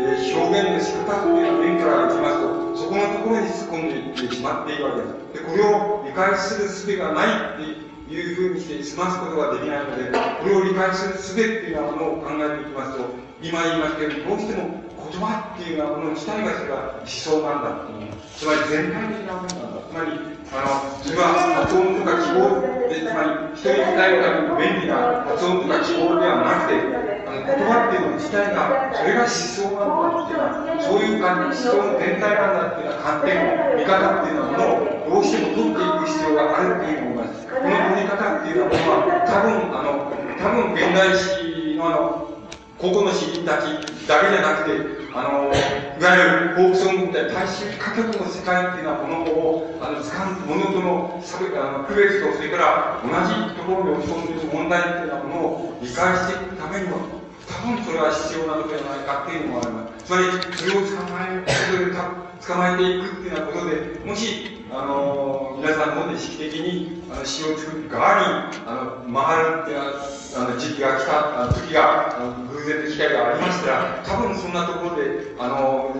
[0.00, 5.44] えー、表現の仕方という面からいきますと、そこのところに突っ込んでいってしまっているわけです。
[5.44, 14.68] で、これを理解する術がないっていういうふうにして済ますことができないので、これを理解する術っていうようなものを考えていきますと、今言いましたように、どうしても
[15.08, 18.12] 言葉っていうようなもの自体がそれが思想なんだっていう。
[18.36, 19.80] つまり全体的なものなんだ。
[19.80, 20.12] つまり、
[20.52, 26.84] あの、それは発音とか記号、つまり、人に伝えるために便利な発音とか記号ではなくて、
[27.24, 37.48] あの、言葉っていうの自体が、それが思想なんだっていうのはそういう感じ、思想の全体なんだっていうような観点、見方っていうようなものを、どうしても取っていく必要があるっていう思います。
[37.48, 42.39] この取り方っていうのは、多分、あの、多分現代史のあの、
[42.80, 43.76] 個々の詩人たち
[44.08, 44.72] だけじゃなくて、
[45.12, 57.19] あの、いわゆるフォークソングみたいな大衆歌曲の世界っていうのは、ものを、あの、つかん、ものとの差別、あの、区別と、それから同じところに落ち込んでいる問題っていうようなものを理解していくためには、
[57.50, 60.04] 多分それは必要なのではないかっていうのもあります。
[60.04, 60.24] つまり、
[60.54, 75.96] それを捕まえることで、捕まえていくっていうようなことで、もし、あの、皆さんの意識的に、あの、詩を作る側に、あの、回るっていうあの、時期が来た、あ時が、あの偶然の機会がありましたら、多分そんなところで、あの、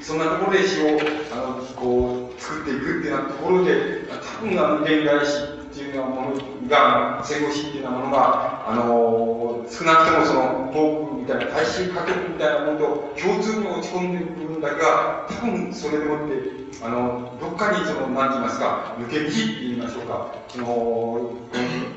[0.00, 0.98] そんなところで詩を、
[1.32, 21.32] あの、こう、作っていくっていうようなところで、多分あの、現代詩っていうようなものが、戦後史っていうようなものが、あの、少なくともその、トークみたいな、大衆歌曲みたいなものと共通に落ち込んでいる部分だけは、多分それでもって、あの、どっかにその、なんて言いますか、抜け道って言いましょうか、その、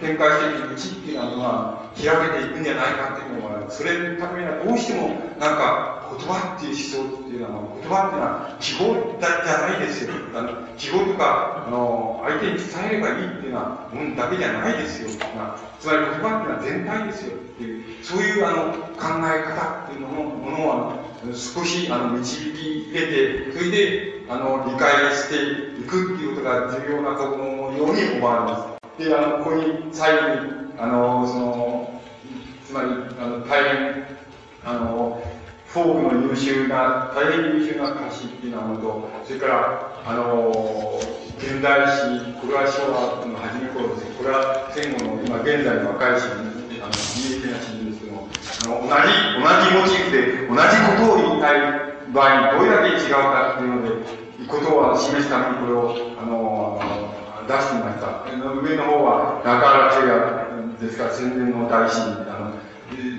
[0.01, 5.09] 展開していく道っていうのは、開けていくんじゃないかっていうのは、それのためにはどうしても、
[5.39, 10.13] なんか、言葉っていう思想っていうのは、言葉っていうのは記号だじゃないですよ。
[10.33, 15.09] あの、記号とか、あの、相手に伝えればいいっていうのは、もんだけじゃないですよ。
[15.79, 29.03] つまり言葉っていうのは全体ですよっていう、そういうあの、考え方っていうのも、のを、少しあの、導き入れて、それで、あの、理解していくっていうことが重要なことのように思われます。
[29.03, 32.01] で、あの、ここに最後に、あの、その、
[32.65, 32.89] つまり、
[33.19, 34.05] あの、大変、
[34.65, 35.23] あの、
[35.67, 40.99] フォークの優秀な、大変優秀な歌詞っていうようなものと、それから、あの、
[41.37, 44.11] 現代詩、これは昭和の初め頃です。
[44.17, 56.79] これは戦後の、今現在の若い詩、あの、有益な詩ですけども、あの、同じ、同じモチーフで、同じことを言いたい場合にどれだけ違うかっていうので、ことを示すためにこれを、あの、
[57.47, 58.27] 出してみました。
[58.61, 62.53] 上の方は中原中也ですから戦前の大詩あの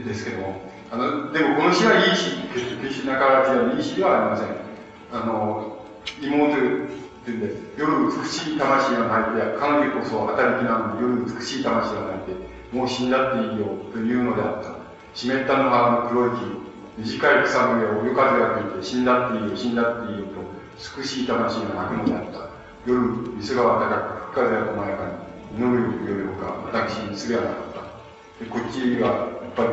[0.05, 0.63] ですけども、
[0.93, 4.49] あの、でもこの詩はいい詩、決して中原中也のいい詩ではありません。
[5.13, 5.79] あの、
[6.21, 6.59] 妹っ
[7.25, 14.71] てんで、夜美しい魂が泣いて、彼女こそ働きなのに夜美しい魂が泣いて、もう死んだっていいよというのであった。
[15.15, 16.68] 湿った野原の黒い木、
[16.99, 20.43] 短い草の上を夜風が吹いて、死んだっていいよ、死んだっていいよと、
[20.99, 22.51] 美しい魂が泣くのであった。
[22.87, 22.99] 夜、
[23.37, 27.73] 水が高く、深風が細やかに、祈るよりほか、私にすれはなかっ
[28.39, 28.45] た。
[28.45, 29.69] でこっちが、やっぱり、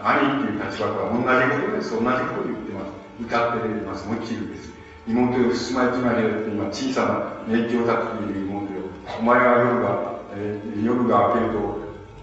[0.00, 1.90] 兄っていう立場から同じことです。
[1.92, 2.92] 同じことを言ってます。
[3.20, 4.08] 歌ってます。
[4.08, 4.72] モチーフです。
[5.06, 8.80] 妹よ、進まいきまれよって今、小さな熱狂だっていう妹よ。
[9.18, 11.78] お前は夜が、えー、夜が明けると、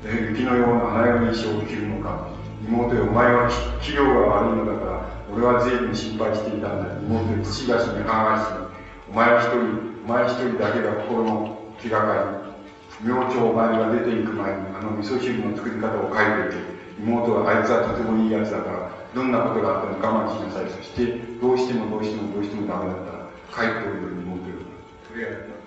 [0.05, 2.36] えー、雪のような花嫁衣装を着るのか。
[2.67, 3.47] 妹よ、お前は
[3.81, 4.99] 器量が悪いのだから、
[5.31, 6.91] 俺は随分心配していたんだ。
[6.99, 8.67] 妹よ、土がしに母がしに。
[9.09, 13.07] お前は一人、お前一人だけが心の気がかり。
[13.07, 20.69] 明朝お前が出ていく前に、あの味噌汁の作り方を書いていて、妹はあいつはとてもいいやつだから、どんなことがあっても我慢しなさい。
[20.69, 24.55] そして、どうしてもどうしてもどうしてもダメだったら、帰っておるように妹よ。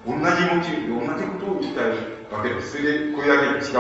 [0.07, 1.91] 同じモチーフで同じことを言いたい
[2.33, 2.77] わけです。
[2.77, 3.71] それで、これだけ違うです、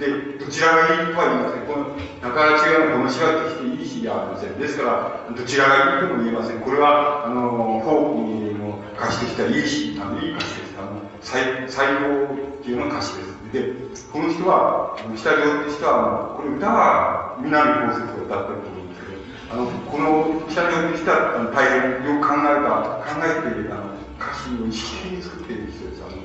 [0.00, 0.08] で
[0.40, 1.66] どちらがいいとは言いません。
[1.68, 1.92] この、
[2.24, 4.58] なかなか違うのこの詩は決していい詩ではありません。
[4.58, 6.60] ですから、どちらがいいとも言えません。
[6.60, 10.74] これは、あの、フォークの歌詞としてはいい詩、あの、いい歌詞です。
[10.80, 13.30] あの、採用っていうのが歌詞です。
[13.52, 19.20] で、この人は、下上って人は、これ歌は南こうせつを歌ってると思うんですけど、
[19.52, 26.00] あの、この下上って人は、大変よく考えた、考えている、あの、歌詞を意識的に作っている人です。
[26.00, 26.16] あの、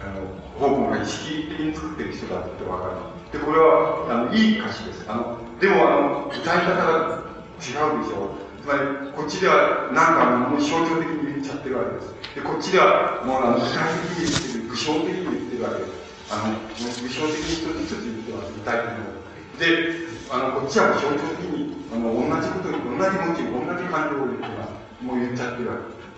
[0.00, 0.24] あの、
[0.58, 3.17] フォークが意識的に作っている人だってわかる。
[3.32, 5.04] で、これは、あの、いい歌詞です。
[5.08, 7.20] あの、でも、あの、歌い方が
[7.60, 8.48] 違うでしょう。
[8.62, 12.14] つまり、こっちでは、なんか、もう象徴的に言っちゃってるわけです。
[12.34, 16.08] で、こっちでは、もう、あの、具体的に言ってる、具象的に言ってるわけです。
[16.32, 19.18] あの、具象的に一つ一つ言ってます、具体的に。
[19.58, 25.04] で、あの、こっちは象徴的に、あの、同じことに、同じ文字、同じ感情を言ってます。
[25.04, 25.70] もう言っちゃってる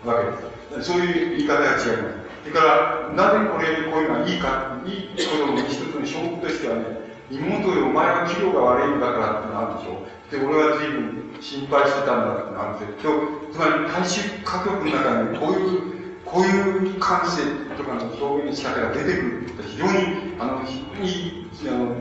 [0.07, 0.87] わけです。
[0.87, 2.31] そういう言い方が違います。
[2.43, 7.00] それから、なぜこれ、こういうのはいいか、いいことの一つの証拠としてはね、
[7.31, 10.03] 妹よ、お前は器量が悪いんだからってのあるでしょ。
[10.31, 13.23] で、俺は随分心配してたんだってのあるですよ。
[13.53, 15.91] つまり、大衆歌曲の中にこういう、
[16.25, 17.43] こういう感性
[17.79, 21.95] とかの表現の仕方が出てくるって非常に、あの、非常に、あの、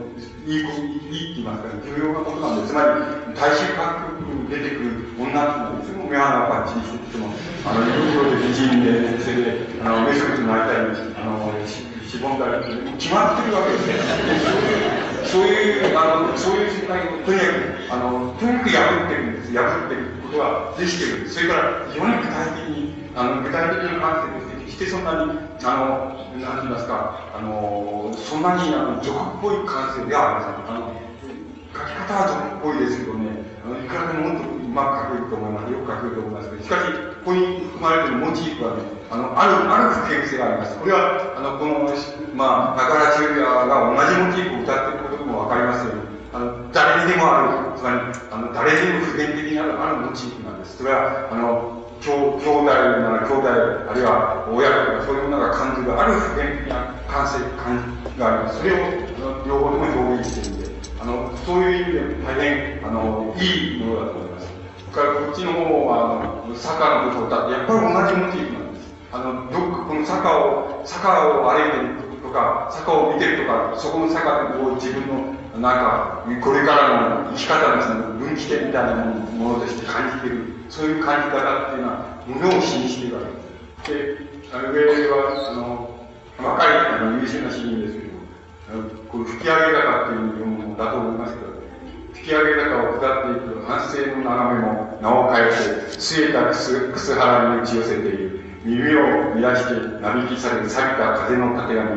[0.46, 7.30] いい、いいって言いますか、重要なことなんで、つまり、大衆歌曲に出てくる女っていうのは、いつも目鼻をパッチリしてても、
[7.66, 10.78] あの、色々で美人で、それで、あの、メソッドになりたい
[11.22, 15.09] あの、しぼんだり決まってるわけですね。
[15.26, 19.52] そういう、あの、そういう世界をとにかく、あの、とにかく破ってるんです。
[19.52, 21.28] 破ってることはできてる。
[21.28, 24.50] それから、非常に具体的に、あの、具体的な観点で。
[24.70, 30.76] 決してそんなに、あの、なんて言いますか、あの、そんなに、あの、俗っぽい感性ではありません。
[30.76, 30.94] あの、
[31.74, 32.28] 書き方は
[32.62, 33.28] 俗っぽいですけどね、
[33.64, 35.72] あの、いくらでももっとまく書けると思います。
[35.72, 36.92] よく書けると思いますけど、しかし、
[37.24, 40.78] ここに含まれているモチーフはね、あの、ある、ある普遍性があります。
[40.78, 41.90] これは、あの、この、
[42.34, 47.98] まあ、中原中也が同じモチーフを歌っていることもわかりますように、あの、誰にでもある、つまり、
[48.30, 50.78] あの、誰にも普遍的にある、あるモチーフなんです。
[50.78, 57.76] それは、あの、兄兄弟なら兄弟、あるいは親とかそういうものが感じるある普遍的な感性、感
[58.16, 58.58] があります。
[58.58, 58.76] それを、
[59.46, 60.68] 両方でも表現しているんで、
[61.00, 64.29] あの、そういう意味で大変、あの、いいものだと思います。
[64.90, 68.94] からこっちの方は、あの、サッカーのことを歌って、やっぱり同じモチーフなんです。
[69.12, 83.22] あの、どっかこの坂を、坂を歩いてるとか、坂を見てるとか、そこの坂でこう自分の、なんか、これからの生き方のその分岐点みたいなものとして感じてる、そういう感じ方っていうのは、ものを示しているわ
[83.84, 84.50] けです。
[84.50, 85.90] で、あの上は、あの、
[86.38, 88.14] 若い、あの、優秀な市民ですけど、
[89.08, 91.59] こう、吹き上げ方っていうのだと思いますけど、
[92.20, 95.54] 引き上げ方を下っていく反省の眺めも名を変えて、
[95.96, 98.40] 据えたくす、くす腹に打ち寄せている。
[98.62, 101.90] 耳を乱してなびきされ、錆びた風のたてがみ、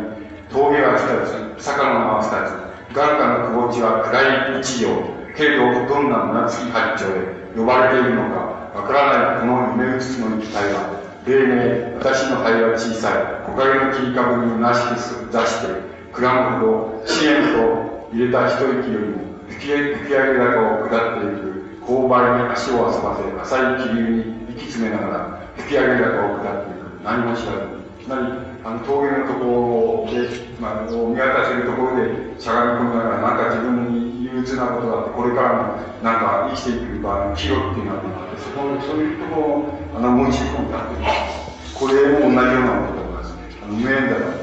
[0.49, 4.87] 峠は二つ、坂の間は二つ、眼下のくぼ地は暗い一条、
[5.35, 15.67] けれどどんな胸つき八丁で呼ばれているのか、わからないこの夢うつつの肉体は、黎明、私の肺は小さい、木陰の切り株に虚しく出して、
[16.13, 21.53] くらむほど、支援と入れた一息よりも、吹き上げ高を下っていく、
[21.85, 30.29] 勾配に足を遊ばせ、浅い気流に息詰めながら、吹き上げ高を下っていく、何も知らず、つまり、あの、峠のところで、
[30.59, 39.65] まあ、見渡せるところでしゃがみ込みながら、なんか自分に憂鬱なことがあって、これからも、なんか生きていく場合の岐路っていうのがあって、そこ、そういうところを、
[39.95, 41.75] あの、モチーフになっています。
[41.75, 43.35] これも同じようなことだと思います。
[43.63, 44.42] あの、無縁だと。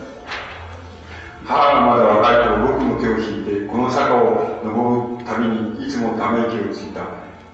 [1.51, 7.03] 母がまだ若い頃、僕の手を引いて、この坂を登るたびに、いつもため息をついた。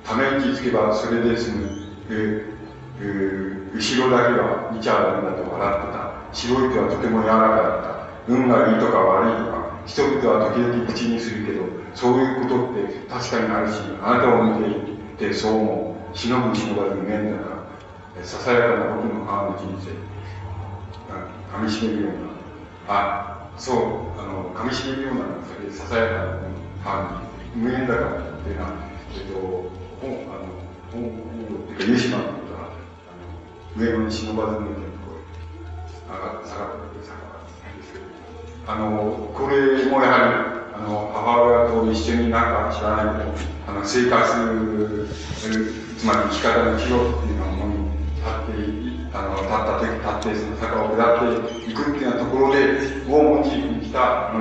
[0.04, 1.64] ため息つけばそれで済む。
[2.10, 2.56] えー
[3.00, 6.12] えー、後ろだけは見ちゃダメだと笑ってた。
[6.32, 7.96] 白い手はとても柔らかだった。
[8.28, 11.64] 運がいいとか悪いとか、人々は時々口にするけど、
[11.94, 14.76] そういうことって確かにあるし、あなたを見
[15.16, 16.16] ていてそう思う。
[16.16, 17.64] 忍ぶ忍ばず面だか
[18.20, 19.90] ら、ささやかな僕の母の人生、
[21.56, 22.12] 噛みしめるよう
[22.88, 26.38] な、あ、そう、あの、噛み締めるような、それでささやかな
[26.84, 27.22] 母
[27.54, 28.72] に、無縁だからっていうのは、
[29.14, 29.34] えっと、
[30.00, 30.52] 本、あの、
[30.92, 31.10] 本、本
[31.64, 32.70] っていうか、湯島のことは、
[33.08, 35.16] あの、上野に忍ばずのみたいなところ、
[37.78, 38.04] ですけど、
[38.66, 43.32] あの、これもやはり、あの、母親と一緒になんか知らないけど、
[43.68, 45.08] あの、生活、
[45.96, 47.88] つまり生き方の岐路っていうのに
[48.20, 52.60] 立っていあの、立った時立って、その坂を下っていくっていうようなところで、
[53.08, 54.32] をモチーフにした、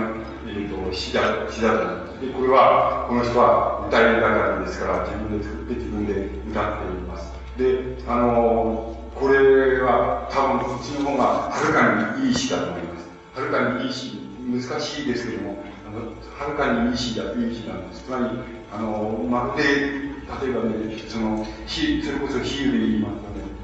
[0.48, 2.22] え、ー、と、詩だ、詩だと思います。
[2.22, 6.14] で、これは、この人は歌いだからですから、自分で作って自分で
[6.50, 7.34] 歌っています。
[7.58, 13.10] で、あの、これは多分こっちの方がはるかにいい詩だと思います。
[13.34, 16.00] はるかにいい詩、難しいですけども、あの、
[16.38, 18.04] はるかにいい詩だ、いい詩なんです。
[18.04, 18.26] つまり、
[18.74, 20.06] あの、まるで、
[20.44, 23.55] 例えばね、その、それこそ比喩で言いますとね、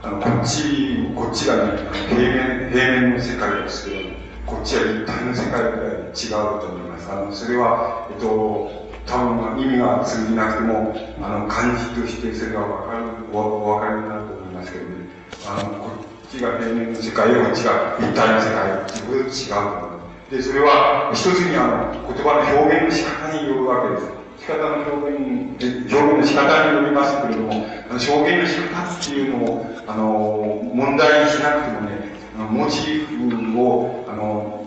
[0.00, 0.62] あの、こっち、
[1.16, 4.10] こっちがね、平面、平面の世界ですけど、
[4.46, 7.10] こっちは立体の世界ぐらい違うと思います。
[7.10, 14.90] あの、それは、えっと、多分意味が通じなくても、あの、漢字としてそれがわかる、おお分かりになると思いますけどね。
[15.48, 20.36] あの、こっちが平面の世界、こっちが立体の世界、っていうこと違うと思います。
[20.36, 24.17] で、それは、一つにあの、言葉の表現の仕方によるわけです。
[24.48, 25.20] 仕方の表現、
[25.92, 27.52] 表現の仕方によりますけれども、
[27.98, 32.16] 証言の仕方っていうのを、あの、問題にしなくてもね、
[32.48, 34.66] モチーフを、あの、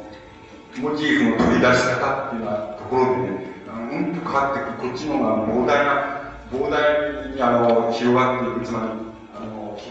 [0.78, 3.48] モチーフの取り出し方っていうようなところでね、
[3.92, 9.11] うんと変わっていく、こっちの方が膨大な、膨大にあの、広がっていく、つまり、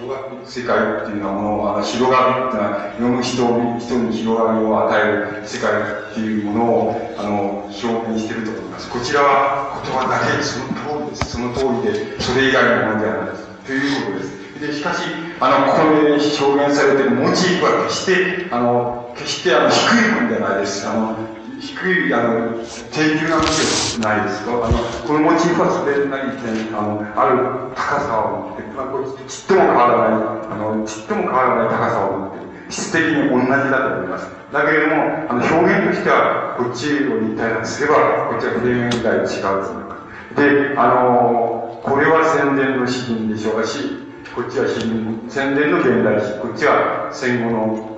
[0.01, 3.45] 広がっていく世界っていうようなものを、あの、広がるっていうのは、読む人
[3.79, 5.71] 人に広がりを与える世界
[6.11, 8.89] っていうものを、あの、表現していると思います。
[8.89, 11.33] こちらは言葉だけ、その通りです。
[11.33, 13.47] その通りで、それ以外のものではないです。
[13.67, 14.41] ということです。
[14.61, 15.05] で、しかし、
[15.39, 20.89] あの、ここで表現されているモチーフは決して、あの、決してあの、低いものではないです。
[20.89, 21.17] あの、
[21.61, 22.57] 低い、あの、
[22.91, 23.61] 低級なもので
[24.01, 24.65] はないですと。
[24.65, 32.41] あの、このモチーフはそれなりに、あの、ある高さを持って、まあ、これちっとも変わらない、あの、ちっとも変わらない高さを持って。
[32.71, 34.31] 質的に同じだと思います。
[34.53, 40.37] だけれども、あの、表現としては、こっちを似たようすれば、こっちは平面以外違うと思います。
[40.37, 44.01] で、あの、これは宣伝の詩人でしょうし、
[44.35, 47.90] こっちは詩人、宣伝の現代詩、こっちは戦後の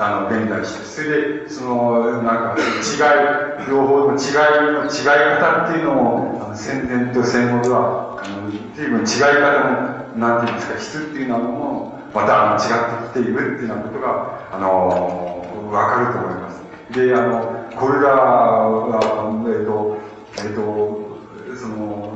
[0.00, 9.06] あの、現代して、それで、その、なんか、違い、両方の違いの違い方っていうのも、あの戦前と戦後では、あの、随分違い
[9.42, 16.62] 方も、なんていうんですか、質っていうのも、また、あの違ってきているっていうようなことが、あの、わかると思います。
[16.92, 19.00] で、あの、これらは、
[19.48, 19.98] えっ、と、
[20.38, 21.18] えっ、と、
[21.56, 22.12] その、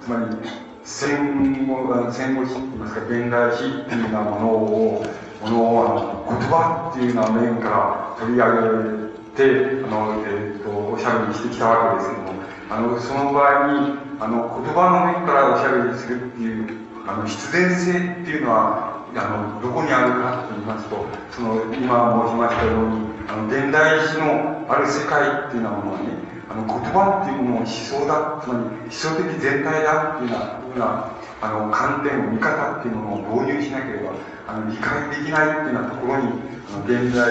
[0.00, 0.36] つまり、
[0.84, 5.04] 戦後、戦後史って言いますか、現代史っていうようなものを、
[5.44, 12.40] この言葉っていうような面から取り上げて、あの、え、ー、と、おしゃべりしてきたわけですけども、
[12.70, 30.38] あの、その場合に、あの、言葉の面からおしゃべりするっていう、あの、必然性っていうのは、あの、どこにあるかと言いますと、その、今申しましたように、あの、現代史のある世界っていうようなものはね、あの、言葉っていうものを思想だ、つまり思想的全体だっていうよ
[30.76, 31.10] うな、な
[31.42, 34.14] あの、観点を、見方っていうものを導入しなければ
[34.46, 36.30] あの、理解できないっていうようなところに、
[36.70, 37.26] あの、現在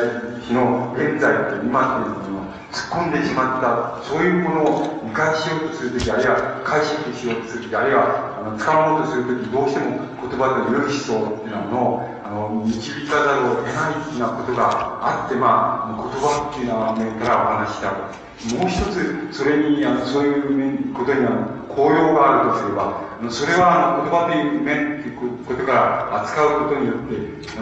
[0.51, 18.23] の、現在と今というものを突っ込んでしまった、そういうものを理解しようとするとき、あるいは解釈しようとするとき、あるいは、あの、使おうとするとき、どうしても言葉という思想っていうものを、の、導かざるを得ないようなことがあって、まあ、言葉っていうような面からお話した。
[18.57, 27.15] もう一つ、それに、あの、そういうことには、効用があるとすれば、それは、言葉という面ということから扱うことによって、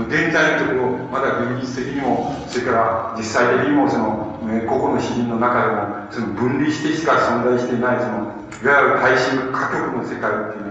[0.10, 10.71] 現在のところ、まだ現実的にも、それから実際的にも、その、個々の詩人の中でも、その分離してしか存在していない、その、いわゆる大衆歌曲の世界っていう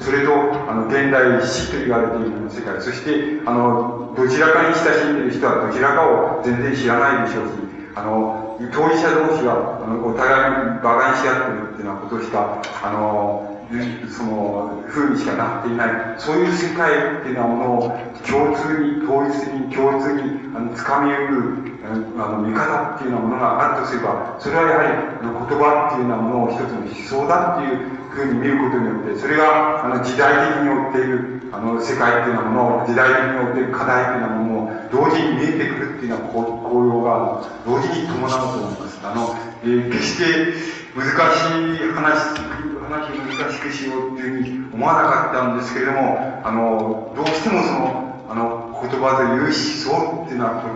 [0.00, 0.32] それと、
[0.70, 7.52] あの、現代史と言われている世界、そして、あの、どちらかに親しんでいる人はどちらかを全然知らないでしょうし、
[7.94, 13.51] あの、当事者同士が、あの、お互いに馬鹿にし合ってるっていうようなことしか、あの、
[14.08, 15.88] その、風にしかなっていない、
[16.18, 21.72] そういう世界っていうようなものを共通に、統一に、共通に、あの、掴み得る、
[22.20, 39.00] あの、見方っていうようなものがあるとすれば、それはやはり、言葉っていうようなものを一つの思想だっていうふうに見ることによって、それが、あの、時代的によっている、あの、世界っていうようなものを、時代的によっている課題っていうようなものを、同時に見えてくるっていうような効用が、同時に伴うと思います。
[39.02, 39.34] あの、
[39.64, 41.48] えー、決して難し
[41.80, 42.36] い話、
[42.92, 50.68] 話を難しくしようっていうふうに思わなかったんですけれども、あの、どうしてもその、あの、言葉という思想っていうようなこ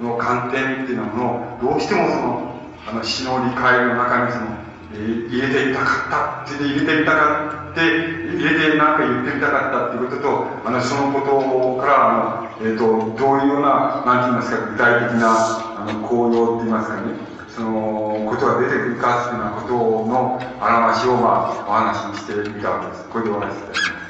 [0.00, 1.24] との観点っていうようなも
[1.60, 2.54] のを、どうしてもその、
[2.88, 4.46] あの、詩の理解の中にその、
[4.94, 15.34] えー、入れてみたかったって入れてみたかって、入れてなんか言ってみたかったっていうことと、あの、そのことから、あの、えっ、ー、と、どういうような、なんて言いますか、具体的な、
[15.80, 17.02] あの、行動って言いますかね、
[17.48, 18.03] その、
[18.34, 18.72] ことが出て。
[18.72, 19.34] くるかって。
[19.34, 22.32] いうようなことの表しを、まあ、お話にして。
[22.50, 23.08] みたわけです。
[23.08, 24.04] これでお話しいたします。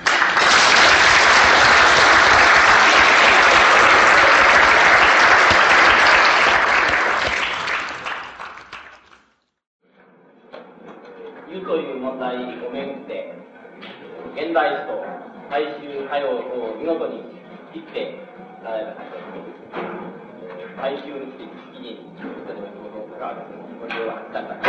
[11.65, 13.33] という問題をめぐって、
[14.37, 15.03] 現代史と
[15.51, 17.23] 大衆歌謡を見事に
[17.73, 18.25] 切って。
[18.65, 18.97] られる
[20.77, 21.45] 大衆にして。
[21.45, 24.65] 一気に人の仕事を関わるご利用がだった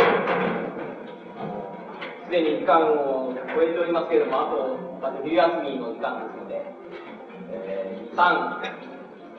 [2.26, 6.60] すでに時間を超えておりますけれども、あと、まず冬休みの時間ですので、
[7.52, 8.60] えー、3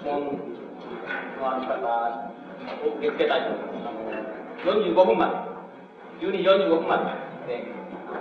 [0.06, 0.40] 問
[1.38, 1.84] のある方
[2.88, 3.98] を受け付けたいと思います。
[4.64, 5.28] あの45分ま
[6.22, 6.98] で、12時45分ま
[7.48, 7.68] でで、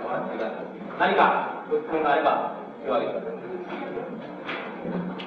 [0.03, 0.65] お話しください。
[0.99, 5.26] 何かご質問があれば、手を挙げてください。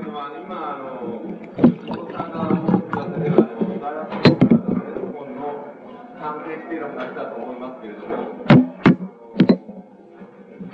[7.81, 8.13] けれども、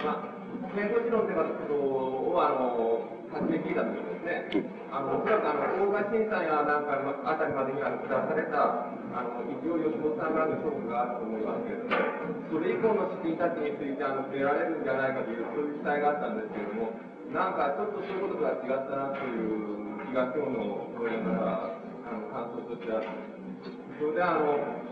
[0.04, 0.36] まあ、
[0.76, 11.96] 言理論ではそのをあの初め聞いたときにですね、あのおそらくあの大河震災やなんかあたりまでには出されたあの一応吉本さんからの勝負があると思いますけれども、
[12.52, 16.92] それ以降の資金たちについてあの触れられるんじゃないかという、そういう期待があったんですけれども、
[17.32, 23.08] なんかちょっとそういうこととは違ったなという気が今日の講演からあの感想としてあって、
[24.00, 24.87] それであの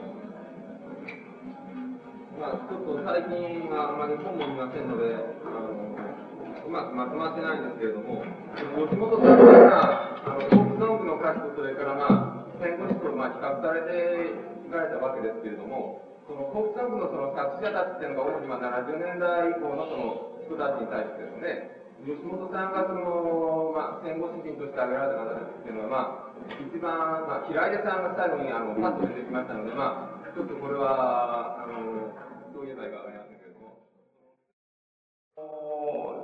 [2.35, 8.27] まあ、ちょっと最近はあまり本も見ませんので、あのうまくまとまってないんですけれども、
[8.59, 32.11] 吉本さんがあのフォークソングの歌詞とそれからまあ戦後史とまあ比較されていかれたわけですけれども、そのフォークソングのその作詞者たちっていうのが主に70年代以降のその人たちに対してですね、吉本さんがその、まあ、戦後詩人として挙げられた方たちっていうのは、まあ、一番、まあ、平出さんが最後にあのパッと出てきましたので、まあ、ちょっとこれは、あの、
[32.51, 33.79] どう言えばいいかわかりませんけれども。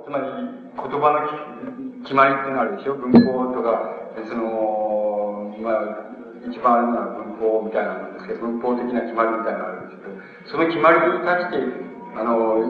[0.04, 10.12] つまり、言葉の決まりってのあるでしょ文法とか、その、まあ、一番あるのは文法みたいなものですけど、文法的な決まりみたいなのがあるんですけど、
[10.52, 11.64] その決まりに対して、
[12.12, 12.60] あの、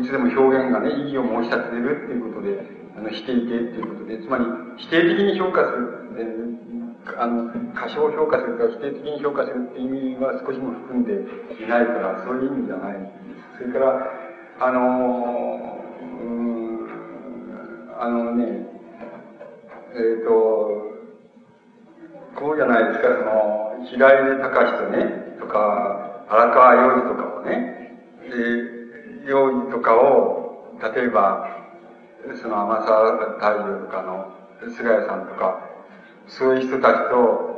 [0.00, 2.64] いつでも表現がね、意義を申し立てるっていうことで、
[2.96, 4.48] あの、していけっていうことで、つまり、
[4.80, 5.92] 否定的に評価する、
[7.18, 11.14] あの、過小評価するか否定的に評価するっていう意味は少しも含んで
[11.62, 12.96] いないから、そういう意味じゃない。
[13.58, 14.10] それから、
[14.60, 16.88] あの、うん、
[17.98, 18.66] あのね、
[19.94, 20.92] えっ、と、
[22.36, 27.98] こうじゃないですか、その、平出隆とね、とか、荒川洋二とかをね、
[28.30, 31.48] で、洋二とかを、例えば、
[32.40, 34.32] その天沢太陽とかの
[34.70, 35.71] 菅谷さんとか、
[36.38, 37.52] そういう人たちと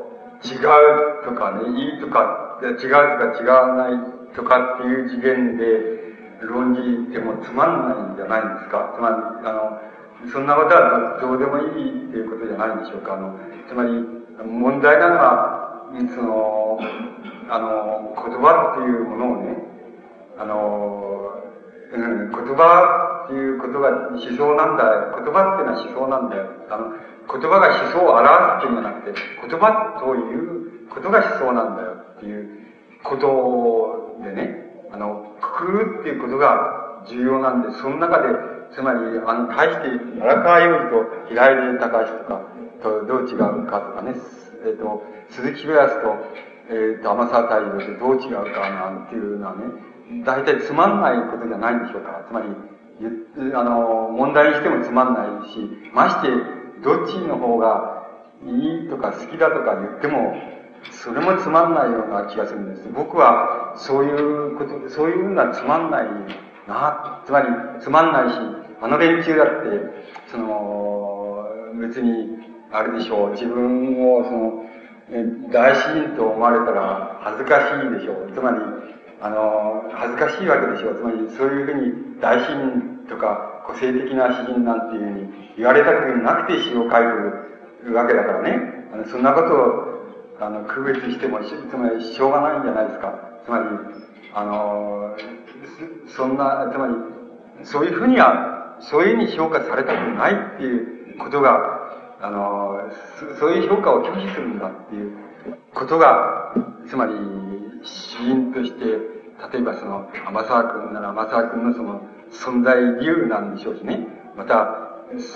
[0.44, 6.05] 違うとかね、いいとか、違うとか違わないとかっていう次元で
[6.42, 9.14] 論じてもつまんないんじゃないですかつまり、
[9.48, 13.38] あの、そんなことはどうでもいいっていうことじゃないでしょうかあの、
[13.68, 13.90] つまり、
[14.44, 15.64] 問題なのは、
[16.14, 16.78] その、
[17.48, 19.56] あの、言葉っていうものをね、
[20.38, 21.30] あの、
[21.92, 25.14] うん、言葉っていうことが思想なんだ。
[25.14, 26.46] 言葉っていうのは思想なんだよ。
[26.68, 26.92] あの、
[27.30, 32.48] 言葉が思想を表すっていうんじゃなくて、言葉ということが思想なんだよっていう
[33.02, 38.28] ことでね、あの、くくるっていうことが重要なんで、その中で、
[38.74, 42.40] つまり、あの、対して、荒川洋二と平井隆とか
[42.82, 44.14] とどう違うかとかね、
[44.66, 46.16] えっ、ー、と、鈴木ベアスと、
[46.70, 49.64] えっ、ー、と、天沢太陽とどう違うかなんていうのはね、
[50.24, 52.24] 大体つまんないことじゃないんでしょうか。
[52.28, 52.46] つまり、
[53.55, 55.59] あの、問題にしてもつまんないし、
[55.92, 56.28] まして、
[56.85, 58.05] どっちの方が
[58.44, 60.35] いいとか好きだとか言っても、
[60.90, 62.89] それもつまんないような気がするんです。
[62.94, 66.06] 僕は、そういうこと、そういうのはつまんない
[66.69, 67.47] な、つまり、
[67.81, 68.36] つまんないし、
[68.82, 69.81] あの連中だって、
[70.31, 71.48] その、
[71.81, 72.39] 別に、
[72.70, 74.65] あれでしょう、自分を、その、
[75.51, 78.32] 大詩人と思われたら恥ずかしいでしょう。
[78.32, 78.59] つまり、
[79.20, 80.97] あの、恥ずかしいわけでしょう。
[80.97, 88.89] つまり、そういうふうに大詩人とか個性的な詩人なんていうふうに言われたくなくて詩を書いてるわけだからね。
[88.93, 89.95] あのそんなことを、
[90.41, 93.12] あの、区別しても、つまり、しょうがないんじゃないですか。
[93.45, 93.65] つまり、
[94.35, 95.16] あの、
[96.16, 96.95] そんな、つまり、
[97.65, 101.81] そういうふうには、そういうふうに評価されたくないっていうことが、
[102.20, 102.81] あの、
[103.39, 105.16] そういう評価を拒否するんだっていう
[105.74, 106.55] ことが、
[106.89, 107.12] つまり、
[107.82, 108.85] 詩人として、
[109.53, 112.01] 例えばその、天沢君なら天沢君のその、
[112.35, 114.06] 存在理由なんでしょうしね。
[114.36, 114.85] また、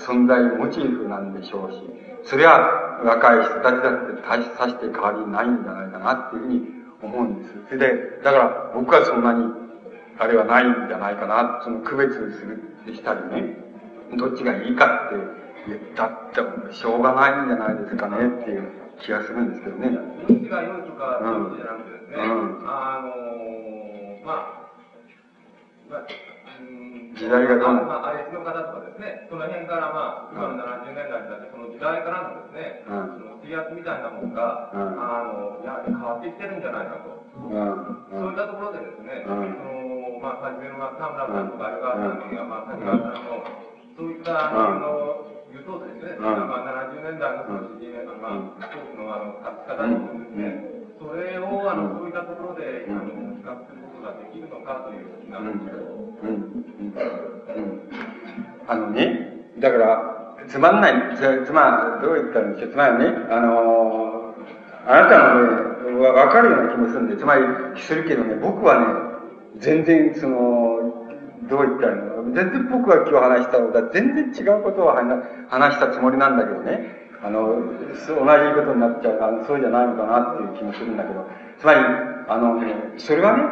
[0.07, 1.81] 存在モチーフなんでしょうし、
[2.23, 6.61] それは若い人たちだって大しさして変わりないんじゃないかなっていうふうに
[7.01, 7.55] 思うんです。
[7.69, 9.45] それで、だから僕はそんなに、
[10.17, 13.55] あれはないんじゃないかな、その区別するってしたりね、
[14.17, 15.15] どっちがいいかって
[15.67, 16.09] 言ったっ
[16.67, 18.67] てしょうがないんじゃないですかねっていう
[18.99, 19.91] 気がするんですけどね。
[20.27, 24.35] どっちが良いとか、そういうことじゃなくてですね、うん、あのー、まあ、
[25.89, 26.28] まあ
[27.19, 37.19] 時代がどんまあ、愛知の方とかですね、その辺からまあ、今の70年代になって、その時代からのですね、うん、その水圧みたいなものが、うん、あの、やはり変わってきてるんじゃないかと。
[37.43, 39.43] うん、そういったところでですね、その、
[40.23, 43.43] まあ、はじめの田村さんとか、江川さんや、まあ、谷川さんの、
[43.99, 55.59] そういった、あの、言うとですね、まあ、70年代のその詩人、まあ、スポーツのあの、書き方にもですね、それを、あの、そういったところで、あの、比較することができるのかという気がするん、
[56.23, 57.81] うん、うん、
[58.67, 62.71] あのね、だから、つまんない、つ、つま、どう言ったらいいんでしょう。
[62.71, 67.43] つまりね、あのー、あなたのね、わかるような気もするんで、つまり、
[67.75, 68.85] するけどね、僕はね、
[69.59, 70.69] 全然、その、
[71.49, 77.09] どう言ったらいいの全然僕が今日話したのと全然違うことを話したつもりなんだけどね。
[77.23, 78.15] あの、同じ
[78.55, 81.25] ことになっちゃう、あのそうじゃないのかなっていう気もするんだけど。
[81.57, 81.79] つまり、
[82.27, 83.43] あのね、それはね、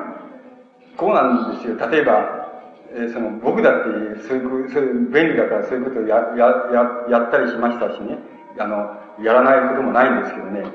[0.97, 1.77] こうなんですよ。
[1.89, 2.49] 例えば、
[2.91, 8.17] えー、その僕だってそういうそういう便利だからそういうことをややややったりしましたしね。
[8.59, 10.65] あのやらないこともないんですけどね。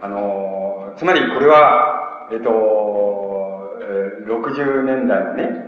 [0.00, 5.66] あのつまりこれはえっ、ー、と、えー、60年代のね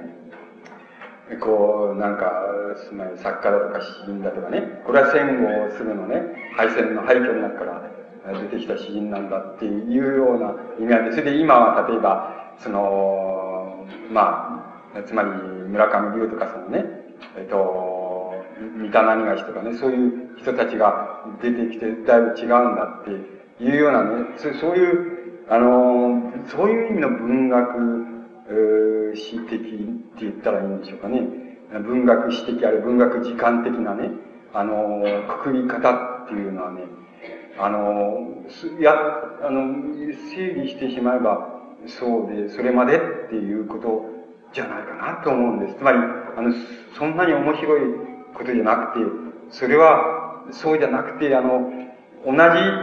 [1.41, 2.33] こうなんか
[2.89, 4.83] つまり作家だとか詩人だとかね。
[4.87, 6.23] これは戦後すぐのね
[6.57, 11.11] 敗戦の廃墟の中から出てきた詩人なんだっていうような意味合いで。
[11.11, 13.28] それで今は例えばその
[14.11, 15.29] まあつまり
[15.69, 16.85] 村上龍とかそのね、
[17.37, 18.35] えっと、
[18.77, 23.11] 三田何がしとかね、そういう人たちが出てきてだいぶ違うんだって
[23.63, 28.19] いうようなね、そそういう、あの、そういう意味の文学、
[29.15, 29.59] 史的っ
[30.19, 31.21] て言ったらいいんでしょうかね。
[31.71, 34.11] 文学史的ある文学時間的なね、
[34.55, 36.83] あの、くくり方っていうのはね、
[37.59, 38.45] あの、
[38.81, 38.95] や、
[39.43, 39.75] あの、
[40.33, 44.05] 整理してしまえば、そうで、それまでっていうこと
[44.53, 45.77] じゃないかなと思うんです。
[45.77, 46.53] つまり、あの、
[46.99, 47.81] そんなに面白い
[48.35, 49.05] ことじゃなくて、
[49.51, 51.71] それは、そうじゃなくて、あの、
[52.27, 52.39] 同じ、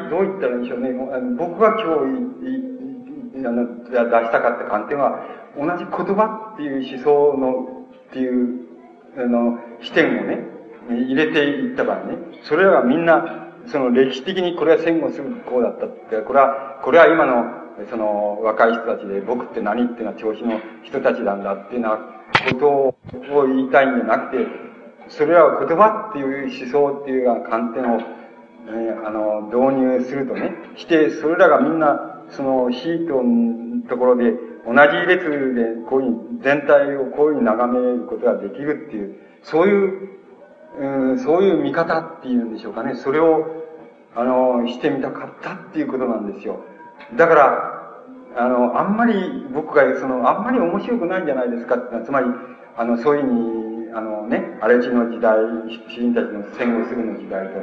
[0.09, 0.91] どう言ったらいいんでしょうね。
[1.38, 5.19] 僕が今日、あの、出したかった観点は、
[5.57, 8.65] 同じ言葉っていう思想の、っていう、
[9.17, 10.39] あの、視点をね、
[10.89, 22.15] 入れていった場合ね、それらがみんな、その歴史的にこれは戦後すぐこうだったって、これは、これは今の、その若い人たちで僕って何っていうのは調子の人たちなんだっていうような
[22.53, 22.95] こ
[23.30, 24.47] とを言いたいんじゃなくて、
[25.10, 27.99] それらは言葉っていう思想っていうような観点を、
[28.68, 34.31] え、あの、導入するとね、して、それらがみんな、そのシートのところで、
[34.65, 40.10] 同じ列でこういうに、全体をこういうふうに眺めることができるっていう、そういう、
[40.80, 42.95] うん、そういう見方っていうんでしょうかね。
[42.95, 43.45] それを、
[44.15, 46.60] あの、してみたかったっていうことなんですよ。
[47.14, 47.76] だから、
[48.38, 52.27] あの、あんまり僕が、その、あんまり面白くないんじゃないですかってつまり、
[52.76, 55.38] あの、そういうふうに、あのね、荒地の時代、
[55.69, 57.53] 詩人たちの戦後すぐの時代と、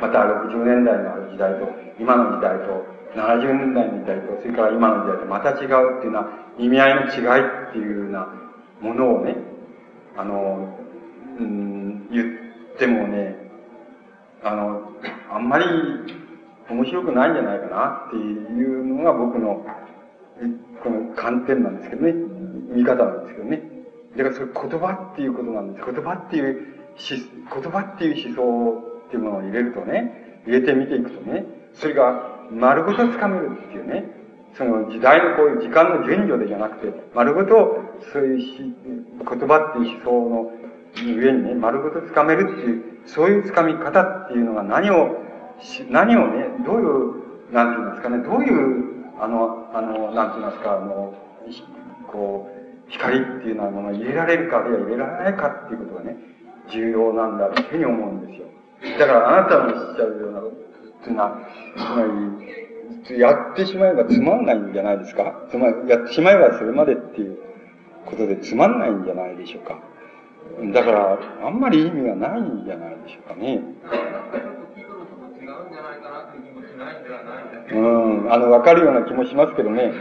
[0.00, 2.86] また60年代の時代と、今の時代と、
[3.16, 6.28] 70年代の時代と、それから今の時代とまた違うっていうのは、
[6.58, 8.28] 意味合いの違いっていうような
[8.80, 9.36] ものをね、
[10.16, 10.78] あの、
[11.40, 13.34] うん、言ってもね、
[14.44, 14.92] あの、
[15.30, 15.64] あんまり
[16.70, 19.64] 面白くないんじゃないかなっていうのが僕の、
[20.82, 22.12] この観点なんですけどね、
[22.74, 23.62] 見方なんですけどね。
[24.16, 25.84] だからそれ言葉っていうことなんです。
[25.84, 26.66] 言葉っていう、
[26.96, 34.04] 言葉っていう思想っていうものを入れるとね、入れてみていくとね、それが丸ごとつかめるっていうね、
[34.56, 37.82] その時代のこういう時間の順序でじゃなくて、丸ごと
[38.12, 38.74] そういう
[39.18, 40.52] 言葉っていう思想の
[41.16, 45.23] 上にね、丸ごとつかめるっていう、そういうつかみ方っていうのが何を、
[45.90, 48.84] 何をね、どういう、なんて言いますかね、どういう、
[49.20, 51.14] あの、あの、なんて言いますか、あの、
[52.06, 56.16] こう、光っていうようなものを入れられるか、あるいは入れられないかっていうことがね、
[56.70, 58.46] 重要なんだというふうに思うんですよ。
[58.98, 60.42] だからあなたのおっしゃるような、っ
[61.02, 61.38] ていうのは、
[61.76, 62.04] つま
[63.08, 65.46] り、やってしまえばつまんないんじゃないですか？
[65.50, 67.38] つまり、やってしまえばそれまでっていう
[68.06, 69.78] ことでつまんないんじゃないでしょうか？
[70.72, 73.62] だから、あんまり意味がないんじゃないでしょうかね。
[78.30, 79.84] あの、わかるような気もしますけどね。
[79.84, 79.92] うん、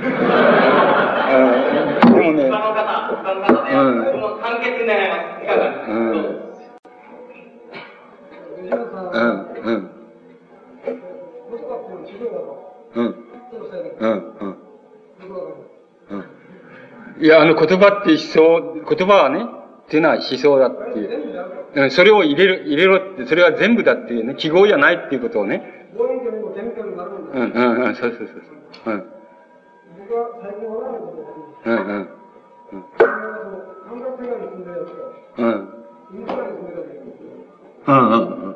[2.13, 2.49] でもね。
[2.49, 3.77] 他の方、他の方ね、う
[4.37, 5.43] ん、簡潔願います。
[5.43, 6.43] いかがですか、うん。
[9.11, 9.31] うん、
[9.63, 9.89] うん。
[12.95, 13.05] うん。
[13.99, 14.57] うん、うん。
[16.09, 17.23] うん。
[17.23, 19.45] いや、あの、言葉って思想、言葉はね、
[19.93, 21.63] っていうのは思想だっていう。
[21.75, 25.87] うん、それを入れる、入れろって、それは全部だっていうね、記号じゃないっていうことをね。
[27.33, 28.41] うん、うん、うん、そうそうそう
[28.83, 28.95] そう。
[28.95, 29.05] ん。
[31.65, 32.09] うん、うん。
[35.37, 35.45] うん。
[35.45, 35.69] うん。
[37.85, 38.55] うん、うん、うん。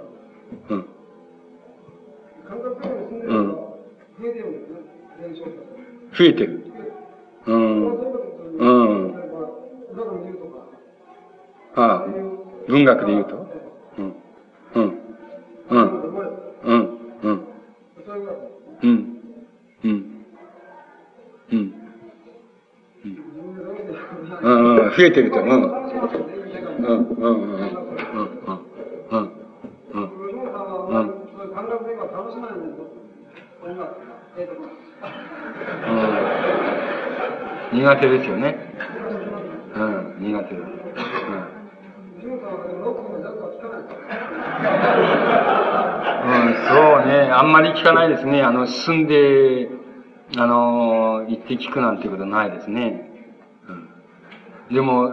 [0.70, 0.86] うん。
[3.28, 3.56] うん。
[6.18, 6.66] 増えてる。
[7.46, 7.98] うん。
[8.58, 8.66] う
[9.14, 9.18] ん。
[11.78, 12.06] ああ、
[12.68, 13.48] 文学で言うと？
[14.00, 14.16] うん。
[14.76, 15.00] うん。
[15.70, 15.82] うん。
[16.64, 16.98] うん。
[17.22, 17.48] うん。
[18.82, 18.98] うん。
[19.84, 19.92] うん。
[21.52, 21.74] うん。
[24.44, 24.76] うん。
[24.78, 24.90] うん。
[24.90, 25.40] 増えてると。
[25.40, 25.50] うん。
[25.50, 25.62] うん。
[26.78, 27.28] うん。
[27.28, 27.60] うん。
[27.60, 27.70] うん。
[29.12, 29.32] うん。
[29.94, 30.02] うん。
[30.88, 31.02] うん。
[31.54, 32.56] 感覚で今楽しないん。
[32.76, 32.88] です
[35.88, 35.92] う
[37.76, 37.80] ん。
[37.80, 38.58] 苦手ですよね。
[39.76, 40.64] うん、苦手です。
[40.64, 41.58] うん。
[46.28, 46.32] うん、
[46.68, 47.30] そうね。
[47.32, 48.44] あんまり聞かないですね。
[48.44, 49.70] あの、進んで、
[50.38, 53.10] あの、行って聞くなんてことないですね。
[54.70, 54.76] うん。
[54.76, 55.10] でも、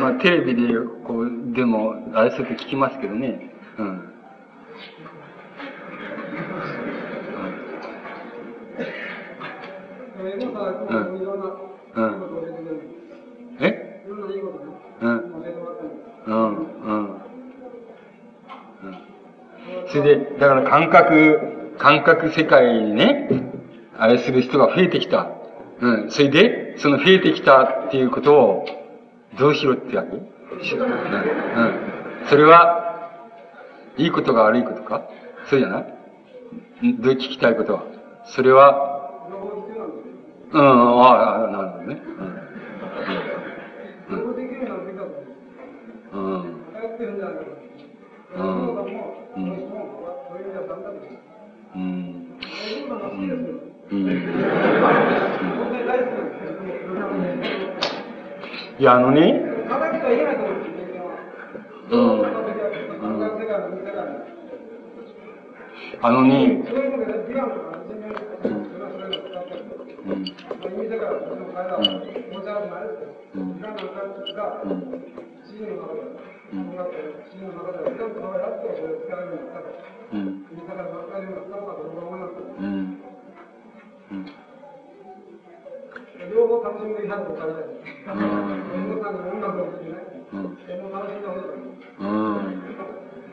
[0.00, 3.50] まあ、テレビで、こう、でも、あれすると聞きますけどね。
[3.78, 3.86] うん。
[10.88, 11.30] うん。
[11.96, 12.40] うん。
[13.60, 14.00] え
[15.00, 15.44] うん。
[16.26, 16.82] うん。
[16.82, 17.19] うん。
[19.90, 23.28] それで、だから感覚、感覚世界にね、
[23.98, 25.28] あれする人が増えてきた。
[25.80, 26.10] うん。
[26.10, 28.66] それで、その増えてきたっていうことを、
[29.38, 30.20] どうしろってわけうん。
[30.20, 30.24] うん。
[32.28, 33.10] それは、
[33.96, 35.08] いいことが悪いことか？
[35.46, 36.94] そうじゃない？
[36.98, 37.82] どう聞きたいことは？
[38.24, 38.98] それは、
[40.52, 42.02] うん、ああ、なるほどね。
[46.10, 46.16] うん。
[46.16, 46.18] うん。
[46.18, 46.60] うん。
[48.36, 48.84] うん。
[49.36, 49.69] うん。
[52.90, 54.08] うん。
[58.78, 59.42] いや、あのね。
[61.90, 62.40] うん。
[66.02, 66.62] あのね。
[76.50, 76.90] 音楽
[77.30, 78.10] シーンの中では、ちゃん。
[78.10, 79.78] とやってそれを使えるようになったと。
[80.10, 80.42] うん。
[80.50, 82.42] 言い方が使えるようになったのかと僕は思います。
[82.42, 82.98] うん。
[84.10, 84.26] うん。
[86.30, 86.94] 両方楽しん。
[86.94, 87.78] でいただきたいです。
[88.02, 88.18] うん。
[88.18, 88.18] さん。
[88.18, 90.02] にも音楽を聴いてね、
[90.34, 90.58] うん。
[90.66, 91.22] 演奏楽しん。
[91.22, 91.78] でほしいと思う。
[92.00, 92.66] うん。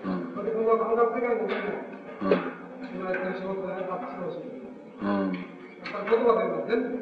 [0.06, 0.38] うん。
[0.38, 1.82] それで音楽音楽世界の中でも、
[2.22, 2.46] うん。
[2.94, 4.54] 今やってる仕事で発揮してほしい。
[5.02, 5.34] うん。
[5.34, 7.02] やっぱり言葉というのは全部、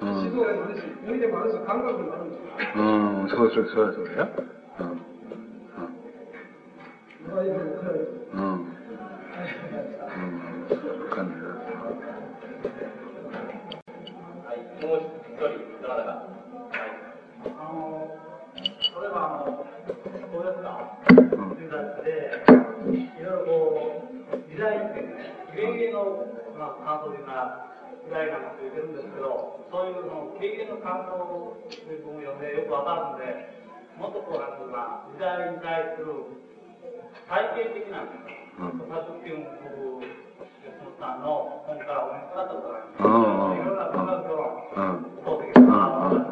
[0.00, 0.24] うん。
[0.24, 2.32] 指導もあるし、無理でもあるし、感覚もあるん。
[2.32, 2.80] ですよ。
[2.80, 2.80] う
[3.24, 4.32] ん、そうそう、そうそうだよ。
[4.80, 5.05] うん。
[7.26, 7.34] う。
[7.34, 7.42] ん。
[8.32, 8.70] うん。
[11.02, 11.28] わかん。
[11.28, 11.46] ないな。
[14.46, 16.10] はい、もう一人、どなたか。
[16.70, 16.94] はい。
[17.44, 18.16] あの、
[18.94, 20.68] それはあの、こうですか、
[21.10, 21.56] うん。
[21.56, 22.10] 中学で、
[23.18, 23.50] いろいろこ
[24.30, 25.98] う、時代っていうね、ギリギリの、
[26.56, 27.66] まあ、感想というか、
[28.06, 28.42] 時代なん。
[28.42, 28.94] か言ってるん。
[28.94, 32.38] ですけど、そういうの、ギリギリの感想を読ん。
[32.40, 33.26] でよくわかるん。
[33.26, 33.50] で、
[33.98, 34.62] もっとこう、なん。
[34.62, 36.06] ていうか、時代に対する
[37.24, 45.16] 体系的な、ん著作っていう、んの本からお見つかったとがあうんるんですいろんな科学論、うん。
[45.24, 45.70] そうですけど、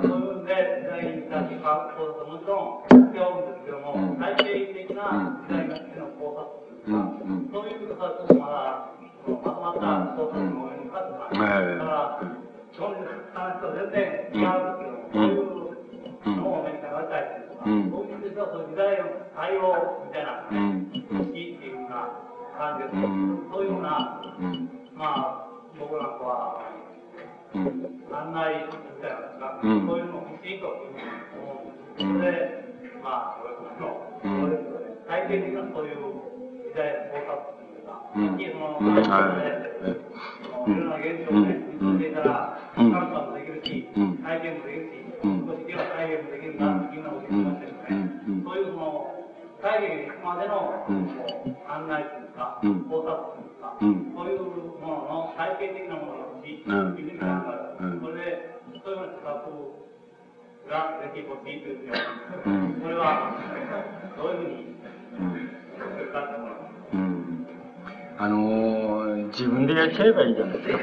[0.02, 0.54] そういうので、
[0.90, 5.13] 全員たちもちろん必要ですけども、体系的な
[33.78, 33.84] そ、
[34.22, 34.40] うん。
[34.40, 34.96] そうですよね。
[35.06, 36.00] 体系的なそういう
[36.68, 38.28] 時代の考察っていうか、うん。
[38.28, 38.94] さっきその、うん。
[38.94, 40.00] はいね
[40.64, 40.72] うん。
[40.72, 40.88] いろん。
[40.88, 42.92] な現状をね、見つけたら、うん。
[42.92, 45.46] 観察もできるし、体験もできるし、うん。
[45.46, 48.14] 少しでは体験もできるなっていうのを言ってましたよね。
[48.44, 49.12] そういうその、
[49.62, 51.06] 体験に行くまでの、うん。
[51.08, 54.44] こう案内というか、考察というか、そういう
[54.80, 58.00] ものの体系的なものが欲しいというふうに考える。
[58.00, 59.83] それで、そういうのを使う
[60.74, 61.92] ができほしいというふうに
[62.46, 62.82] うん思います。
[62.82, 63.30] これは、
[64.16, 64.74] どういうふうに
[65.14, 65.30] うん。
[65.94, 66.94] するかと思います。
[66.94, 67.46] うん。
[68.18, 70.78] あのー、自分でやっちゃえばいいじゃないですか。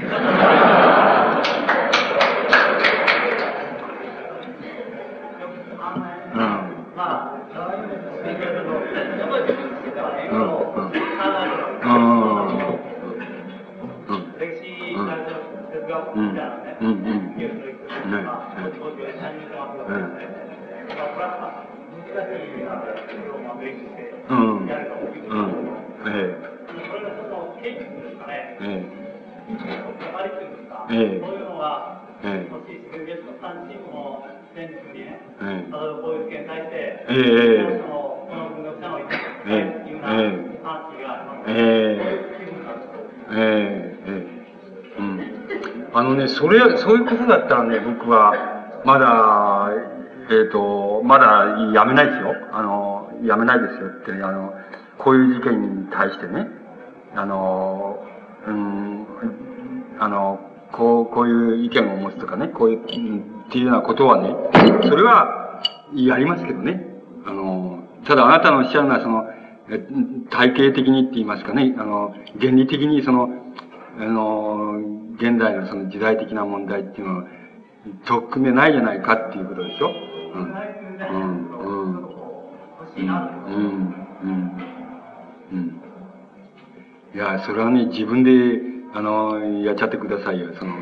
[5.82, 6.40] あのねうん。
[6.96, 11.68] まあ、そういうのもできるけど、やっぱり自分としてはね、いろいろ考える
[14.08, 14.24] うん。
[14.40, 14.66] 歴史
[14.96, 15.36] 大学
[15.72, 17.04] 哲学みたいなね、うんうん
[17.38, 17.60] ニュースの一つとか、うん東京で3人とかね、まあ、これは難しいな、まあ、勉強してうん。
[17.60, 17.60] やるということうん。
[17.60, 17.61] えそれがそのケーキですか
[28.32, 28.86] ね、え。
[30.02, 30.56] えパリっていうん。
[30.58, 34.24] ですか、ええそういうのがええ欲しいし、ゲスト3チームの
[34.54, 41.48] 選手にね、ええ例えばこういう件に対して、ええそのこの文学者の意見ええというようなええパーティーがあります。
[41.48, 42.86] ええそういう気分だと。
[43.30, 43.81] ええええうん。
[45.94, 48.34] あのね、それ、そういうことだったらね、僕は、
[48.86, 49.70] まだ、
[50.30, 52.34] えっ、と、まだやめないですよ。
[52.52, 54.54] あの、やめないですよって、あの、
[54.98, 56.48] こういう事件に対してね、
[57.16, 58.04] あの、
[58.48, 59.06] うん、
[60.00, 60.40] あの、
[60.72, 64.34] こう、こういう意見を持つとかね、こういう、っていうようなことはね、
[64.88, 65.62] それは、
[65.94, 66.86] やりますけどね。
[67.26, 69.28] あの、ただあなたのおっしゃるのは、その、
[70.30, 73.30] 体系的にって言いますかね、あの、原理的にその、
[74.00, 74.80] あの、
[75.22, 77.24] 現代のその時代的な問題っていうのは、
[78.06, 79.88] 取っ組めないじゃないかっていうことでしょ？
[79.88, 80.56] うん。
[81.10, 81.60] うん。
[81.60, 82.08] うん。
[82.98, 83.96] うん。
[84.24, 84.52] うん。
[85.52, 85.82] うん。
[87.14, 88.62] いや、それはね、自分で、
[88.94, 90.54] あの、やっちゃってくださいよ。
[90.58, 90.74] その、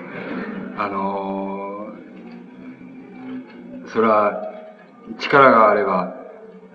[0.78, 1.88] あの、
[3.88, 4.42] それは、
[5.20, 6.16] 力があれば、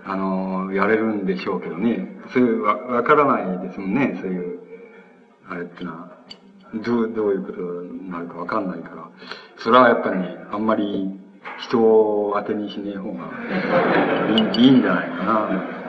[0.05, 2.09] あの、やれるんでしょうけどね。
[2.33, 4.59] そういう、わ、わからないですもんね、そういう、
[5.49, 6.14] あれってのは。
[6.73, 9.09] どう、どういうことになるかわかんないから。
[9.59, 11.09] それはやっぱりね、あんまり
[11.61, 13.31] 人を当てにしねえ方が
[14.31, 15.85] いいいいんじゃないかな。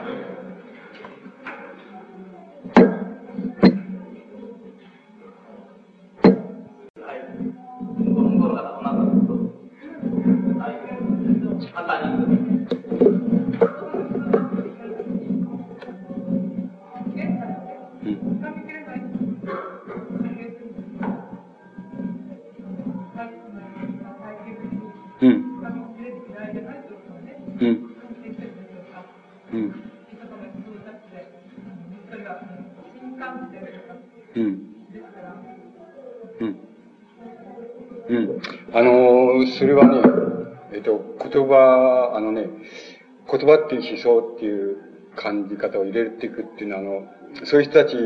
[43.36, 44.76] 言葉、っていう思想っていう
[45.16, 47.96] 感じ方を入れていくっていうのは、あの、そういう人たち、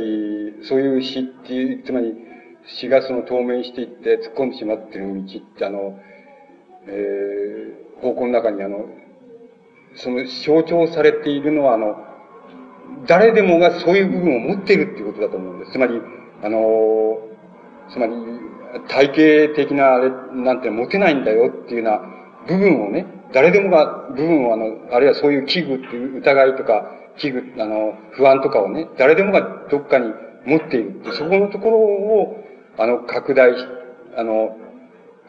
[0.63, 2.15] そういう詩っていう、つまり、
[2.67, 5.99] 詩がその透明していって突っ込んでしまってる道って、あの、
[6.87, 8.87] えー、方向の中にあの、
[9.95, 11.97] その象徴されているのは、あの、
[13.07, 15.73] 誰でもがそういう部分を持っているっていうことだと思うんです。
[15.73, 16.01] つまり、
[16.43, 17.19] あの、
[17.91, 18.13] つまり、
[18.89, 22.03] 体系的なあれなんて持てないんだよっていうような
[22.47, 30.13] 部分をね、誰でもが部分をあの、あるいはそういう危惧っていう疑いとか、危惧、あの、不安とかをね、誰でもがどっかに
[30.47, 31.01] 持っている。
[31.13, 32.45] そこのところを、
[32.79, 33.67] あの、拡大し、
[34.17, 34.57] あの、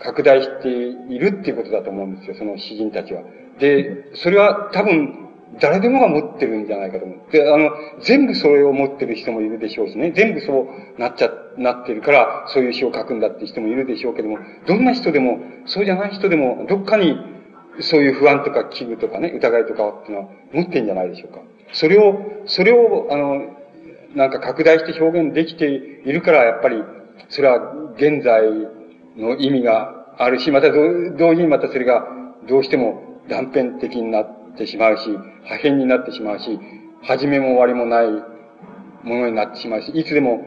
[0.04, 3.22] 拡大しているっていうことだと思うんですよ、その詩人たちは。
[3.60, 5.18] で、それは多分、
[5.60, 7.32] 誰でもが持ってるんじゃないかと思う。
[7.32, 7.72] で、あの、
[8.04, 10.12] 全部それを持ってる人もいるでしょうしね。
[10.16, 17.18] 全部そうなっちゃ、なってるから、そういう詩を書くんだって人もいるでしょうけども、どんな人でも、そうじゃない人でも、どっかに、
[17.84, 21.42] そういう不安とか危惧とかね、疑いとかっていうのは持ってんじゃないでしょうか。
[21.74, 23.58] それを、それを、あの、
[24.16, 26.84] なんか拡大して表現できているから、やっぱり、
[27.30, 28.44] それは現在
[29.18, 32.08] の意味があるし、また同時にまたそれが
[32.48, 35.10] どうしても断片的になってしまうし、
[35.46, 36.60] 破片になってしまうし、
[37.04, 38.08] 始めも終わりもない
[39.04, 40.44] ものになってしまうし、いつでも、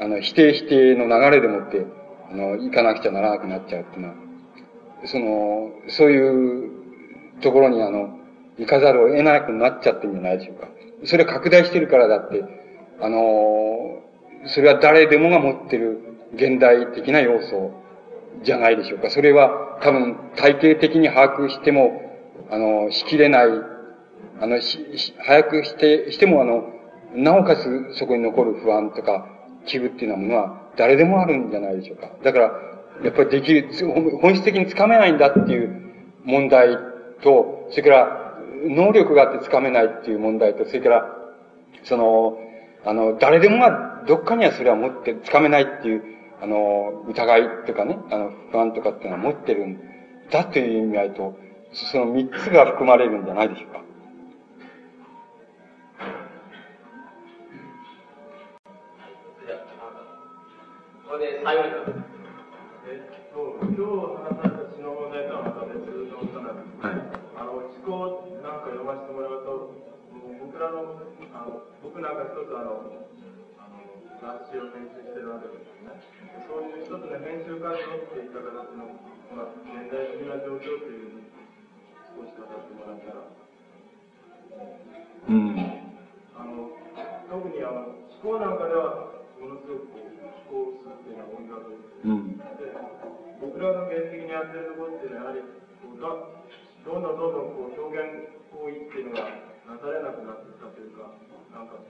[0.00, 1.86] あの、否定否定の流れでもって、
[2.30, 4.14] あの、行かなくちゃならなくなっちゃうっていうのは、
[5.04, 6.73] その、そういう
[7.40, 8.18] ところにあの、
[8.58, 10.68] 行かざるを得なくなっちゃってるんじゃないでしょうか。
[11.04, 12.44] それ拡大してるからだって、
[13.00, 14.02] あの、
[14.46, 15.98] それは誰でもが持ってる
[16.34, 17.72] 現代的な要素
[18.42, 19.10] じゃないでしょうか。
[19.10, 22.00] それは多分体系的に把握しても、
[22.50, 23.48] あの、しきれない、
[24.40, 26.64] あの、し、し早くして、してもあの、
[27.14, 29.26] なおかつそこに残る不安とか、
[29.66, 32.10] 危惧っていうようなものは誰でもあるんじゃないでしょうか。
[32.22, 32.52] だから、
[33.02, 33.68] やっぱりできる、
[34.20, 35.92] 本質的につかめないんだっていう
[36.24, 36.76] 問題
[37.22, 38.24] と、それから、
[38.66, 41.16] 能力があってつかめないっていう問題と、それから、
[41.82, 42.38] その、
[42.84, 46.02] あの、誰でもがどっかにはそれは持ってつかめないっていう、
[46.40, 49.80] あの、疑いとかね、あの、不安とかっていうのは持ってるん
[50.30, 51.38] だという意味合いと、
[51.72, 53.84] その三つが含まれるんじゃないでしょうか。
[61.08, 61.68] これで最後に。
[62.86, 63.82] えっと、今日
[64.42, 64.53] 話
[71.32, 72.84] あの僕なんか一つあの、
[73.56, 73.80] あの
[74.20, 76.00] 雑誌を編集してるわけですよね。
[76.44, 78.92] そういう一つの編集活動っていった形の、
[79.32, 81.24] まあ、現代的な状況っていう
[82.14, 83.24] 少し語ってもらったら。
[85.28, 85.56] うん。
[86.36, 86.70] あの、
[87.28, 90.12] 特にあの、思考なんかでは、ものすごくこう、
[90.52, 92.44] 思考するっていうのは音楽うん、で、
[93.40, 95.40] 僕らの原的にやってるところっていうのは、やはり、
[95.80, 96.00] こう
[96.84, 101.08] どんどんどんどんこう表現行為っていうのがなされなくなってきたというか、
[101.52, 101.80] なんか、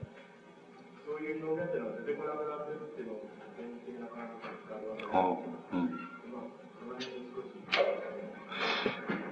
[1.03, 5.11] そういう表現っていうのが出てこなくなってるっていうのを、現実的な感覚で使うわけです。
[5.11, 7.51] あ、その辺に少し。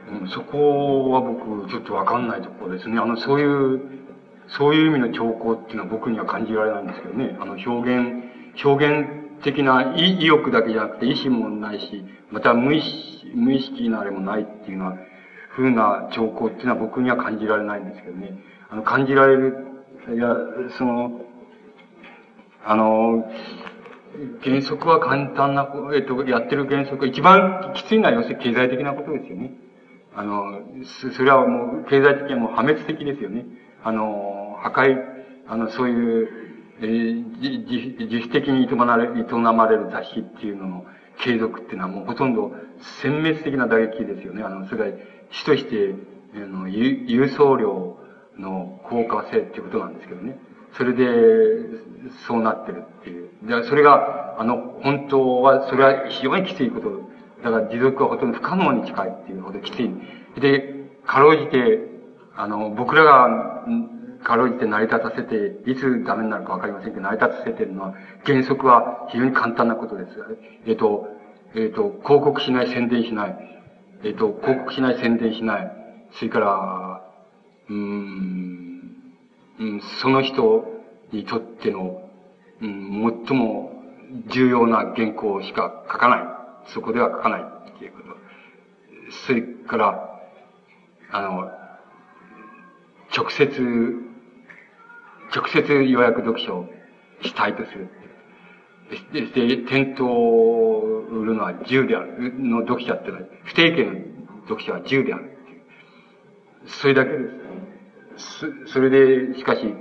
[0.04, 3.00] うん、そこは僕、ちょっとわかんないところですね。
[3.00, 3.82] あの、そういう、
[4.48, 7.38] そういう意味の兆候っていうのは僕には感じられないんですけどね。
[7.40, 8.24] あの、表現、
[8.64, 14.98] 表現的な意欲だけじゃなくて意志もないし、また無意識、無意識なあれもないっていうのは、
[15.56, 18.38] ふうな兆候っていうのは僕には感じられないんですけどね。
[18.70, 19.56] あの、感じられる、
[20.14, 20.36] いや、
[20.78, 21.22] その、
[22.66, 23.26] あの、
[24.44, 29.54] 原則は簡単な、えっと、やってる原則、一番きついのは要するに経済的なことですよね。
[30.16, 30.62] あの、
[31.16, 33.46] それはもう、経済的にはもう破滅的ですよね。
[33.84, 34.98] あの、破壊、
[35.48, 36.30] あの、そういう、
[36.82, 40.86] えー、自主的に営まれ営まれる雑誌っていうのの
[41.20, 42.52] 継続っていうのはもうほとんど
[43.02, 44.44] 殲滅的な打撃ですよね。
[44.44, 44.98] あの、それが
[45.34, 45.96] 主として、
[46.36, 47.98] あの、郵送料
[48.38, 50.38] の効果性っていうことなんですけどね。
[50.74, 51.06] それで、
[52.28, 53.30] そうなってるっていう。
[53.44, 56.90] で、それが、あの、本当は、それは非常にきついこと
[57.44, 59.92] だから持続はほとんど不可能に近いっていうほどきつい。
[60.40, 61.80] で、かろうじて、
[62.36, 63.66] あの、僕らが、
[64.24, 67.94] かろうじて成り立たせて、いつダメになるかわかりませんけど、成り立たせてるのは、
[68.26, 70.12] 原則は非常に簡単なことです。
[70.66, 71.08] えっ、と、
[71.56, 73.63] えっ、と、広告しない、宣伝しない。
[74.04, 75.72] えっ、と、広告しない、宣伝しない。
[76.12, 77.02] それから、
[77.70, 79.14] うん、
[79.60, 80.66] うん、その人
[81.14, 82.02] にとっての、
[82.62, 83.82] うん、最も
[84.28, 86.20] 重要な原稿しか書かない。
[86.74, 87.44] そこでは書かない
[87.76, 88.06] っていうこと。
[89.26, 90.20] それから、
[91.12, 91.50] あの、
[93.16, 93.62] 直接、
[95.34, 96.70] 直接予約読書を
[97.22, 97.88] したいとする。
[99.12, 102.34] で、で、店頭を売るのは自由である。
[102.40, 103.92] の読者ってのは、不定形の
[104.48, 105.62] 読者は自由であるっていう。
[106.68, 107.18] それだけで
[108.18, 108.64] す。
[108.68, 109.74] そそれで、しかし、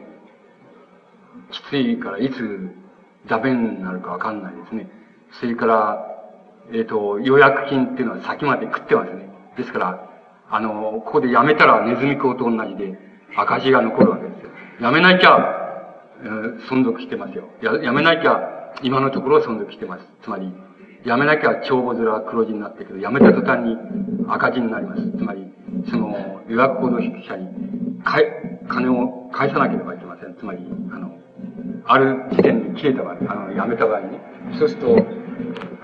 [1.51, 2.71] きついからいつ
[3.27, 4.91] ダメになるかわかんないですね。
[5.33, 6.07] それから、
[6.71, 9.29] えっ、ー、と、予約金っていうのは先まで食ってますね。
[9.57, 10.11] ですから、
[10.51, 12.99] あの、ここでやめたらネズミ講と同じで
[13.37, 14.51] 赤字が残るわけですよ。
[14.81, 15.39] やめなきゃ、
[16.23, 17.49] えー、存続してますよ。
[17.63, 20.05] や、やめなきゃ、今のところ存続してます。
[20.23, 20.53] つまり、
[21.05, 23.77] やめなきゃ帳簿面は黒字になってるけど、やめた途端に
[24.29, 25.03] 赤字になります。
[25.19, 25.45] つまり、
[25.91, 30.35] その、予約行動者に、かえ、金を返さなければいけません。
[30.37, 30.61] つまり、
[30.93, 31.11] あの、
[31.87, 34.19] ある時点で切れた場合、あの、やめた場合に、
[34.59, 35.07] そうすると、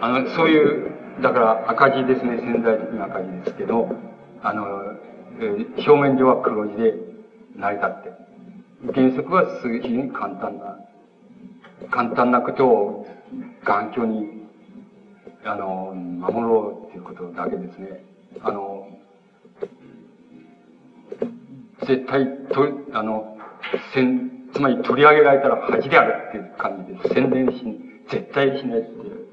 [0.01, 0.91] あの、そういう、
[1.21, 3.89] だから赤字ですね、潜在的な赤字ですけど、
[4.43, 4.65] あの、
[5.41, 6.95] えー、表面上は黒字で
[7.57, 8.13] 成り立って、
[8.95, 10.79] 原則は非常に簡単な、
[11.91, 13.07] 簡単なことを
[13.65, 14.47] 頑強に、
[15.45, 18.05] あの、守ろうということだけですね。
[18.43, 18.89] あの、
[21.87, 23.39] 絶対と、あの、
[23.95, 27.65] せん、つまり取り上げられたら恥であるっていう感じで、宣伝し、
[28.09, 29.27] 絶対しないっていう。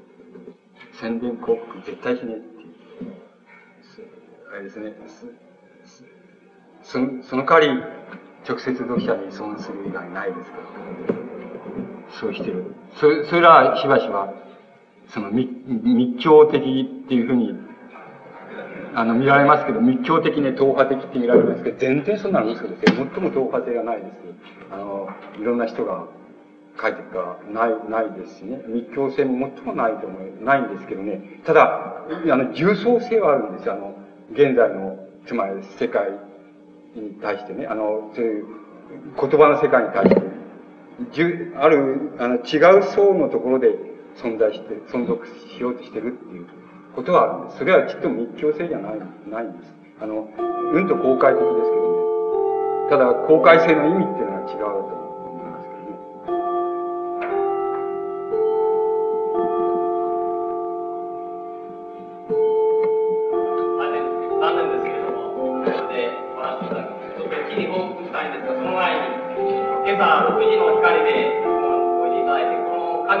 [0.92, 2.72] 宣伝広告絶対しないっていう。
[4.52, 4.94] あれですね。
[6.82, 7.82] その、その代わり、
[8.48, 11.16] 直接読者に損する以外ないですから。
[12.10, 12.74] そうしてる。
[12.94, 14.32] それ、それらはしばしば、
[15.08, 17.54] その密、密教的っていうふうに、
[18.94, 23.06] あの、見られますけど、密教的ね、党派的って見られますけど、全然そんなの嘘ですよ。
[23.12, 24.12] 最も党派性がないです。
[24.72, 25.08] あの、
[25.38, 26.06] いろんな人が
[26.80, 28.62] 書いてるから、ない、ないですしね。
[28.68, 31.40] 密教性も最もないと思う、ないんですけどね。
[31.44, 33.74] ただ、あの、重層性はあるんですよ。
[33.74, 33.94] あの、
[34.32, 36.10] 現在の、つまり世界
[36.94, 38.46] に対してね、あの、そういう
[39.20, 40.35] 言葉の世界に対して、
[41.60, 43.76] ある、あの、違う層のところで
[44.16, 46.46] 存在して、存続しようとしてるっていう
[46.94, 47.58] ことはあるんです。
[47.58, 48.98] それはちっと密教性じゃない、
[49.28, 49.72] ないんです。
[50.00, 50.28] あの、
[50.72, 51.82] うんと公開的ですけど
[52.84, 52.90] ね。
[52.90, 55.05] ただ、公開性の意味っていうのは違うと思う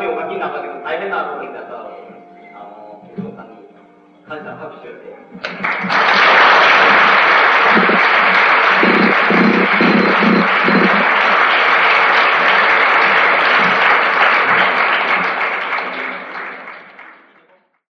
[0.06, 1.70] この紙を書きになったけど大変なことになった
[4.28, 6.25] 感謝拍手をして。